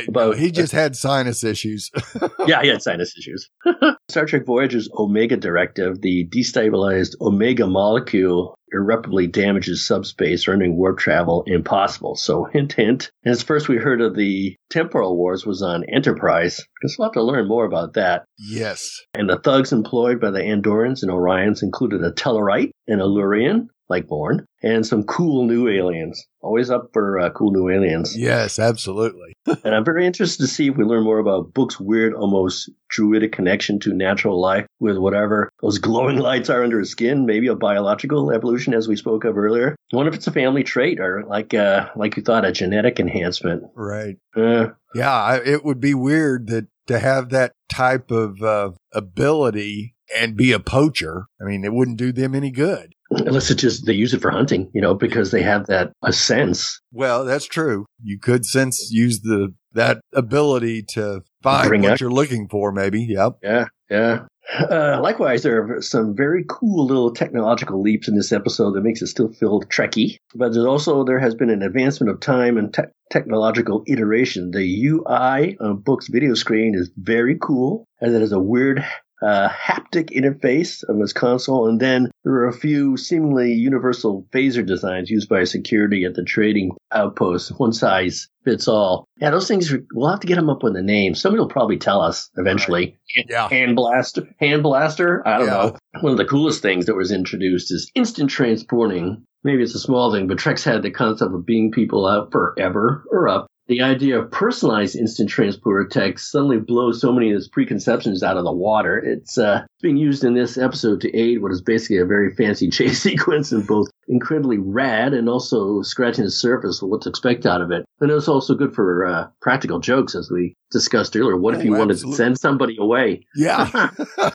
About- 0.08 0.38
he 0.38 0.52
just 0.52 0.72
had 0.72 0.96
sinus 0.96 1.44
issues. 1.44 1.89
yeah, 2.48 2.62
he 2.62 2.68
had 2.68 2.82
sinus 2.82 3.13
issues. 3.18 3.50
Star 4.10 4.26
Trek 4.26 4.46
Voyager's 4.46 4.89
Omega 4.98 5.38
Directive, 5.38 6.02
the 6.02 6.28
destabilized 6.28 7.15
Omega 7.22 7.65
molecule, 7.68 8.56
irreparably 8.72 9.28
damages 9.28 9.86
subspace, 9.86 10.48
rendering 10.48 10.78
warp 10.78 11.00
travel 11.00 11.44
impossible. 11.48 12.15
So, 12.15 12.44
hint, 12.54 12.74
hint. 12.74 13.12
And 13.24 13.32
as 13.32 13.42
first 13.44 13.68
we 13.68 13.78
heard 13.78 14.02
of 14.02 14.15
the 14.15 14.56
temporal 14.70 15.15
wars 15.18 15.46
was 15.46 15.62
on 15.62 15.84
Enterprise. 15.94 16.58
Guess 16.82 16.98
we'll 16.98 17.08
have 17.08 17.13
to 17.13 17.24
learn 17.24 17.48
more 17.48 17.65
about 17.65 17.94
that. 17.94 18.26
yes. 18.38 18.89
And 19.13 19.30
the 19.30 19.39
thugs 19.39 19.72
employed 19.72 20.20
by 20.20 20.32
the 20.32 20.39
Andorans 20.39 21.02
and 21.02 21.12
Orions 21.12 21.63
included 21.63 22.04
a 22.04 22.12
Tellarite, 22.12 22.72
an 22.88 23.00
Allurian, 23.00 23.68
like 23.89 24.08
Born, 24.08 24.45
and 24.62 24.86
some 24.86 25.04
cool 25.04 25.45
new 25.45 25.67
aliens. 25.67 26.25
Always 26.41 26.69
up 26.69 26.89
for 26.93 27.19
uh, 27.19 27.30
cool 27.32 27.52
new 27.52 27.69
aliens. 27.69 28.17
Yes, 28.17 28.60
absolutely. 28.60 29.34
And 29.63 29.73
I'm 29.73 29.84
very 29.84 30.06
interested 30.06 30.43
to 30.43 30.47
see 30.47 30.67
if 30.67 30.78
we 30.78 30.84
learn 30.84 31.04
more 31.04 31.17
about 31.17 31.54
Book's 31.54 31.80
weird, 31.80 32.13
almost 32.13 32.69
druidic 32.89 33.32
connection 33.32 33.80
to 33.80 33.93
natural 33.93 34.39
life 34.39 34.65
with 34.80 34.97
whatever 34.97 35.49
those 35.62 35.78
glowing 35.88 36.17
lights 36.17 36.49
are 36.49 36.63
under 36.63 36.80
his 36.80 36.91
skin. 36.91 37.25
Maybe 37.25 37.47
a 37.47 37.56
biological 37.56 38.32
evolution, 38.32 38.73
as 38.73 38.88
we 38.88 38.95
spoke 38.95 39.25
of 39.25 39.38
earlier. 39.38 39.75
I 39.91 39.95
wonder 39.95 40.10
if 40.10 40.15
it's 40.15 40.28
a 40.28 40.32
family 40.32 40.63
trait 40.63 40.99
or 40.99 41.23
like, 41.28 41.54
uh, 41.54 41.89
like 41.95 42.15
you 42.15 42.23
thought, 42.23 42.45
a 42.45 42.52
genetic 42.52 42.99
enhancement. 42.99 43.63
Right. 43.75 44.17
Uh, 44.36 44.67
Yeah, 44.93 45.13
I, 45.13 45.38
it 45.43 45.65
would 45.65 45.80
be 45.80 45.95
weird 45.95 46.47
that 46.47 46.67
to 46.88 46.99
have 46.99 47.30
that 47.30 47.54
type 47.71 48.12
of 48.12 48.41
uh, 48.41 48.71
ability 48.93 49.95
and 50.15 50.36
be 50.36 50.52
a 50.52 50.60
poacher. 50.60 51.25
I 51.41 51.45
mean, 51.45 51.63
it 51.63 51.73
wouldn't 51.73 51.97
do 51.97 52.12
them 52.12 52.36
any 52.36 52.52
good. 52.52 52.93
Unless 53.12 53.50
it's 53.50 53.62
just 53.62 53.86
they 53.86 53.93
use 53.93 54.13
it 54.13 54.22
for 54.22 54.32
hunting, 54.32 54.69
you 54.74 54.82
know, 54.82 54.93
because 54.93 55.32
they 55.32 55.41
have 55.41 55.67
that 55.67 55.91
a 56.04 56.13
sense. 56.13 56.80
Well, 56.91 57.26
that's 57.26 57.45
true. 57.45 57.86
You 58.02 58.19
could 58.19 58.45
sense 58.45 58.89
use 58.91 59.22
the 59.22 59.54
that 59.74 60.02
ability 60.13 60.84
to 60.84 61.22
find 61.43 61.69
Bring 61.69 61.82
what 61.84 62.02
you're 62.02 62.12
looking 62.12 62.48
for. 62.50 62.72
Maybe. 62.72 63.04
Yep. 63.04 63.39
Yeah, 63.43 63.65
yeah. 63.89 64.26
Uh, 64.52 65.00
likewise, 65.02 65.43
there 65.43 65.62
are 65.62 65.82
some 65.82 66.15
very 66.15 66.43
cool 66.50 66.88
little 66.88 67.13
technological 67.13 67.82
leaps 67.82 68.08
in 68.08 68.15
this 68.15 68.32
episode 68.32 68.72
that 68.72 68.82
makes 68.82 69.02
it 69.02 69.08
still 69.08 69.32
feel 69.32 69.62
trekky. 69.62 70.17
But 70.34 70.54
there's 70.54 70.65
also 70.65 71.04
there 71.04 71.19
has 71.19 71.36
been 71.36 71.52
an 71.52 71.62
advancement 71.62 72.10
of 72.10 72.19
time 72.19 72.58
and 72.58 72.74
te- 72.74 72.84
technological 73.12 73.84
iteration. 73.86 74.50
The 74.50 74.88
UI 74.88 75.56
on 75.60 75.82
Book's 75.82 76.08
video 76.08 76.34
screen 76.34 76.74
is 76.76 76.89
very 76.98 77.38
cool, 77.39 77.86
as 78.02 78.13
it 78.13 78.22
has 78.22 78.32
a 78.32 78.39
weird 78.39 78.84
uh, 79.21 79.49
haptic 79.49 80.10
interface 80.12 80.84
of 80.88 80.99
his 80.99 81.13
console, 81.13 81.67
and 81.67 81.79
then 81.79 82.10
there 82.23 82.34
are 82.34 82.47
a 82.47 82.53
few 82.53 82.95
seemingly 82.97 83.53
universal 83.53 84.25
phaser 84.34 84.65
designs 84.65 85.10
used 85.10 85.27
by 85.29 85.43
security 85.43 86.05
at 86.05 86.13
the 86.15 86.23
trading 86.23 86.71
outpost. 86.91 87.49
One 87.60 87.73
size 87.73 88.27
fits 88.45 88.67
all. 88.67 89.05
Yeah, 89.19 89.32
those 89.32 89.47
things 89.47 89.73
we'll 89.93 90.10
have 90.10 90.21
to 90.21 90.27
get 90.27 90.36
them 90.36 90.49
up 90.49 90.63
with 90.63 90.73
the 90.73 90.82
name. 90.82 91.15
Somebody 91.15 91.39
will 91.41 91.49
probably 91.49 91.77
tell 91.77 92.01
us 92.01 92.29
eventually. 92.38 92.95
Yeah. 93.27 93.49
Hand 93.49 93.75
blaster, 93.75 94.27
hand 94.39 94.63
blaster. 94.63 95.27
I 95.27 95.38
don't 95.39 95.47
Yeah. 95.47 95.53
know. 95.53 95.75
One 96.01 96.12
of 96.13 96.17
the 96.17 96.25
coolest 96.25 96.62
things 96.62 96.86
that 96.86 96.95
was 96.95 97.12
introduced 97.12 97.71
is 97.71 97.91
instant 97.95 98.29
transporting. 98.29 99.25
Maybe 99.43 99.63
it's 99.63 99.75
a 99.75 99.79
small 99.79 100.12
thing, 100.13 100.27
but 100.27 100.38
Trek's 100.38 100.63
had 100.63 100.84
the 100.84 100.91
concept 100.91 101.34
of 101.34 101.45
being 101.45 101.71
people 101.71 102.05
out 102.05 102.32
forever 102.32 103.03
or 103.12 103.27
up. 103.27 103.47
The 103.69 103.82
idea 103.84 104.19
of 104.19 104.32
personalized 104.32 104.95
instant 104.95 105.29
transporter 105.29 105.88
tech 105.88 106.17
suddenly 106.17 106.58
blows 106.58 106.99
so 106.99 107.13
many 107.13 107.29
of 107.29 107.36
his 107.36 107.47
preconceptions 107.47 108.23
out 108.23 108.36
of 108.36 108.43
the 108.43 108.51
water. 108.51 108.97
It's 108.97 109.38
uh, 109.38 109.63
being 109.79 109.95
used 109.95 110.23
in 110.23 110.34
this 110.34 110.58
episode 110.58 110.99
to 111.01 111.15
aid 111.15 111.43
what 111.43 111.51
is 111.51 111.62
basically 111.62 111.97
a 111.97 112.05
very 112.05 112.34
fancy 112.34 112.69
chase 112.71 112.99
sequence 112.99 113.51
and 113.51 113.65
both 113.67 113.88
incredibly 114.08 114.58
rad 114.58 115.13
and 115.13 115.29
also 115.29 115.84
scratching 115.84 116.23
the 116.23 116.32
surface 116.32 116.82
of 116.82 116.89
what 116.89 117.03
to 117.03 117.10
expect 117.10 117.45
out 117.45 117.62
of 117.62 117.69
it. 117.71 117.86
And 118.01 118.10
it's 118.10 118.27
also 118.27 118.55
good 118.55 118.73
for 118.73 119.05
uh, 119.05 119.27
practical 119.39 119.77
jokes, 119.79 120.15
as 120.15 120.32
we 120.32 120.55
discussed 120.71 121.15
earlier. 121.15 121.38
What 121.38 121.53
if 121.53 121.60
Oh, 121.62 121.63
you 121.65 121.73
wanted 121.73 121.99
to 121.99 122.13
send 122.13 122.39
somebody 122.39 122.75
away? 122.79 123.25
Yeah. 123.36 123.91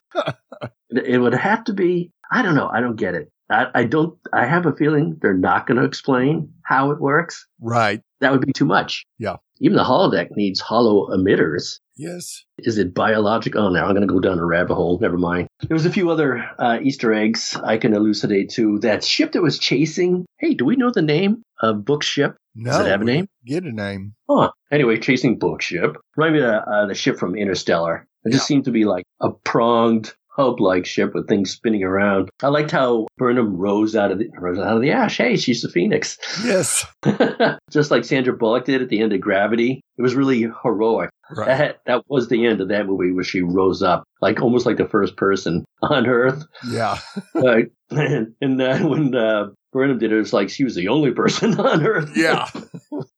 It 0.90 1.20
would 1.20 1.34
have 1.34 1.64
to 1.64 1.72
be. 1.72 2.12
I 2.30 2.42
don't 2.42 2.54
know. 2.54 2.68
I 2.72 2.80
don't 2.80 2.94
get 2.94 3.14
it. 3.14 3.28
I, 3.50 3.66
I 3.74 3.84
don't. 3.84 4.18
I 4.32 4.46
have 4.46 4.66
a 4.66 4.72
feeling 4.74 5.18
they're 5.20 5.34
not 5.34 5.66
going 5.66 5.78
to 5.78 5.84
explain 5.84 6.52
how 6.62 6.90
it 6.90 7.00
works. 7.00 7.46
right. 7.60 8.00
That 8.20 8.32
would 8.32 8.40
be 8.46 8.54
too 8.54 8.64
much. 8.64 9.04
Yeah. 9.18 9.36
Even 9.60 9.76
the 9.76 9.84
holodeck 9.84 10.28
needs 10.30 10.58
holo 10.58 11.14
emitters. 11.14 11.78
Yes. 11.96 12.42
Is 12.58 12.78
it 12.78 12.94
biologic? 12.94 13.54
Oh, 13.54 13.68
now 13.68 13.84
I'm 13.84 13.94
going 13.94 14.06
to 14.06 14.12
go 14.12 14.18
down 14.18 14.38
a 14.38 14.46
rabbit 14.46 14.74
hole. 14.74 14.98
Never 14.98 15.18
mind. 15.18 15.46
There 15.60 15.74
was 15.74 15.84
a 15.84 15.90
few 15.92 16.10
other 16.10 16.42
uh, 16.58 16.78
Easter 16.82 17.12
eggs 17.12 17.54
I 17.62 17.76
can 17.76 17.92
elucidate 17.94 18.48
to. 18.52 18.78
That 18.78 19.04
ship 19.04 19.32
that 19.32 19.42
was 19.42 19.58
chasing. 19.58 20.24
Hey, 20.38 20.54
do 20.54 20.64
we 20.64 20.76
know 20.76 20.90
the 20.90 21.02
name 21.02 21.42
of 21.60 21.84
Book's 21.84 22.06
ship? 22.06 22.34
No. 22.54 22.70
Does 22.70 22.86
it 22.86 22.90
have 22.90 23.02
a 23.02 23.04
name? 23.04 23.26
Get 23.44 23.64
a 23.64 23.72
name. 23.72 24.14
Huh. 24.28 24.50
Anyway, 24.72 24.96
chasing 24.98 25.38
Book 25.38 25.60
ship. 25.60 25.98
Remind 26.16 26.34
me 26.36 26.40
of 26.40 26.46
the, 26.46 26.58
uh, 26.62 26.86
the 26.86 26.94
ship 26.94 27.18
from 27.18 27.36
Interstellar. 27.36 28.06
It 28.24 28.32
just 28.32 28.46
seemed 28.46 28.64
to 28.64 28.70
be 28.70 28.86
like 28.86 29.04
a 29.20 29.30
pronged 29.30 30.14
hub-like 30.36 30.84
ship 30.84 31.14
with 31.14 31.28
things 31.28 31.50
spinning 31.50 31.84
around. 31.84 32.30
I 32.42 32.48
liked 32.48 32.70
how 32.70 33.06
Burnham 33.18 33.56
rose 33.56 33.94
out 33.94 34.10
of 34.10 34.18
the 34.18 34.28
rose 34.38 34.58
out 34.58 34.76
of 34.76 34.82
the 34.82 34.90
ash. 34.90 35.16
Hey, 35.16 35.36
she's 35.36 35.62
the 35.62 35.68
Phoenix. 35.68 36.18
Yes. 36.44 36.84
just 37.70 37.90
like 37.90 38.04
Sandra 38.04 38.36
Bullock 38.36 38.64
did 38.64 38.82
at 38.82 38.88
the 38.88 39.00
end 39.00 39.12
of 39.12 39.20
Gravity. 39.20 39.80
It 39.96 40.02
was 40.02 40.14
really 40.14 40.48
heroic. 40.62 41.10
Right. 41.34 41.46
That 41.46 41.80
that 41.86 42.02
was 42.08 42.28
the 42.28 42.46
end 42.46 42.60
of 42.60 42.68
that 42.68 42.86
movie 42.86 43.12
where 43.12 43.24
she 43.24 43.40
rose 43.40 43.82
up, 43.82 44.04
like 44.20 44.42
almost 44.42 44.66
like 44.66 44.76
the 44.76 44.88
first 44.88 45.16
person 45.16 45.64
on 45.82 46.06
Earth. 46.06 46.44
Yeah. 46.68 46.98
Uh, 47.34 47.62
and 47.90 48.34
and 48.40 48.62
uh, 48.62 48.78
when 48.78 49.14
uh, 49.14 49.48
Burnham 49.72 49.98
did 49.98 50.12
it, 50.12 50.16
it 50.16 50.18
was 50.18 50.32
like 50.32 50.48
she 50.48 50.64
was 50.64 50.74
the 50.74 50.88
only 50.88 51.10
person 51.10 51.58
on 51.60 51.84
Earth. 51.84 52.10
Yeah. 52.16 52.48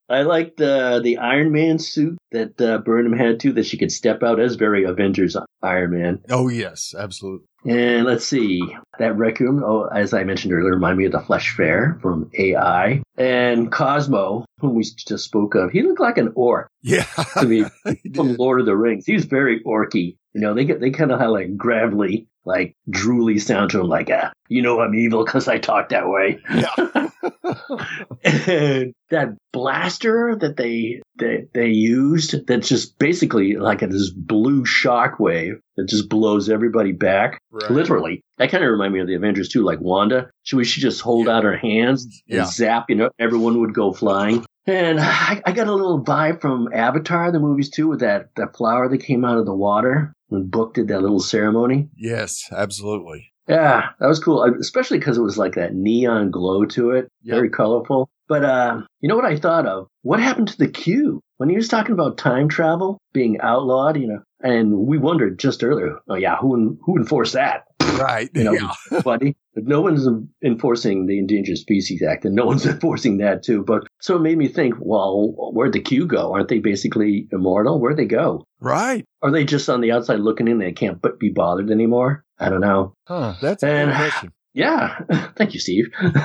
I 0.09 0.23
liked 0.23 0.61
uh, 0.61 1.01
the 1.01 1.19
Iron 1.19 1.53
Man 1.53 1.79
suit 1.79 2.17
that 2.33 2.61
uh, 2.61 2.79
Burnham 2.79 3.13
had 3.13 3.41
too, 3.41 3.53
that 3.53 3.67
she 3.67 3.79
could 3.79 3.93
step 3.93 4.23
out 4.23 4.41
as 4.41 4.57
very 4.57 4.85
Avengers 4.85 5.37
Iron 5.63 5.91
Man. 5.93 6.21
Oh 6.31 6.49
yes. 6.49 6.95
Absolutely. 6.99 7.47
And 7.69 8.05
let's 8.07 8.25
see, 8.25 8.63
that 8.99 9.17
Requiem, 9.17 9.63
oh, 9.65 9.85
as 9.87 10.15
I 10.15 10.25
mentioned 10.25 10.53
earlier, 10.53 10.73
remind 10.75 10.99
me 10.99 11.07
of 11.07 11.13
the 11.13 11.21
Flesh 11.21 11.55
Fair 11.57 11.99
from 12.01 12.31
AI. 12.39 13.03
And 13.19 13.73
Cosmo, 13.73 14.45
whom 14.61 14.75
we 14.75 14.85
just 14.85 15.25
spoke 15.25 15.55
of, 15.55 15.71
he 15.71 15.83
looked 15.83 16.01
like 16.01 16.19
an 16.19 16.33
orc 16.37 16.69
Yeah. 16.83 17.05
to 17.41 17.47
me 17.47 17.65
from. 18.15 18.37
Lord 18.37 18.61
of 18.61 18.67
the 18.67 18.77
Rings. 18.77 19.07
He 19.07 19.15
was 19.15 19.25
very 19.25 19.63
orky. 19.65 20.17
You 20.35 20.43
know, 20.43 20.55
they 20.55 20.65
get 20.67 20.81
they 20.81 20.91
kind 20.91 21.11
of 21.13 21.19
have 21.19 21.31
like 21.31 21.57
gravelly, 21.57 22.27
like 22.45 22.75
drooly 22.91 23.41
sound 23.41 23.71
to 23.71 23.81
him, 23.81 23.89
like, 23.89 24.11
ah, 24.13 24.33
you 24.49 24.61
know, 24.63 24.81
I'm 24.81 24.95
evil 24.95 25.25
because 25.25 25.49
I 25.49 25.59
talk 25.59 25.89
that 25.89 26.09
way. 26.09 26.39
Yeah. 26.55 27.09
and 28.25 28.93
that 29.11 29.37
blaster 29.53 30.37
that 30.41 30.57
they 30.57 31.01
they 31.19 31.47
they 31.55 31.69
used, 31.69 32.47
that's 32.47 32.69
just 32.69 32.99
basically 32.99 33.57
like 33.57 33.83
a, 33.83 33.87
this 33.87 34.11
blue 34.11 34.65
shockwave 34.65 35.59
that 35.77 35.89
just 35.89 36.09
blows 36.09 36.49
everybody 36.51 36.93
back, 36.93 37.41
Right. 37.63 37.71
literally. 37.71 38.23
That 38.39 38.51
kind 38.51 38.63
of 38.65 38.71
remind 38.71 38.93
me 38.93 39.01
of 39.01 39.07
the 39.07 39.15
Avengers 39.15 39.49
too, 39.49 39.63
like 39.63 39.81
Wanda. 39.81 40.31
Should 40.45 40.57
we 40.57 40.65
should 40.65 40.83
just 40.83 41.01
hold 41.01 41.29
out 41.29 41.45
her 41.45 41.57
hands 41.57 42.05
and 42.29 42.37
Yeah. 42.39 42.45
zap? 42.45 42.87
You 42.91 42.97
know, 42.97 43.11
everyone 43.19 43.61
would 43.61 43.75
go 43.75 43.93
flying. 43.93 44.45
And 44.67 44.99
I, 45.01 45.41
I 45.47 45.53
got 45.53 45.69
a 45.69 45.73
little 45.75 46.03
vibe 46.05 46.41
from 46.41 46.69
Avatar, 46.73 47.31
the 47.33 47.39
movies 47.41 47.71
too, 47.71 47.89
with 47.89 48.01
that 48.01 48.31
that 48.37 48.57
flower 48.57 48.89
that 48.89 48.99
came 48.99 49.25
out 49.25 49.39
of 49.39 49.47
the 49.47 49.55
water 49.55 50.13
when 50.29 50.49
Book 50.49 50.75
did 50.75 50.89
that 50.89 51.01
little 51.03 51.21
ceremony. 51.21 51.89
Yes. 51.97 52.49
Absolutely. 52.53 53.33
Yeah, 53.49 53.91
that 54.01 54.09
was 54.09 54.19
cool, 54.19 54.43
especially 54.61 54.99
because 54.99 55.17
it 55.17 55.23
was 55.23 55.39
like 55.39 55.55
that 55.55 55.73
neon 55.73 56.33
glow 56.33 56.65
to 56.67 56.91
it, 56.91 57.09
Yep. 57.23 57.35
very 57.37 57.49
colorful. 57.51 58.09
But 58.29 58.45
uh, 58.45 58.83
you 59.01 59.09
know 59.09 59.15
what 59.15 59.25
I 59.25 59.37
thought 59.37 59.67
of? 59.67 59.87
What 60.03 60.19
happened 60.19 60.49
to 60.49 60.59
the 60.59 60.67
Q 60.67 61.21
when 61.37 61.49
he 61.49 61.55
was 61.55 61.69
talking 61.69 61.93
about 61.93 62.19
time 62.19 62.49
travel 62.49 62.99
being 63.13 63.39
outlawed? 63.41 63.97
You 63.97 64.09
know, 64.09 64.23
and 64.47 64.73
we 64.73 64.99
wondered 64.99 65.39
just 65.39 65.63
earlier. 65.65 65.99
Oh 66.09 66.15
yeah, 66.15 66.37
who 66.37 66.79
who 66.83 66.97
enforced 66.97 67.35
that? 67.35 67.65
Right. 67.99 68.31
You 68.35 68.45
know, 68.45 68.53
yeah. 68.53 69.01
buddy. 69.05 69.37
No 69.55 69.81
one's 69.81 70.07
enforcing 70.45 71.07
the 71.07 71.19
Endangered 71.19 71.57
Species 71.57 72.03
Act, 72.03 72.27
and 72.27 72.35
no 72.35 72.45
one's 72.45 72.67
enforcing 72.75 73.19
that 73.19 73.43
too. 73.43 73.65
But 73.65 73.87
so 74.01 74.17
it 74.17 74.23
made 74.23 74.37
me 74.39 74.49
think, 74.49 74.75
well, 74.79 75.33
where'd 75.53 75.73
the 75.73 75.81
Q 75.81 76.07
go? 76.07 76.35
Aren't 76.35 76.49
they 76.49 76.59
basically 76.59 77.29
immortal? 77.33 77.81
Where'd 77.81 77.97
they 77.97 78.05
go? 78.05 78.45
Right. 78.61 79.05
Are 79.23 79.31
they 79.31 79.45
just 79.45 79.69
on 79.69 79.81
the 79.81 79.93
outside 79.93 80.21
looking 80.21 80.49
in? 80.49 80.59
They 80.59 80.73
can't 80.73 81.01
but 81.01 81.19
be 81.19 81.31
bothered 81.31 81.71
anymore. 81.71 82.25
I 82.39 82.51
don't 82.51 82.61
know. 82.61 82.95
Huh. 83.07 83.35
That's 83.41 83.63
a 83.63 83.67
good 83.67 83.95
question. 83.97 84.33
Yeah. 84.57 84.99
Thank 85.37 85.53
you, 85.53 85.61
Steve. 85.61 85.85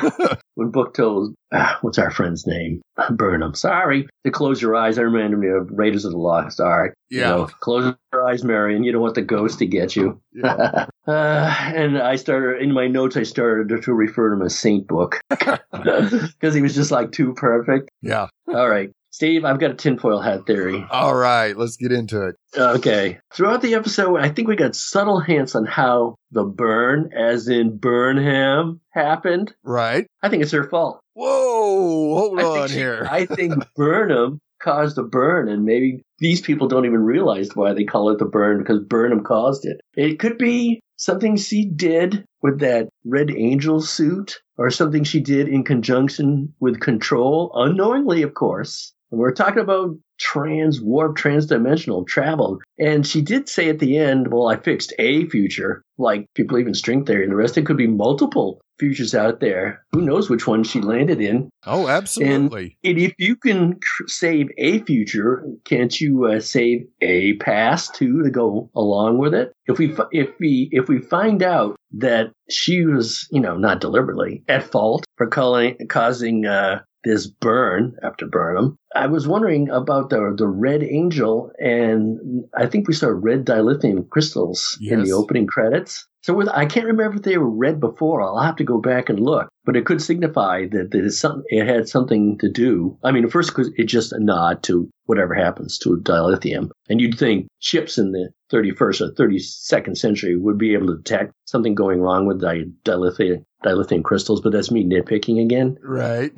when 0.56 0.72
Book 0.72 0.94
told, 0.94 1.36
uh, 1.52 1.74
what's 1.82 2.00
our 2.00 2.10
friend's 2.10 2.48
name? 2.48 2.82
Burnham. 3.12 3.54
Sorry. 3.54 4.08
To 4.26 4.32
close 4.32 4.62
your 4.62 4.74
eyes, 4.74 4.98
I 4.98 5.02
reminded 5.02 5.38
me 5.38 5.50
of 5.50 5.70
Raiders 5.70 6.06
of 6.06 6.14
the 6.14 6.18
Lost 6.18 6.62
Ark. 6.62 6.94
Yeah. 7.10 7.20
You 7.20 7.36
know, 7.36 7.46
close 7.60 7.94
your 8.14 8.28
eyes, 8.30 8.46
Marion. 8.46 8.86
You 8.86 8.94
don't 8.94 9.02
want 9.02 9.16
the 9.16 9.22
ghost 9.22 9.60
to 9.60 9.66
get 9.66 9.98
you. 9.98 10.22
Yeah. 10.34 10.86
uh, 11.08 11.56
and 11.76 11.98
I 11.98 12.16
started, 12.16 12.62
in 12.64 12.72
my 12.72 12.88
notes, 12.88 13.18
I 13.18 13.24
started 13.24 13.82
to 13.84 13.94
refer 13.94 14.30
to 14.30 14.36
him 14.38 14.46
as 14.46 14.58
Saint 14.58 14.88
Book. 14.88 15.20
Because 15.30 16.56
he 16.56 16.62
was 16.62 16.74
just 16.74 16.90
like 16.90 17.12
too 17.12 17.34
perfect. 17.34 17.90
yeah. 18.02 18.28
All 18.48 18.70
right. 18.70 18.92
Steve, 19.12 19.44
I've 19.44 19.60
got 19.60 19.72
a 19.72 19.76
tinfoil 19.76 20.22
hat 20.22 20.48
theory. 20.48 20.86
All 20.90 21.14
right. 21.14 21.56
Let's 21.56 21.76
get 21.76 21.92
into 21.92 22.26
it. 22.28 22.36
Okay. 22.58 23.20
Throughout 23.34 23.62
the 23.62 23.76
episode, 23.76 24.18
I 24.22 24.30
think 24.30 24.48
we 24.48 24.56
got 24.56 24.76
subtle 24.76 25.20
hints 25.20 25.54
on 25.54 25.66
how 25.66 26.16
the 26.32 26.46
burn, 26.46 27.12
as 27.16 27.50
in 27.50 27.78
Burnham, 27.78 28.80
happened. 28.92 29.54
Right. 29.64 30.08
I 30.24 30.30
think 30.30 30.44
it's 30.44 30.54
her 30.54 30.70
fault. 30.70 31.02
Whoa. 31.14 32.16
Hold 32.16 32.40
I 32.40 32.44
on 32.62 32.68
she- 32.70 32.76
here. 32.76 33.06
I 33.10 33.26
think 33.26 33.54
Burnham 33.76 34.40
caused 34.62 34.96
the 34.96 35.04
burn, 35.04 35.50
and 35.50 35.66
maybe 35.66 36.04
these 36.20 36.40
people 36.40 36.68
don't 36.68 36.86
even 36.86 37.02
realize 37.04 37.50
why 37.54 37.74
they 37.74 37.84
call 37.84 38.12
it 38.12 38.20
the 38.20 38.26
burn 38.26 38.60
because 38.60 38.80
Burnham 38.80 39.24
caused 39.24 39.66
it. 39.66 39.82
It 39.96 40.20
could 40.20 40.38
be 40.38 40.80
something 40.98 41.36
she 41.36 41.66
did 41.66 42.24
with 42.42 42.60
that 42.60 42.88
Red 43.06 43.32
Angel 43.32 43.82
suit, 43.82 44.40
or 44.58 44.70
something 44.70 45.04
she 45.04 45.20
did 45.20 45.48
in 45.48 45.64
conjunction 45.64 46.54
with 46.60 46.80
Control, 46.80 47.52
unknowingly, 47.56 48.22
of 48.22 48.36
course. 48.36 48.94
And 49.12 49.20
we're 49.20 49.34
talking 49.34 49.62
about 49.62 49.98
trans 50.20 50.80
warp 50.80 51.18
transdimensional 51.18 52.08
travel. 52.08 52.60
And 52.80 53.06
she 53.06 53.22
did 53.22 53.50
say 53.50 53.70
at 53.70 53.80
the 53.80 53.98
end, 53.98 54.32
well, 54.32 54.48
I 54.48 54.56
fixed 54.56 54.94
a 55.00 55.28
future, 55.28 55.84
like 55.98 56.28
people 56.36 56.58
even 56.58 56.74
string 56.74 57.06
theory, 57.06 57.24
and 57.24 57.32
the 57.32 57.36
rest 57.36 57.58
it 57.58 57.66
could 57.66 57.78
be 57.78 57.88
multiple 57.88 58.62
futures 58.80 59.14
out 59.14 59.40
there. 59.40 59.86
Who 59.92 60.02
knows 60.02 60.30
which 60.30 60.48
one 60.48 60.64
she 60.64 60.82
landed 60.82 61.22
in? 61.22 61.50
oh, 61.68 61.88
absolutely. 61.88 62.78
And 62.84 62.98
if 62.98 63.14
you 63.20 63.36
can 63.36 63.80
save 64.08 64.50
a 64.58 64.80
future, 64.84 65.44
can't 65.66 66.00
you 66.02 66.26
uh, 66.26 66.40
save 66.40 66.88
a 67.02 67.34
past 67.34 67.94
too 67.94 68.24
to 68.24 68.30
go 68.32 68.72
along 68.76 69.20
with 69.20 69.34
it? 69.34 69.54
If 69.68 69.78
we 69.78 69.96
if 70.12 70.30
we 70.40 70.70
if 70.72 70.88
we 70.88 71.00
find 71.00 71.44
out 71.44 71.76
that 71.94 72.32
she 72.50 72.86
was, 72.86 73.28
you 73.32 73.40
know, 73.40 73.56
not 73.56 73.82
deliberately 73.82 74.44
at 74.48 74.64
fault 74.64 75.06
for 75.18 75.28
calling, 75.28 75.78
causing 75.88 76.46
uh, 76.46 76.82
this 77.04 77.28
burn 77.28 77.96
after 78.04 78.28
Burnham, 78.28 78.78
I 78.96 79.08
was 79.08 79.28
wondering 79.28 79.70
about 79.70 80.10
the 80.10 80.34
the 80.38 80.48
red 80.48 80.84
angel, 80.84 81.52
and 81.60 82.46
I 82.56 82.68
think 82.68 82.88
we 82.88 82.94
saw 82.94 83.08
red 83.08 83.46
dilithium 83.46 84.10
crystals 84.10 84.78
in 84.82 85.04
the 85.04 85.14
opening 85.14 85.48
credits. 85.48 86.08
So 86.24 86.34
with, 86.36 86.50
I 86.50 86.66
can't 86.68 86.86
remember 86.86 87.18
if 87.18 87.24
they 87.24 87.38
were 87.38 87.50
red 87.50 87.80
before. 87.80 88.22
I'll 88.22 88.40
have 88.40 88.56
to 88.58 88.64
go 88.64 88.80
back 88.80 89.10
and 89.10 89.20
look. 89.20 89.50
But 89.66 89.76
it 89.76 89.86
could 89.86 90.02
signify 90.02 90.68
that, 90.72 90.90
that 90.92 91.12
some, 91.12 91.44
it 91.48 91.66
had 91.68 91.88
something 91.88 92.38
to 92.40 92.50
do. 92.50 92.98
I 93.04 93.12
mean, 93.12 93.26
at 93.26 93.32
first, 93.32 93.52
it's 93.58 93.92
just 93.92 94.12
a 94.12 94.20
nod 94.20 94.62
to 94.64 94.90
whatever 95.06 95.34
happens 95.34 95.78
to 95.80 95.98
dilithium. 95.98 96.70
And 96.90 97.02
you'd 97.02 97.18
think 97.18 97.48
ships 97.60 97.98
in 97.98 98.12
the 98.12 98.30
31st 98.52 99.02
or 99.02 99.14
32nd 99.14 99.98
century 99.98 100.36
would 100.38 100.58
be 100.58 100.74
able 100.74 100.88
to 100.88 100.98
detect 100.98 101.34
something 101.46 101.74
going 101.76 102.00
wrong 102.02 102.26
with 102.28 102.42
di- 102.42 102.66
dilithium, 102.86 103.44
dilithium 103.64 104.04
crystals. 104.04 104.42
But 104.42 104.52
that's 104.52 104.72
me 104.72 104.84
nitpicking 104.84 105.42
again. 105.44 105.78
Right. 105.84 106.32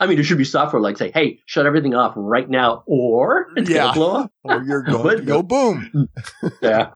I 0.00 0.06
mean, 0.06 0.16
there 0.16 0.24
should 0.24 0.38
be 0.38 0.44
software 0.44 0.82
like 0.82 0.98
say, 0.98 1.10
hey, 1.12 1.40
shut 1.46 1.66
everything 1.66 1.94
off 1.94 2.12
right 2.16 2.48
now, 2.50 2.82
or 2.86 3.46
it's 3.56 3.70
Yeah. 3.70 3.88
to 3.88 3.92
blow 3.94 4.12
up. 4.22 4.32
or 4.42 4.62
you're 4.62 4.82
going 4.84 5.02
But- 5.02 5.16
to 5.18 5.22
go 5.22 5.42
boom. 5.42 6.08
Yeah. 6.62 6.90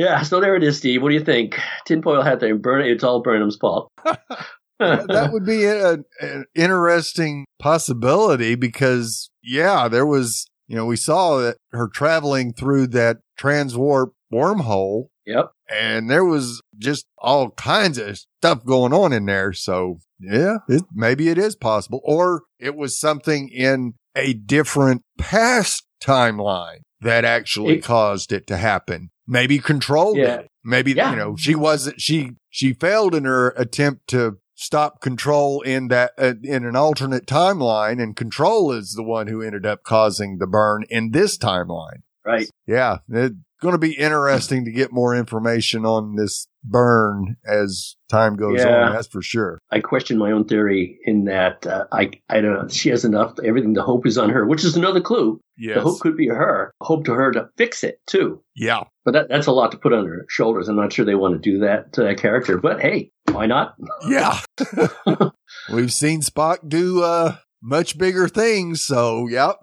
Yeah, 0.00 0.22
so 0.22 0.40
there 0.40 0.56
it 0.56 0.62
is, 0.62 0.78
Steve. 0.78 1.02
What 1.02 1.10
do 1.10 1.14
you 1.14 1.24
think? 1.24 1.60
Tinfoil 1.84 2.22
hat 2.22 2.40
there, 2.40 2.56
burn 2.56 2.80
it. 2.80 2.90
it's 2.90 3.04
all 3.04 3.20
Burnham's 3.20 3.56
fault. 3.56 3.90
that 4.78 5.28
would 5.30 5.44
be 5.44 5.64
a, 5.66 5.98
an 6.20 6.46
interesting 6.54 7.44
possibility 7.58 8.54
because, 8.54 9.28
yeah, 9.42 9.88
there 9.88 10.06
was, 10.06 10.46
you 10.66 10.74
know, 10.74 10.86
we 10.86 10.96
saw 10.96 11.36
that 11.40 11.58
her 11.72 11.86
traveling 11.86 12.54
through 12.54 12.86
that 12.86 13.18
transwarp 13.38 14.12
wormhole 14.32 15.08
yep. 15.26 15.50
and 15.70 16.10
there 16.10 16.24
was 16.24 16.62
just 16.78 17.04
all 17.18 17.50
kinds 17.50 17.98
of 17.98 18.18
stuff 18.40 18.64
going 18.64 18.94
on 18.94 19.12
in 19.12 19.26
there. 19.26 19.52
So 19.52 19.98
yeah, 20.18 20.58
it, 20.68 20.82
maybe 20.94 21.28
it 21.28 21.36
is 21.36 21.56
possible 21.56 22.00
or 22.04 22.44
it 22.58 22.74
was 22.74 22.98
something 22.98 23.48
in 23.48 23.94
a 24.16 24.32
different 24.32 25.02
past 25.18 25.84
timeline 26.02 26.78
that 27.00 27.24
actually 27.24 27.78
It- 27.78 27.84
caused 27.84 28.32
it 28.32 28.46
to 28.46 28.56
happen. 28.56 29.10
Maybe 29.26 29.58
controlled 29.58 30.16
Yeah. 30.16 30.36
it. 30.40 30.48
Maybe, 30.64 30.92
Yeah. 30.92 31.10
you 31.10 31.16
know, 31.16 31.36
she 31.36 31.54
wasn't, 31.54 32.00
she, 32.00 32.32
she 32.50 32.72
failed 32.72 33.14
in 33.14 33.24
her 33.24 33.50
attempt 33.50 34.08
to 34.08 34.38
stop 34.54 35.00
control 35.00 35.62
in 35.62 35.88
that, 35.88 36.12
uh, 36.18 36.34
in 36.42 36.66
an 36.66 36.76
alternate 36.76 37.26
timeline 37.26 38.02
and 38.02 38.14
control 38.16 38.72
is 38.72 38.92
the 38.92 39.02
one 39.02 39.26
who 39.28 39.40
ended 39.40 39.64
up 39.64 39.82
causing 39.84 40.38
the 40.38 40.46
burn 40.46 40.84
in 40.90 41.12
this 41.12 41.38
timeline. 41.38 42.02
Right. 42.26 42.48
Yeah, 42.66 42.98
it's 43.08 43.34
going 43.60 43.72
to 43.72 43.78
be 43.78 43.92
interesting 43.92 44.64
to 44.64 44.72
get 44.72 44.92
more 44.92 45.14
information 45.14 45.84
on 45.86 46.16
this 46.16 46.46
burn 46.64 47.36
as 47.46 47.96
time 48.10 48.36
goes 48.36 48.58
Yeah. 48.60 48.86
on. 48.86 48.92
That's 48.94 49.08
for 49.08 49.22
sure. 49.22 49.58
I 49.70 49.80
question 49.80 50.18
my 50.18 50.30
own 50.32 50.44
theory 50.46 50.98
in 51.04 51.24
that 51.24 51.66
uh, 51.66 51.84
I 51.92 52.10
I 52.28 52.40
don't 52.40 52.54
know. 52.54 52.68
She 52.68 52.88
has 52.90 53.04
enough. 53.04 53.34
Everything. 53.44 53.72
The 53.74 53.82
hope 53.82 54.06
is 54.06 54.18
on 54.18 54.30
her, 54.30 54.46
which 54.46 54.64
is 54.64 54.76
another 54.76 55.00
clue. 55.00 55.40
Yes. 55.56 55.76
The 55.76 55.82
hope 55.82 56.00
could 56.00 56.16
be 56.16 56.28
her. 56.28 56.72
Hope 56.80 57.04
to 57.04 57.12
her 57.14 57.32
to 57.32 57.48
fix 57.56 57.84
it 57.84 58.00
too. 58.06 58.42
yeah. 58.56 58.82
But 59.04 59.12
that, 59.12 59.28
that's 59.30 59.46
a 59.46 59.52
lot 59.52 59.72
to 59.72 59.78
put 59.78 59.92
on 59.94 60.06
her 60.06 60.26
shoulders. 60.28 60.68
I'm 60.68 60.76
not 60.76 60.92
sure 60.92 61.04
they 61.06 61.14
want 61.14 61.34
to 61.42 61.50
do 61.50 61.58
that 61.60 61.92
to 61.94 62.02
that 62.02 62.18
character. 62.18 62.58
But 62.58 62.80
hey, 62.80 63.10
why 63.30 63.46
not? 63.46 63.74
Yeah. 64.08 64.38
We've 65.72 65.92
seen 65.92 66.20
Spock 66.22 66.68
do 66.68 67.02
uh 67.02 67.36
much 67.62 67.98
bigger 67.98 68.26
things, 68.28 68.82
so 68.82 69.26
yep. 69.28 69.56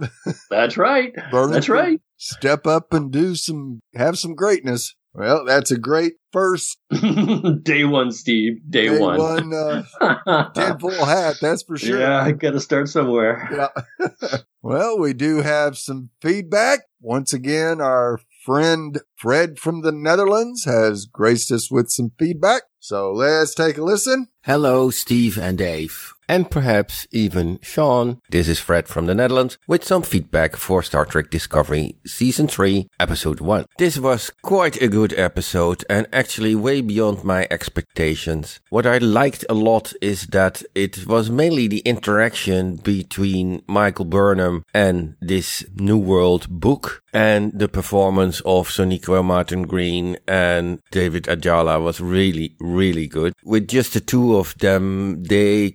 That's 0.50 0.78
right. 0.78 1.14
Burnham 1.32 1.52
That's 1.52 1.70
right. 1.70 2.00
Step 2.18 2.66
up 2.66 2.94
and 2.94 3.12
do 3.12 3.36
some 3.36 3.82
have 3.94 4.18
some 4.18 4.36
greatness. 4.36 4.96
Well, 5.14 5.46
that's 5.46 5.72
a 5.72 5.80
great 5.80 6.14
first 6.32 6.78
day 7.64 7.86
one, 7.86 8.12
Steve. 8.12 8.60
Day, 8.70 8.90
day 8.90 9.00
one. 9.00 9.18
one 9.18 9.54
uh 9.54 10.50
tinfoil 10.54 11.06
hat, 11.06 11.38
that's 11.42 11.64
for 11.64 11.78
sure. 11.78 12.00
Yeah, 12.00 12.22
I 12.22 12.34
got 12.34 12.52
to 12.52 12.60
start 12.60 12.90
somewhere. 12.90 13.50
Yeah. 13.52 14.38
well, 14.62 15.00
we 15.00 15.14
do 15.14 15.42
have 15.42 15.78
some 15.78 16.10
feedback. 16.22 16.82
Once 17.00 17.34
again, 17.34 17.82
our 17.82 18.20
friend 18.46 19.02
Fred 19.16 19.58
from 19.58 19.82
the 19.82 19.92
Netherlands 19.92 20.66
has 20.66 21.06
graced 21.06 21.52
us 21.52 21.72
with 21.72 21.90
some 21.90 22.12
feedback. 22.20 22.64
So 22.80 23.12
let's 23.12 23.56
take 23.56 23.78
a 23.78 23.84
listen. 23.84 24.28
Hello, 24.44 24.90
Steve 24.92 25.38
and 25.38 25.58
Dave. 25.58 26.14
And 26.30 26.52
perhaps 26.52 27.08
even 27.12 27.58
Sean. 27.62 28.20
This 28.30 28.50
is 28.50 28.60
Fred 28.60 28.90
from 28.90 29.06
the 29.06 29.16
Netherlands 29.16 29.58
with 29.66 29.86
some 29.86 30.04
feedback 30.04 30.58
for 30.58 30.84
Star 30.84 31.06
Trek 31.06 31.30
Discovery 31.30 31.96
Season 32.06 32.50
3, 32.50 32.90
Episode 33.00 33.40
1. 33.40 33.66
This 33.78 33.98
was 33.98 34.32
quite 34.42 34.82
a 34.82 34.90
good 34.90 35.14
episode 35.14 35.86
and 35.90 36.06
actually 36.12 36.54
way 36.54 36.82
beyond 36.82 37.24
my 37.24 37.48
expectations. 37.50 38.60
What 38.70 38.86
I 38.86 38.98
liked 38.98 39.46
a 39.48 39.54
lot 39.54 39.94
is 40.02 40.28
that 40.28 40.64
it 40.76 41.08
was 41.08 41.30
mainly 41.30 41.70
the 41.70 41.80
interaction 41.80 42.76
between 42.76 43.64
Michael 43.66 44.06
Burnham 44.06 44.64
and 44.74 45.16
this 45.22 45.64
New 45.76 45.98
World 45.98 46.50
book 46.50 47.04
and 47.14 47.58
the 47.58 47.68
performance 47.68 48.42
of 48.42 48.70
Sonequa 48.70 49.24
Martin 49.24 49.64
Green 49.64 50.18
and 50.28 50.80
David 50.92 51.24
Ajala 51.24 51.84
was 51.84 52.00
really, 52.00 52.56
really 52.60 53.08
good. 53.08 53.34
With 53.44 53.68
just 53.68 53.94
the 53.94 54.02
two 54.02 54.36
of 54.36 54.56
them, 54.60 55.24
they 55.24 55.72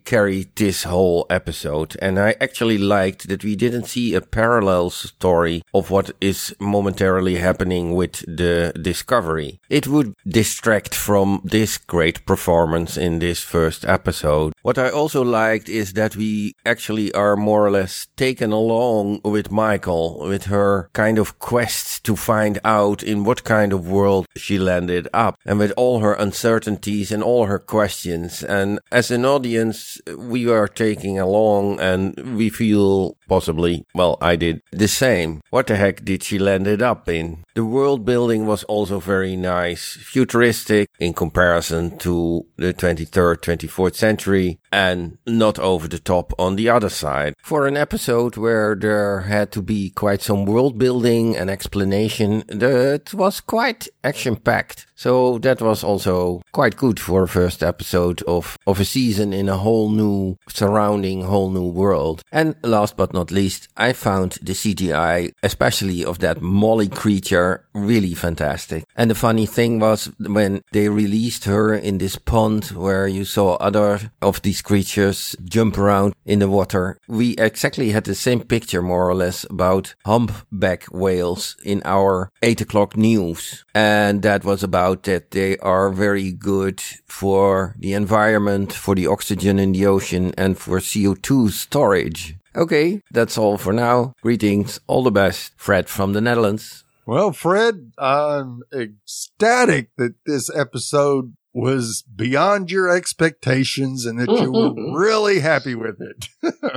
this 0.56 0.84
whole 0.84 1.26
episode. 1.30 1.96
And 2.00 2.18
I 2.18 2.34
actually 2.40 2.78
liked 2.78 3.28
that 3.28 3.44
we 3.44 3.56
didn't 3.56 3.84
see 3.84 4.14
a 4.14 4.20
parallel 4.20 4.90
story 4.90 5.62
of 5.74 5.90
what 5.90 6.10
is 6.20 6.54
momentarily 6.60 7.36
happening 7.36 7.94
with 7.94 8.24
the 8.26 8.72
Discovery. 8.80 9.60
It 9.68 9.86
would 9.86 10.14
distract 10.26 10.94
from 10.94 11.40
this 11.44 11.78
great 11.78 12.24
performance 12.26 12.96
in 12.96 13.18
this 13.18 13.40
first 13.40 13.84
episode. 13.84 14.52
What 14.62 14.78
I 14.78 14.90
also 14.90 15.22
liked 15.22 15.68
is 15.68 15.94
that 15.94 16.16
we 16.16 16.54
actually 16.64 17.12
are 17.12 17.36
more 17.36 17.66
or 17.66 17.70
less 17.70 18.06
taken 18.16 18.52
along 18.52 19.20
with 19.24 19.50
Michael, 19.50 20.20
with 20.20 20.44
her 20.44 20.88
kind 20.92 21.18
of 21.18 21.38
quest 21.38 22.04
to 22.04 22.16
find 22.16 22.58
out 22.64 23.02
in 23.02 23.24
what 23.24 23.44
kind 23.44 23.72
of 23.72 23.88
world 23.88 24.26
she 24.36 24.58
landed 24.58 25.08
up 25.12 25.36
and 25.44 25.58
with 25.58 25.72
all 25.76 26.00
her 26.00 26.14
uncertainties 26.14 27.12
and 27.12 27.22
all 27.22 27.46
her 27.46 27.58
questions. 27.58 28.42
And 28.42 28.78
as 28.90 29.10
an 29.10 29.24
audience, 29.24 30.00
we 30.32 30.48
are 30.48 30.66
taking 30.66 31.18
along 31.18 31.78
and 31.78 32.36
we 32.36 32.48
feel 32.48 33.16
possibly, 33.32 33.86
well, 33.94 34.18
I 34.20 34.36
did 34.36 34.60
the 34.72 34.86
same. 34.86 35.40
What 35.48 35.66
the 35.66 35.76
heck 35.76 36.04
did 36.04 36.22
she 36.22 36.38
land 36.38 36.66
it 36.66 36.82
up 36.82 37.08
in? 37.08 37.44
The 37.54 37.64
world 37.64 38.04
building 38.04 38.46
was 38.46 38.62
also 38.64 39.00
very 39.00 39.36
nice, 39.36 39.96
futuristic 39.96 40.90
in 40.98 41.14
comparison 41.14 41.96
to 42.04 42.44
the 42.56 42.74
23rd, 42.74 43.36
24th 43.38 43.94
century 43.94 44.58
and 44.70 45.18
not 45.26 45.58
over 45.58 45.86
the 45.86 45.98
top 45.98 46.32
on 46.38 46.56
the 46.56 46.68
other 46.68 46.88
side. 46.88 47.34
For 47.42 47.66
an 47.66 47.76
episode 47.76 48.36
where 48.36 48.74
there 48.74 49.20
had 49.20 49.52
to 49.52 49.62
be 49.62 49.90
quite 49.90 50.22
some 50.22 50.46
world 50.46 50.78
building 50.78 51.36
and 51.36 51.50
explanation, 51.50 52.44
that 52.48 53.12
was 53.14 53.40
quite 53.40 53.88
action 54.02 54.36
packed. 54.36 54.86
So 54.94 55.38
that 55.38 55.60
was 55.60 55.84
also 55.84 56.42
quite 56.52 56.76
good 56.76 56.98
for 57.00 57.24
a 57.24 57.28
first 57.28 57.62
episode 57.62 58.22
of, 58.22 58.56
of 58.66 58.80
a 58.80 58.84
season 58.84 59.32
in 59.32 59.48
a 59.48 59.58
whole 59.58 59.90
new 59.90 60.38
surrounding, 60.48 61.22
whole 61.22 61.50
new 61.50 61.68
world. 61.68 62.22
And 62.30 62.54
last 62.62 62.96
but 62.96 63.12
not 63.12 63.21
least, 63.30 63.68
I 63.76 63.92
found 63.92 64.38
the 64.42 64.52
CGI, 64.52 65.32
especially 65.42 66.04
of 66.04 66.18
that 66.20 66.40
Molly 66.42 66.88
creature, 66.88 67.64
really 67.74 68.14
fantastic. 68.14 68.84
And 68.96 69.10
the 69.10 69.14
funny 69.14 69.46
thing 69.46 69.78
was 69.78 70.10
when 70.18 70.62
they 70.72 70.88
released 70.88 71.44
her 71.44 71.74
in 71.74 71.98
this 71.98 72.16
pond 72.16 72.66
where 72.66 73.06
you 73.06 73.24
saw 73.24 73.54
other 73.54 74.12
of 74.20 74.42
these 74.42 74.62
creatures 74.62 75.36
jump 75.44 75.78
around 75.78 76.14
in 76.24 76.38
the 76.38 76.48
water, 76.48 76.98
we 77.08 77.36
exactly 77.36 77.90
had 77.90 78.04
the 78.04 78.14
same 78.14 78.40
picture 78.40 78.82
more 78.82 79.08
or 79.08 79.14
less 79.14 79.44
about 79.50 79.94
humpback 80.04 80.84
whales 80.84 81.56
in 81.64 81.82
our 81.84 82.30
eight 82.42 82.60
o'clock 82.60 82.96
news. 82.96 83.64
And 83.74 84.22
that 84.22 84.44
was 84.44 84.62
about 84.62 85.04
that 85.04 85.30
they 85.30 85.58
are 85.58 85.90
very 85.90 86.32
good 86.32 86.80
for 87.06 87.74
the 87.78 87.92
environment, 87.92 88.72
for 88.72 88.94
the 88.94 89.06
oxygen 89.06 89.58
in 89.58 89.72
the 89.72 89.86
ocean 89.86 90.32
and 90.36 90.58
for 90.58 90.78
CO2 90.78 91.50
storage. 91.50 92.36
Okay, 92.54 93.00
that's 93.10 93.38
all 93.38 93.56
for 93.56 93.72
now. 93.72 94.12
Greetings, 94.22 94.78
all 94.86 95.02
the 95.02 95.10
best. 95.10 95.52
Fred 95.56 95.88
from 95.88 96.12
the 96.12 96.20
Netherlands. 96.20 96.84
Well, 97.06 97.32
Fred, 97.32 97.92
I'm 97.98 98.62
ecstatic 98.72 99.90
that 99.96 100.14
this 100.26 100.50
episode 100.54 101.34
was 101.52 102.04
beyond 102.14 102.70
your 102.70 102.88
expectations 102.94 104.06
and 104.06 104.18
that 104.20 104.30
you 104.30 104.52
were 104.52 104.74
really 104.98 105.40
happy 105.40 105.74
with 105.74 106.00
it. 106.00 106.28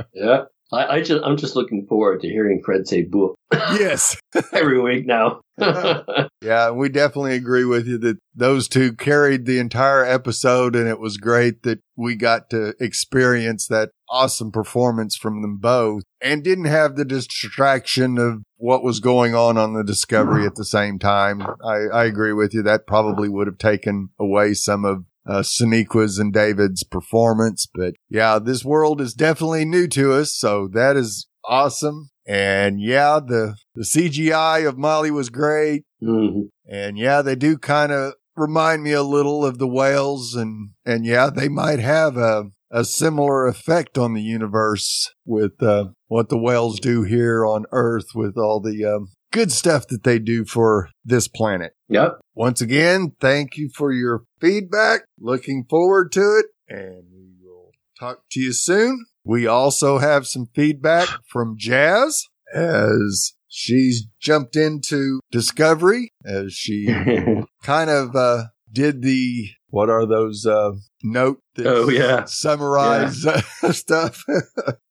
yeah. 0.14 0.44
I, 0.72 0.96
I, 0.96 1.02
just 1.02 1.22
I'm 1.24 1.36
just 1.36 1.54
looking 1.54 1.86
forward 1.86 2.20
to 2.22 2.28
hearing 2.28 2.62
Fred 2.64 2.88
say 2.88 3.02
book. 3.02 3.36
Yes. 3.52 4.16
Every 4.52 4.80
week 4.80 5.06
now. 5.06 5.40
yeah, 6.42 6.70
we 6.70 6.88
definitely 6.88 7.34
agree 7.34 7.64
with 7.64 7.86
you 7.86 7.98
that 7.98 8.18
those 8.34 8.68
two 8.68 8.92
carried 8.92 9.46
the 9.46 9.58
entire 9.58 10.04
episode 10.04 10.74
and 10.74 10.88
it 10.88 10.98
was 10.98 11.16
great 11.16 11.62
that 11.62 11.80
we 11.96 12.16
got 12.16 12.50
to 12.50 12.74
experience 12.80 13.66
that 13.68 13.90
awesome 14.10 14.50
performance 14.50 15.16
from 15.16 15.40
them 15.40 15.58
both 15.58 16.02
and 16.20 16.44
didn't 16.44 16.66
have 16.66 16.96
the 16.96 17.04
distraction 17.04 18.18
of 18.18 18.42
what 18.56 18.82
was 18.82 19.00
going 19.00 19.34
on 19.34 19.56
on 19.56 19.74
the 19.74 19.84
discovery 19.84 20.44
at 20.44 20.56
the 20.56 20.64
same 20.64 20.98
time. 20.98 21.42
I, 21.64 21.86
I 21.92 22.04
agree 22.04 22.32
with 22.32 22.52
you. 22.52 22.62
That 22.62 22.86
probably 22.86 23.28
would 23.28 23.46
have 23.46 23.58
taken 23.58 24.10
away 24.18 24.54
some 24.54 24.84
of 24.84 25.04
uh, 25.26 25.40
Sonequa's 25.40 26.18
and 26.18 26.32
David's 26.32 26.84
performance. 26.84 27.66
But 27.72 27.94
yeah, 28.08 28.38
this 28.38 28.64
world 28.64 29.00
is 29.00 29.14
definitely 29.14 29.64
new 29.64 29.88
to 29.88 30.12
us. 30.12 30.34
So 30.34 30.68
that 30.72 30.96
is 30.96 31.26
awesome. 31.44 32.10
And 32.26 32.80
yeah, 32.80 33.20
the, 33.24 33.56
the 33.74 33.84
CGI 33.84 34.66
of 34.68 34.78
Molly 34.78 35.10
was 35.10 35.30
great. 35.30 35.84
Mm-hmm. 36.02 36.42
And 36.68 36.98
yeah, 36.98 37.22
they 37.22 37.36
do 37.36 37.56
kind 37.56 37.92
of 37.92 38.14
remind 38.36 38.82
me 38.82 38.92
a 38.92 39.02
little 39.02 39.44
of 39.44 39.58
the 39.58 39.68
whales 39.68 40.34
and, 40.34 40.70
and 40.84 41.06
yeah, 41.06 41.30
they 41.30 41.48
might 41.48 41.78
have 41.78 42.16
a, 42.16 42.50
a 42.70 42.84
similar 42.84 43.46
effect 43.46 43.96
on 43.96 44.12
the 44.12 44.22
universe 44.22 45.12
with, 45.24 45.62
uh, 45.62 45.86
what 46.08 46.28
the 46.28 46.38
whales 46.38 46.80
do 46.80 47.02
here 47.04 47.46
on 47.46 47.64
Earth 47.70 48.06
with 48.14 48.36
all 48.36 48.60
the, 48.60 48.84
um, 48.84 49.08
good 49.32 49.52
stuff 49.52 49.86
that 49.88 50.02
they 50.02 50.18
do 50.18 50.44
for 50.44 50.90
this 51.04 51.28
planet. 51.28 51.72
Yep. 51.88 52.18
Once 52.34 52.60
again, 52.60 53.12
thank 53.20 53.56
you 53.56 53.70
for 53.74 53.92
your 53.92 54.24
feedback. 54.40 55.02
Looking 55.18 55.64
forward 55.68 56.12
to 56.12 56.20
it 56.20 56.46
and 56.68 57.04
we 57.12 57.28
will 57.42 57.70
talk 57.98 58.22
to 58.32 58.40
you 58.40 58.52
soon. 58.52 59.06
We 59.24 59.46
also 59.46 59.98
have 59.98 60.26
some 60.26 60.46
feedback 60.54 61.08
from 61.26 61.56
Jazz 61.58 62.24
as 62.54 63.32
she's 63.48 64.06
jumped 64.20 64.56
into 64.56 65.20
Discovery 65.30 66.10
as 66.24 66.52
she 66.52 66.86
kind 67.62 67.90
of 67.90 68.14
uh, 68.14 68.44
did 68.72 69.02
the 69.02 69.48
what 69.76 69.90
are 69.90 70.06
those 70.06 70.46
uh, 70.46 70.72
note 71.02 71.40
that 71.56 71.66
Oh, 71.66 71.88
yeah. 71.90 72.24
summarize 72.24 73.26
uh, 73.26 73.40
stuff 73.72 74.24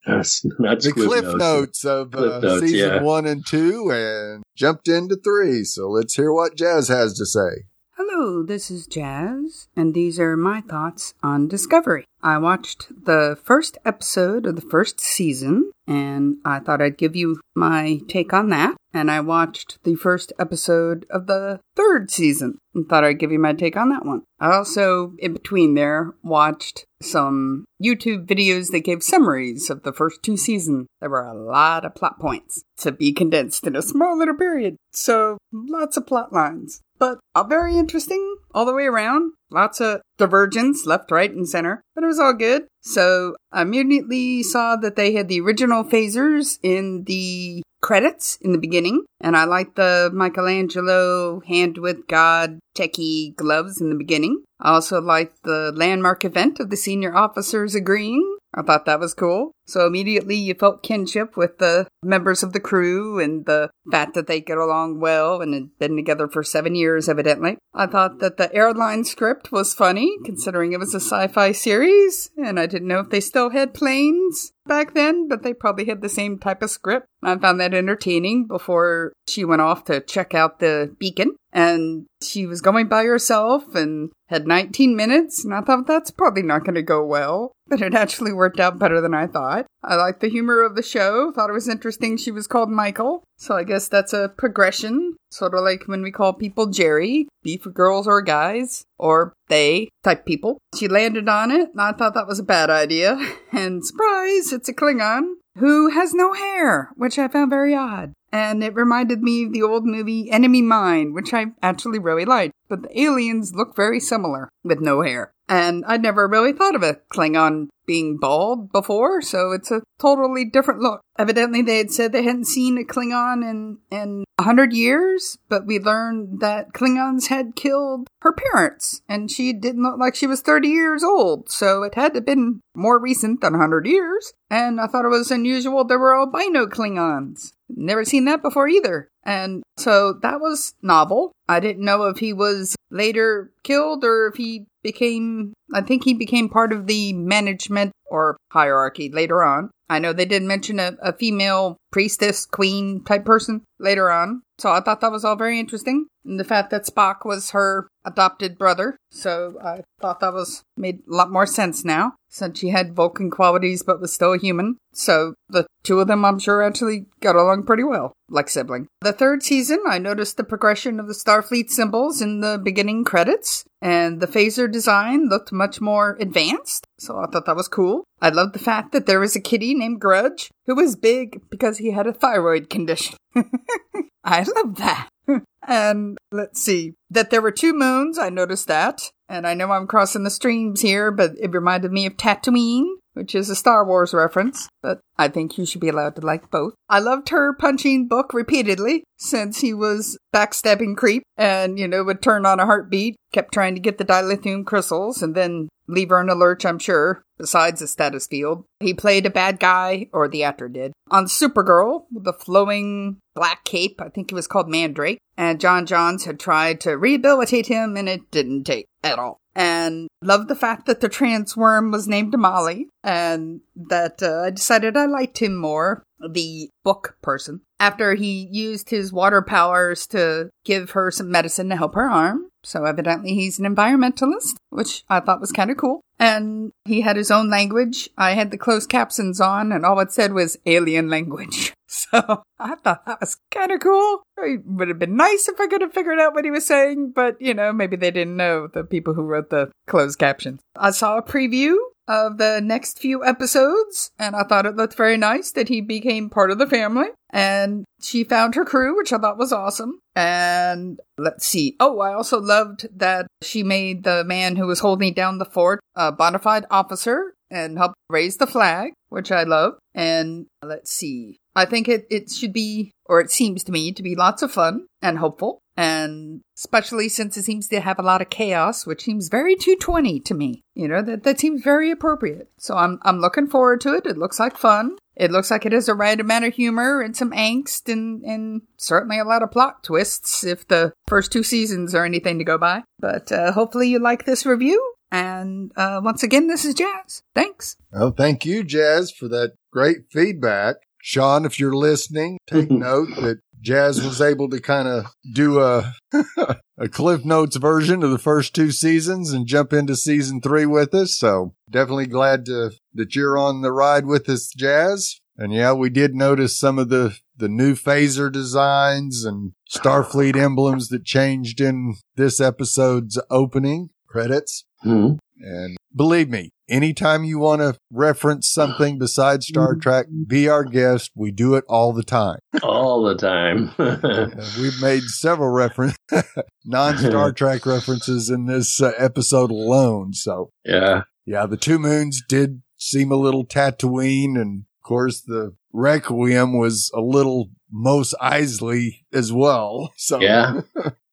That's 0.06 0.44
not 0.60 0.80
the 0.80 0.92
cliff 0.92 1.24
notes. 1.24 1.38
notes 1.38 1.84
of 1.84 2.14
uh, 2.14 2.38
notes, 2.40 2.60
season 2.60 2.78
yeah. 2.94 3.02
one 3.02 3.26
and 3.26 3.44
two 3.46 3.90
and 3.90 4.44
jumped 4.56 4.86
into 4.88 5.16
three 5.16 5.64
so 5.64 5.88
let's 5.88 6.14
hear 6.14 6.32
what 6.32 6.56
Jazz 6.56 6.86
has 6.88 7.14
to 7.18 7.26
say 7.26 7.64
Hello, 7.98 8.42
this 8.42 8.70
is 8.70 8.86
Jazz, 8.86 9.68
and 9.74 9.94
these 9.94 10.20
are 10.20 10.36
my 10.36 10.60
thoughts 10.60 11.14
on 11.22 11.48
Discovery. 11.48 12.04
I 12.22 12.36
watched 12.36 12.88
the 13.06 13.38
first 13.42 13.78
episode 13.86 14.44
of 14.44 14.54
the 14.56 14.68
first 14.70 15.00
season, 15.00 15.70
and 15.86 16.36
I 16.44 16.58
thought 16.58 16.82
I'd 16.82 16.98
give 16.98 17.16
you 17.16 17.40
my 17.54 18.00
take 18.06 18.34
on 18.34 18.50
that. 18.50 18.76
And 18.92 19.10
I 19.10 19.20
watched 19.20 19.78
the 19.84 19.94
first 19.94 20.34
episode 20.38 21.06
of 21.08 21.26
the 21.26 21.60
third 21.74 22.10
season, 22.10 22.58
and 22.74 22.86
thought 22.86 23.04
I'd 23.04 23.18
give 23.18 23.32
you 23.32 23.38
my 23.38 23.54
take 23.54 23.78
on 23.78 23.88
that 23.88 24.04
one. 24.04 24.24
I 24.38 24.52
also, 24.52 25.14
in 25.18 25.32
between 25.32 25.72
there, 25.72 26.12
watched 26.22 26.84
some 27.00 27.64
YouTube 27.82 28.26
videos 28.26 28.72
that 28.72 28.80
gave 28.80 29.02
summaries 29.02 29.70
of 29.70 29.84
the 29.84 29.92
first 29.92 30.22
two 30.22 30.36
seasons. 30.36 30.86
There 31.00 31.08
were 31.08 31.26
a 31.26 31.32
lot 31.32 31.86
of 31.86 31.94
plot 31.94 32.20
points 32.20 32.62
to 32.78 32.92
be 32.92 33.14
condensed 33.14 33.66
in 33.66 33.74
a 33.74 33.80
small 33.80 34.18
little 34.18 34.36
period, 34.36 34.76
so 34.92 35.38
lots 35.50 35.96
of 35.96 36.06
plot 36.06 36.30
lines 36.32 36.82
but 36.98 37.18
all 37.34 37.44
very 37.44 37.76
interesting 37.76 38.36
all 38.54 38.64
the 38.64 38.74
way 38.74 38.84
around. 38.84 39.32
Lots 39.50 39.80
of 39.80 40.00
divergence, 40.18 40.86
left, 40.86 41.10
right, 41.10 41.30
and 41.30 41.48
center, 41.48 41.82
but 41.94 42.02
it 42.02 42.08
was 42.08 42.18
all 42.18 42.32
good. 42.34 42.66
So 42.80 43.36
I 43.52 43.62
immediately 43.62 44.42
saw 44.42 44.76
that 44.76 44.96
they 44.96 45.12
had 45.12 45.28
the 45.28 45.40
original 45.40 45.84
phasers 45.84 46.58
in 46.62 47.04
the 47.04 47.62
credits 47.80 48.38
in 48.40 48.52
the 48.52 48.58
beginning, 48.58 49.04
and 49.20 49.36
I 49.36 49.44
liked 49.44 49.76
the 49.76 50.10
Michelangelo 50.12 51.40
hand 51.46 51.78
with 51.78 52.08
God 52.08 52.58
techie 52.76 53.34
gloves 53.36 53.80
in 53.80 53.90
the 53.90 53.96
beginning. 53.96 54.42
I 54.58 54.72
also 54.72 55.00
liked 55.00 55.44
the 55.44 55.72
landmark 55.74 56.24
event 56.24 56.58
of 56.58 56.70
the 56.70 56.76
senior 56.76 57.14
officers 57.14 57.74
agreeing. 57.74 58.36
I 58.54 58.62
thought 58.62 58.86
that 58.86 59.00
was 59.00 59.14
cool. 59.14 59.52
So 59.66 59.86
immediately 59.86 60.36
you 60.36 60.54
felt 60.54 60.82
kinship 60.82 61.36
with 61.36 61.58
the 61.58 61.88
members 62.02 62.42
of 62.42 62.52
the 62.52 62.60
crew 62.60 63.18
and 63.18 63.44
the 63.46 63.70
fact 63.90 64.14
that 64.14 64.26
they 64.26 64.40
get 64.40 64.58
along 64.58 65.00
well 65.00 65.40
and 65.40 65.54
had 65.54 65.78
been 65.78 65.96
together 65.96 66.28
for 66.28 66.42
seven 66.42 66.74
years, 66.74 67.08
evidently. 67.08 67.58
I 67.74 67.86
thought 67.86 68.20
that 68.20 68.36
the 68.36 68.52
airline 68.54 69.04
script 69.04 69.52
was 69.52 69.74
funny, 69.74 70.16
considering 70.24 70.72
it 70.72 70.78
was 70.78 70.94
a 70.94 71.00
sci 71.00 71.26
fi 71.28 71.52
series, 71.52 72.30
and 72.36 72.58
I 72.58 72.66
didn't 72.66 72.88
know 72.88 73.00
if 73.00 73.10
they 73.10 73.20
still 73.20 73.50
had 73.50 73.74
planes 73.74 74.52
back 74.66 74.94
then, 74.94 75.28
but 75.28 75.42
they 75.42 75.52
probably 75.52 75.84
had 75.86 76.00
the 76.00 76.08
same 76.08 76.38
type 76.38 76.62
of 76.62 76.70
script. 76.70 77.06
I 77.22 77.36
found 77.36 77.60
that 77.60 77.74
entertaining 77.74 78.46
before 78.46 79.12
she 79.28 79.44
went 79.44 79.62
off 79.62 79.84
to 79.84 80.00
check 80.00 80.34
out 80.34 80.58
the 80.58 80.94
beacon. 80.98 81.36
And 81.52 82.04
she 82.22 82.44
was 82.44 82.60
going 82.60 82.88
by 82.88 83.04
herself 83.04 83.74
and 83.74 84.10
had 84.26 84.46
19 84.46 84.94
minutes, 84.94 85.42
and 85.42 85.54
I 85.54 85.62
thought 85.62 85.86
that's 85.86 86.10
probably 86.10 86.42
not 86.42 86.64
going 86.64 86.74
to 86.74 86.82
go 86.82 87.02
well. 87.02 87.52
But 87.66 87.80
it 87.80 87.94
actually 87.94 88.34
worked 88.34 88.60
out 88.60 88.78
better 88.78 89.00
than 89.00 89.14
I 89.14 89.26
thought. 89.26 89.55
I 89.82 89.94
liked 89.94 90.20
the 90.20 90.28
humor 90.28 90.62
of 90.62 90.74
the 90.74 90.82
show, 90.82 91.32
thought 91.32 91.50
it 91.50 91.54
was 91.54 91.68
interesting 91.68 92.16
she 92.16 92.30
was 92.30 92.46
called 92.46 92.70
Michael. 92.70 93.22
So 93.36 93.56
I 93.56 93.64
guess 93.64 93.88
that's 93.88 94.12
a 94.12 94.30
progression, 94.36 95.16
sort 95.30 95.54
of 95.54 95.62
like 95.62 95.86
when 95.86 96.02
we 96.02 96.10
call 96.10 96.32
people 96.32 96.66
Jerry, 96.66 97.28
be 97.42 97.56
for 97.56 97.70
girls 97.70 98.06
or 98.06 98.22
guys, 98.22 98.84
or 98.98 99.32
they 99.48 99.88
type 100.02 100.26
people. 100.26 100.58
She 100.74 100.88
landed 100.88 101.28
on 101.28 101.50
it, 101.50 101.70
and 101.70 101.80
I 101.80 101.92
thought 101.92 102.14
that 102.14 102.26
was 102.26 102.38
a 102.38 102.44
bad 102.44 102.70
idea. 102.70 103.16
And 103.52 103.86
surprise, 103.86 104.52
it's 104.52 104.68
a 104.68 104.74
Klingon 104.74 105.36
who 105.56 105.88
has 105.88 106.12
no 106.12 106.34
hair, 106.34 106.90
which 106.96 107.18
I 107.18 107.28
found 107.28 107.48
very 107.48 107.74
odd. 107.74 108.12
And 108.36 108.62
it 108.62 108.74
reminded 108.74 109.22
me 109.22 109.44
of 109.46 109.54
the 109.54 109.62
old 109.62 109.86
movie 109.86 110.30
Enemy 110.30 110.60
Mine, 110.60 111.14
which 111.14 111.32
I 111.32 111.46
actually 111.62 111.98
really 111.98 112.26
liked. 112.26 112.52
But 112.68 112.82
the 112.82 113.00
aliens 113.00 113.54
look 113.54 113.74
very 113.74 113.98
similar 113.98 114.50
with 114.62 114.78
no 114.78 115.00
hair. 115.00 115.32
And 115.48 115.86
I'd 115.86 116.02
never 116.02 116.28
really 116.28 116.52
thought 116.52 116.74
of 116.74 116.82
a 116.82 116.98
Klingon 117.10 117.68
being 117.86 118.18
bald 118.18 118.72
before, 118.72 119.22
so 119.22 119.52
it's 119.52 119.70
a 119.70 119.82
totally 119.98 120.44
different 120.44 120.80
look. 120.80 121.00
Evidently, 121.18 121.62
they 121.62 121.78
had 121.78 121.90
said 121.90 122.12
they 122.12 122.24
hadn't 122.24 122.46
seen 122.46 122.76
a 122.76 122.82
Klingon 122.84 123.48
in 123.48 123.78
in 123.90 124.24
a 124.36 124.42
hundred 124.42 124.74
years, 124.74 125.38
but 125.48 125.64
we 125.64 125.78
learned 125.78 126.40
that 126.40 126.74
Klingons 126.74 127.28
had 127.28 127.56
killed 127.56 128.08
her 128.20 128.34
parents, 128.34 129.00
and 129.08 129.30
she 129.30 129.54
didn't 129.54 129.84
look 129.84 129.98
like 129.98 130.14
she 130.14 130.26
was 130.26 130.42
thirty 130.42 130.68
years 130.68 131.02
old, 131.02 131.48
so 131.48 131.84
it 131.84 131.94
had 131.94 132.12
to 132.12 132.18
have 132.18 132.26
been 132.26 132.60
more 132.74 132.98
recent 132.98 133.40
than 133.40 133.54
a 133.54 133.58
hundred 133.58 133.86
years. 133.86 134.34
And 134.50 134.78
I 134.78 134.88
thought 134.88 135.06
it 135.06 135.08
was 135.08 135.30
unusual 135.30 135.84
there 135.84 135.98
were 135.98 136.18
albino 136.18 136.66
Klingons. 136.66 137.52
Never 137.68 138.04
seen 138.04 138.24
that 138.26 138.42
before 138.42 138.68
either. 138.68 139.08
And 139.24 139.62
so 139.76 140.12
that 140.22 140.40
was 140.40 140.74
novel. 140.82 141.32
I 141.48 141.60
didn't 141.60 141.84
know 141.84 142.04
if 142.04 142.18
he 142.18 142.32
was 142.32 142.76
later 142.90 143.50
killed 143.64 144.04
or 144.04 144.28
if 144.28 144.36
he 144.36 144.66
became, 144.82 145.52
I 145.74 145.80
think 145.80 146.04
he 146.04 146.14
became 146.14 146.48
part 146.48 146.72
of 146.72 146.86
the 146.86 147.12
management 147.12 147.92
or 148.08 148.36
hierarchy 148.50 149.10
later 149.10 149.42
on. 149.42 149.70
I 149.88 149.98
know 149.98 150.12
they 150.12 150.24
did 150.24 150.42
mention 150.42 150.80
a, 150.80 150.96
a 151.02 151.12
female 151.12 151.76
priestess, 151.90 152.46
queen 152.46 153.02
type 153.04 153.24
person 153.24 153.62
later 153.78 154.10
on. 154.10 154.42
So 154.58 154.70
I 154.70 154.80
thought 154.80 155.00
that 155.00 155.12
was 155.12 155.24
all 155.24 155.36
very 155.36 155.60
interesting. 155.60 156.06
And 156.24 156.40
the 156.40 156.44
fact 156.44 156.70
that 156.70 156.86
Spock 156.86 157.24
was 157.24 157.50
her 157.50 157.88
adopted 158.04 158.58
brother. 158.58 158.96
So 159.10 159.56
I 159.62 159.82
thought 160.00 160.20
that 160.20 160.32
was 160.32 160.62
made 160.76 161.00
a 161.08 161.14
lot 161.14 161.30
more 161.30 161.46
sense 161.46 161.84
now 161.84 162.14
since 162.28 162.58
she 162.58 162.68
had 162.68 162.94
Vulcan 162.94 163.30
qualities 163.30 163.82
but 163.82 164.00
was 164.00 164.12
still 164.12 164.32
a 164.32 164.38
human. 164.38 164.76
So 164.92 165.34
the 165.48 165.66
two 165.82 166.00
of 166.00 166.08
them, 166.08 166.24
I'm 166.24 166.38
sure, 166.38 166.62
actually 166.62 167.06
got 167.20 167.36
along 167.36 167.64
pretty 167.64 167.84
well, 167.84 168.12
like 168.28 168.48
sibling. 168.48 168.88
The 169.00 169.12
third 169.12 169.42
season, 169.42 169.78
I 169.86 169.98
noticed 169.98 170.36
the 170.36 170.44
progression 170.44 170.98
of 170.98 171.06
the 171.06 171.14
Starfleet 171.14 171.70
symbols 171.70 172.20
in 172.20 172.40
the 172.40 172.60
beginning 172.62 173.04
credits, 173.04 173.64
and 173.80 174.20
the 174.20 174.26
phaser 174.26 174.70
design 174.70 175.28
looked 175.28 175.52
much 175.52 175.80
more 175.80 176.16
advanced. 176.18 176.86
So 176.98 177.18
I 177.18 177.26
thought 177.26 177.46
that 177.46 177.56
was 177.56 177.68
cool. 177.68 178.04
I 178.20 178.30
loved 178.30 178.54
the 178.54 178.58
fact 178.58 178.92
that 178.92 179.06
there 179.06 179.20
was 179.20 179.36
a 179.36 179.40
kitty 179.40 179.74
named 179.74 180.00
Grudge 180.00 180.50
who 180.66 180.74
was 180.74 180.96
big 180.96 181.40
because 181.50 181.78
he 181.78 181.92
had 181.92 182.06
a 182.06 182.12
thyroid 182.12 182.68
condition. 182.68 183.16
I 184.24 184.42
love 184.56 184.76
that. 184.76 185.08
and 185.66 186.18
let's 186.32 186.60
see, 186.60 186.94
that 187.10 187.30
there 187.30 187.42
were 187.42 187.52
two 187.52 187.72
moons, 187.72 188.18
I 188.18 188.28
noticed 188.28 188.68
that. 188.68 189.10
And 189.28 189.46
I 189.46 189.54
know 189.54 189.72
I'm 189.72 189.86
crossing 189.86 190.24
the 190.24 190.30
streams 190.30 190.80
here, 190.80 191.10
but 191.10 191.32
it 191.40 191.52
reminded 191.52 191.92
me 191.92 192.06
of 192.06 192.16
Tatooine, 192.16 192.86
which 193.16 193.34
is 193.34 193.48
a 193.48 193.56
Star 193.56 193.82
Wars 193.84 194.12
reference, 194.12 194.68
but 194.82 195.00
I 195.16 195.28
think 195.28 195.56
you 195.56 195.64
should 195.64 195.80
be 195.80 195.88
allowed 195.88 196.16
to 196.16 196.20
like 196.20 196.50
both. 196.50 196.74
I 196.90 196.98
loved 196.98 197.30
her 197.30 197.54
punching 197.54 198.08
Book 198.08 198.34
repeatedly 198.34 199.04
since 199.16 199.60
he 199.60 199.72
was 199.72 200.18
backstabbing 200.34 200.98
creep 200.98 201.22
and, 201.36 201.78
you 201.78 201.88
know, 201.88 202.04
would 202.04 202.20
turn 202.20 202.44
on 202.44 202.60
a 202.60 202.66
heartbeat, 202.66 203.16
kept 203.32 203.54
trying 203.54 203.74
to 203.74 203.80
get 203.80 203.96
the 203.96 204.04
dilithium 204.04 204.66
crystals 204.66 205.22
and 205.22 205.34
then 205.34 205.68
leave 205.88 206.10
her 206.10 206.20
in 206.20 206.28
a 206.28 206.34
lurch, 206.34 206.66
I'm 206.66 206.78
sure, 206.78 207.22
besides 207.38 207.80
the 207.80 207.86
stasis 207.86 208.26
field. 208.26 208.64
He 208.80 208.92
played 208.92 209.24
a 209.24 209.30
bad 209.30 209.60
guy, 209.60 210.08
or 210.12 210.28
the 210.28 210.42
actor 210.42 210.68
did, 210.68 210.92
on 211.10 211.24
Supergirl 211.24 212.04
with 212.12 212.24
the 212.24 212.34
flowing 212.34 213.16
black 213.34 213.64
cape. 213.64 214.00
I 214.00 214.10
think 214.10 214.30
it 214.30 214.34
was 214.34 214.46
called 214.46 214.68
Mandrake. 214.68 215.18
And 215.38 215.58
J'onn 215.58 215.86
J'onzz 215.86 216.24
had 216.24 216.40
tried 216.40 216.80
to 216.80 216.98
rehabilitate 216.98 217.66
him, 217.66 217.96
and 217.96 218.08
it 218.08 218.30
didn't 218.30 218.64
take 218.64 218.86
at 219.02 219.18
all. 219.18 219.38
And 219.56 220.06
loved 220.20 220.48
the 220.48 220.54
fact 220.54 220.84
that 220.84 221.00
the 221.00 221.08
transworm 221.08 221.90
was 221.90 222.06
named 222.06 222.36
Molly, 222.36 222.88
and 223.02 223.62
that 223.74 224.22
uh, 224.22 224.42
I 224.42 224.50
decided 224.50 224.98
I 224.98 225.06
liked 225.06 225.38
him 225.38 225.56
more, 225.56 226.02
the 226.20 226.68
book 226.84 227.16
person, 227.22 227.62
after 227.80 228.14
he 228.14 228.48
used 228.52 228.90
his 228.90 229.14
water 229.14 229.40
powers 229.40 230.06
to 230.08 230.50
give 230.66 230.90
her 230.90 231.10
some 231.10 231.30
medicine 231.30 231.70
to 231.70 231.76
help 231.76 231.94
her 231.94 232.08
arm. 232.08 232.48
So 232.64 232.84
evidently 232.84 233.32
he's 233.32 233.58
an 233.58 233.74
environmentalist, 233.74 234.56
which 234.68 235.04
I 235.08 235.20
thought 235.20 235.40
was 235.40 235.52
kind 235.52 235.70
of 235.70 235.78
cool. 235.78 236.02
And 236.18 236.72
he 236.84 237.00
had 237.02 237.16
his 237.16 237.30
own 237.30 237.48
language. 237.48 238.10
I 238.18 238.32
had 238.32 238.50
the 238.50 238.58
closed 238.58 238.90
captions 238.90 239.40
on 239.40 239.72
and 239.72 239.86
all 239.86 240.00
it 240.00 240.12
said 240.12 240.32
was 240.32 240.58
alien 240.66 241.08
language. 241.08 241.72
So 242.12 242.42
I 242.58 242.74
thought 242.76 243.06
that 243.06 243.20
was 243.20 243.36
kind 243.50 243.70
of 243.70 243.80
cool. 243.80 244.22
It 244.38 244.62
would 244.66 244.88
have 244.88 244.98
been 244.98 245.16
nice 245.16 245.48
if 245.48 245.60
I 245.60 245.66
could 245.66 245.82
have 245.82 245.92
figured 245.92 246.18
out 246.18 246.34
what 246.34 246.44
he 246.44 246.50
was 246.50 246.66
saying, 246.66 247.12
but 247.14 247.40
you 247.40 247.54
know, 247.54 247.72
maybe 247.72 247.96
they 247.96 248.10
didn't 248.10 248.36
know 248.36 248.66
the 248.66 248.82
people 248.82 249.14
who 249.14 249.22
wrote 249.22 249.50
the 249.50 249.70
closed 249.86 250.18
captions. 250.18 250.60
I 250.76 250.90
saw 250.90 251.16
a 251.16 251.22
preview 251.22 251.76
of 252.08 252.38
the 252.38 252.60
next 252.62 252.98
few 252.98 253.24
episodes, 253.24 254.10
and 254.18 254.36
I 254.36 254.44
thought 254.44 254.66
it 254.66 254.76
looked 254.76 254.94
very 254.94 255.16
nice 255.16 255.50
that 255.52 255.68
he 255.68 255.80
became 255.80 256.30
part 256.30 256.50
of 256.50 256.58
the 256.58 256.66
family. 256.66 257.08
And 257.30 257.84
she 258.00 258.24
found 258.24 258.54
her 258.54 258.64
crew, 258.64 258.96
which 258.96 259.12
I 259.12 259.18
thought 259.18 259.38
was 259.38 259.52
awesome. 259.52 259.98
And 260.14 261.00
let's 261.18 261.44
see. 261.44 261.76
Oh, 261.80 262.00
I 262.00 262.14
also 262.14 262.40
loved 262.40 262.86
that 262.96 263.26
she 263.42 263.62
made 263.62 264.04
the 264.04 264.24
man 264.24 264.56
who 264.56 264.66
was 264.66 264.80
holding 264.80 265.12
down 265.12 265.38
the 265.38 265.44
fort 265.44 265.80
a 265.94 266.12
bona 266.12 266.38
fide 266.38 266.66
officer 266.70 267.34
and 267.50 267.76
helped 267.78 267.96
raise 268.08 268.36
the 268.36 268.46
flag, 268.46 268.92
which 269.08 269.30
I 269.30 269.42
love. 269.42 269.74
And 269.94 270.46
let's 270.62 270.92
see. 270.92 271.38
I 271.56 271.64
think 271.64 271.88
it, 271.88 272.06
it 272.10 272.30
should 272.30 272.52
be, 272.52 272.92
or 273.06 273.20
it 273.20 273.30
seems 273.30 273.64
to 273.64 273.72
me 273.72 273.90
to 273.92 274.02
be 274.02 274.14
lots 274.14 274.42
of 274.42 274.52
fun 274.52 274.86
and 275.00 275.18
hopeful. 275.18 275.60
And 275.74 276.42
especially 276.56 277.08
since 277.08 277.36
it 277.36 277.44
seems 277.44 277.68
to 277.68 277.80
have 277.80 277.98
a 277.98 278.02
lot 278.02 278.22
of 278.22 278.30
chaos, 278.30 278.86
which 278.86 279.02
seems 279.02 279.28
very 279.28 279.56
220 279.56 280.20
to 280.20 280.34
me. 280.34 280.62
You 280.74 280.88
know, 280.88 281.02
that, 281.02 281.22
that 281.24 281.40
seems 281.40 281.62
very 281.62 281.90
appropriate. 281.90 282.48
So 282.58 282.76
I'm, 282.76 282.98
I'm 283.02 283.20
looking 283.20 283.46
forward 283.46 283.80
to 283.82 283.94
it. 283.94 284.06
It 284.06 284.18
looks 284.18 284.38
like 284.38 284.56
fun. 284.56 284.96
It 285.16 285.30
looks 285.30 285.50
like 285.50 285.64
it 285.64 285.72
has 285.72 285.88
a 285.88 285.94
right 285.94 286.20
amount 286.20 286.44
of 286.44 286.54
humor 286.54 287.00
and 287.00 287.16
some 287.16 287.30
angst 287.32 287.90
and, 287.90 288.22
and 288.22 288.62
certainly 288.76 289.18
a 289.18 289.24
lot 289.24 289.42
of 289.42 289.50
plot 289.50 289.82
twists 289.82 290.44
if 290.44 290.68
the 290.68 290.92
first 291.06 291.32
two 291.32 291.42
seasons 291.42 291.94
are 291.94 292.04
anything 292.04 292.38
to 292.38 292.44
go 292.44 292.58
by. 292.58 292.82
But 292.98 293.32
uh, 293.32 293.52
hopefully 293.52 293.88
you 293.88 293.98
like 293.98 294.24
this 294.26 294.44
review. 294.44 294.94
And 295.10 295.72
uh, 295.76 296.00
once 296.02 296.22
again, 296.22 296.48
this 296.48 296.64
is 296.64 296.74
Jazz. 296.74 297.22
Thanks. 297.34 297.76
Oh, 297.94 298.10
thank 298.10 298.44
you, 298.44 298.64
Jazz, 298.64 299.10
for 299.10 299.28
that 299.28 299.52
great 299.72 300.10
feedback. 300.10 300.76
Sean, 301.06 301.44
if 301.44 301.60
you're 301.60 301.76
listening, 301.76 302.36
take 302.48 302.68
note 302.70 303.10
that 303.20 303.38
Jazz 303.60 304.04
was 304.04 304.20
able 304.20 304.50
to 304.50 304.60
kind 304.60 304.88
of 304.88 305.06
do 305.32 305.60
a 305.60 305.94
a 306.76 306.88
Cliff 306.88 307.24
Notes 307.24 307.54
version 307.54 308.02
of 308.02 308.10
the 308.10 308.18
first 308.18 308.56
two 308.56 308.72
seasons 308.72 309.32
and 309.32 309.46
jump 309.46 309.72
into 309.72 309.94
season 309.94 310.40
three 310.40 310.66
with 310.66 310.92
us. 310.94 311.16
So 311.16 311.54
definitely 311.70 312.08
glad 312.08 312.44
to, 312.46 312.72
that 312.92 313.14
you're 313.14 313.38
on 313.38 313.62
the 313.62 313.70
ride 313.70 314.06
with 314.06 314.28
us, 314.28 314.50
Jazz. 314.56 315.20
And 315.36 315.52
yeah, 315.52 315.74
we 315.74 315.90
did 315.90 316.16
notice 316.16 316.58
some 316.58 316.76
of 316.76 316.88
the 316.88 317.16
the 317.36 317.48
new 317.48 317.76
phaser 317.76 318.32
designs 318.32 319.24
and 319.24 319.52
Starfleet 319.70 320.34
emblems 320.34 320.88
that 320.88 321.04
changed 321.04 321.60
in 321.60 321.94
this 322.16 322.40
episode's 322.40 323.16
opening 323.30 323.90
credits. 324.08 324.64
Mhm. 324.84 325.18
And 325.40 325.76
believe 325.94 326.28
me, 326.28 326.50
anytime 326.68 327.24
you 327.24 327.38
want 327.38 327.60
to 327.60 327.78
reference 327.90 328.50
something 328.50 328.98
besides 329.00 329.46
Star 329.46 329.74
Trek, 329.74 330.06
be 330.26 330.48
our 330.48 330.64
guest. 330.64 331.10
We 331.14 331.30
do 331.30 331.54
it 331.54 331.64
all 331.68 331.92
the 331.92 332.02
time. 332.02 332.38
All 332.62 333.02
the 333.04 333.16
time. 333.16 333.72
We've 334.60 334.80
made 334.80 335.02
several 335.04 335.50
reference 335.50 335.96
non 336.64 336.98
Star 336.98 337.32
Trek 337.36 337.66
references 337.66 338.30
in 338.30 338.46
this 338.46 338.80
uh, 338.80 338.92
episode 338.98 339.50
alone. 339.50 340.12
So 340.14 340.50
yeah. 340.64 341.02
yeah, 341.24 341.46
the 341.46 341.56
two 341.56 341.78
moons 341.78 342.22
did 342.28 342.62
seem 342.76 343.10
a 343.10 343.16
little 343.16 343.46
Tatooine, 343.46 344.40
and 344.40 344.64
of 344.80 344.82
course 344.86 345.22
the 345.22 345.54
Requiem 345.72 346.56
was 346.56 346.90
a 346.94 347.00
little 347.00 347.50
Mos 347.70 348.14
Eisley 348.22 349.00
as 349.12 349.32
well. 349.32 349.92
So 349.96 350.20
Yeah. 350.20 350.60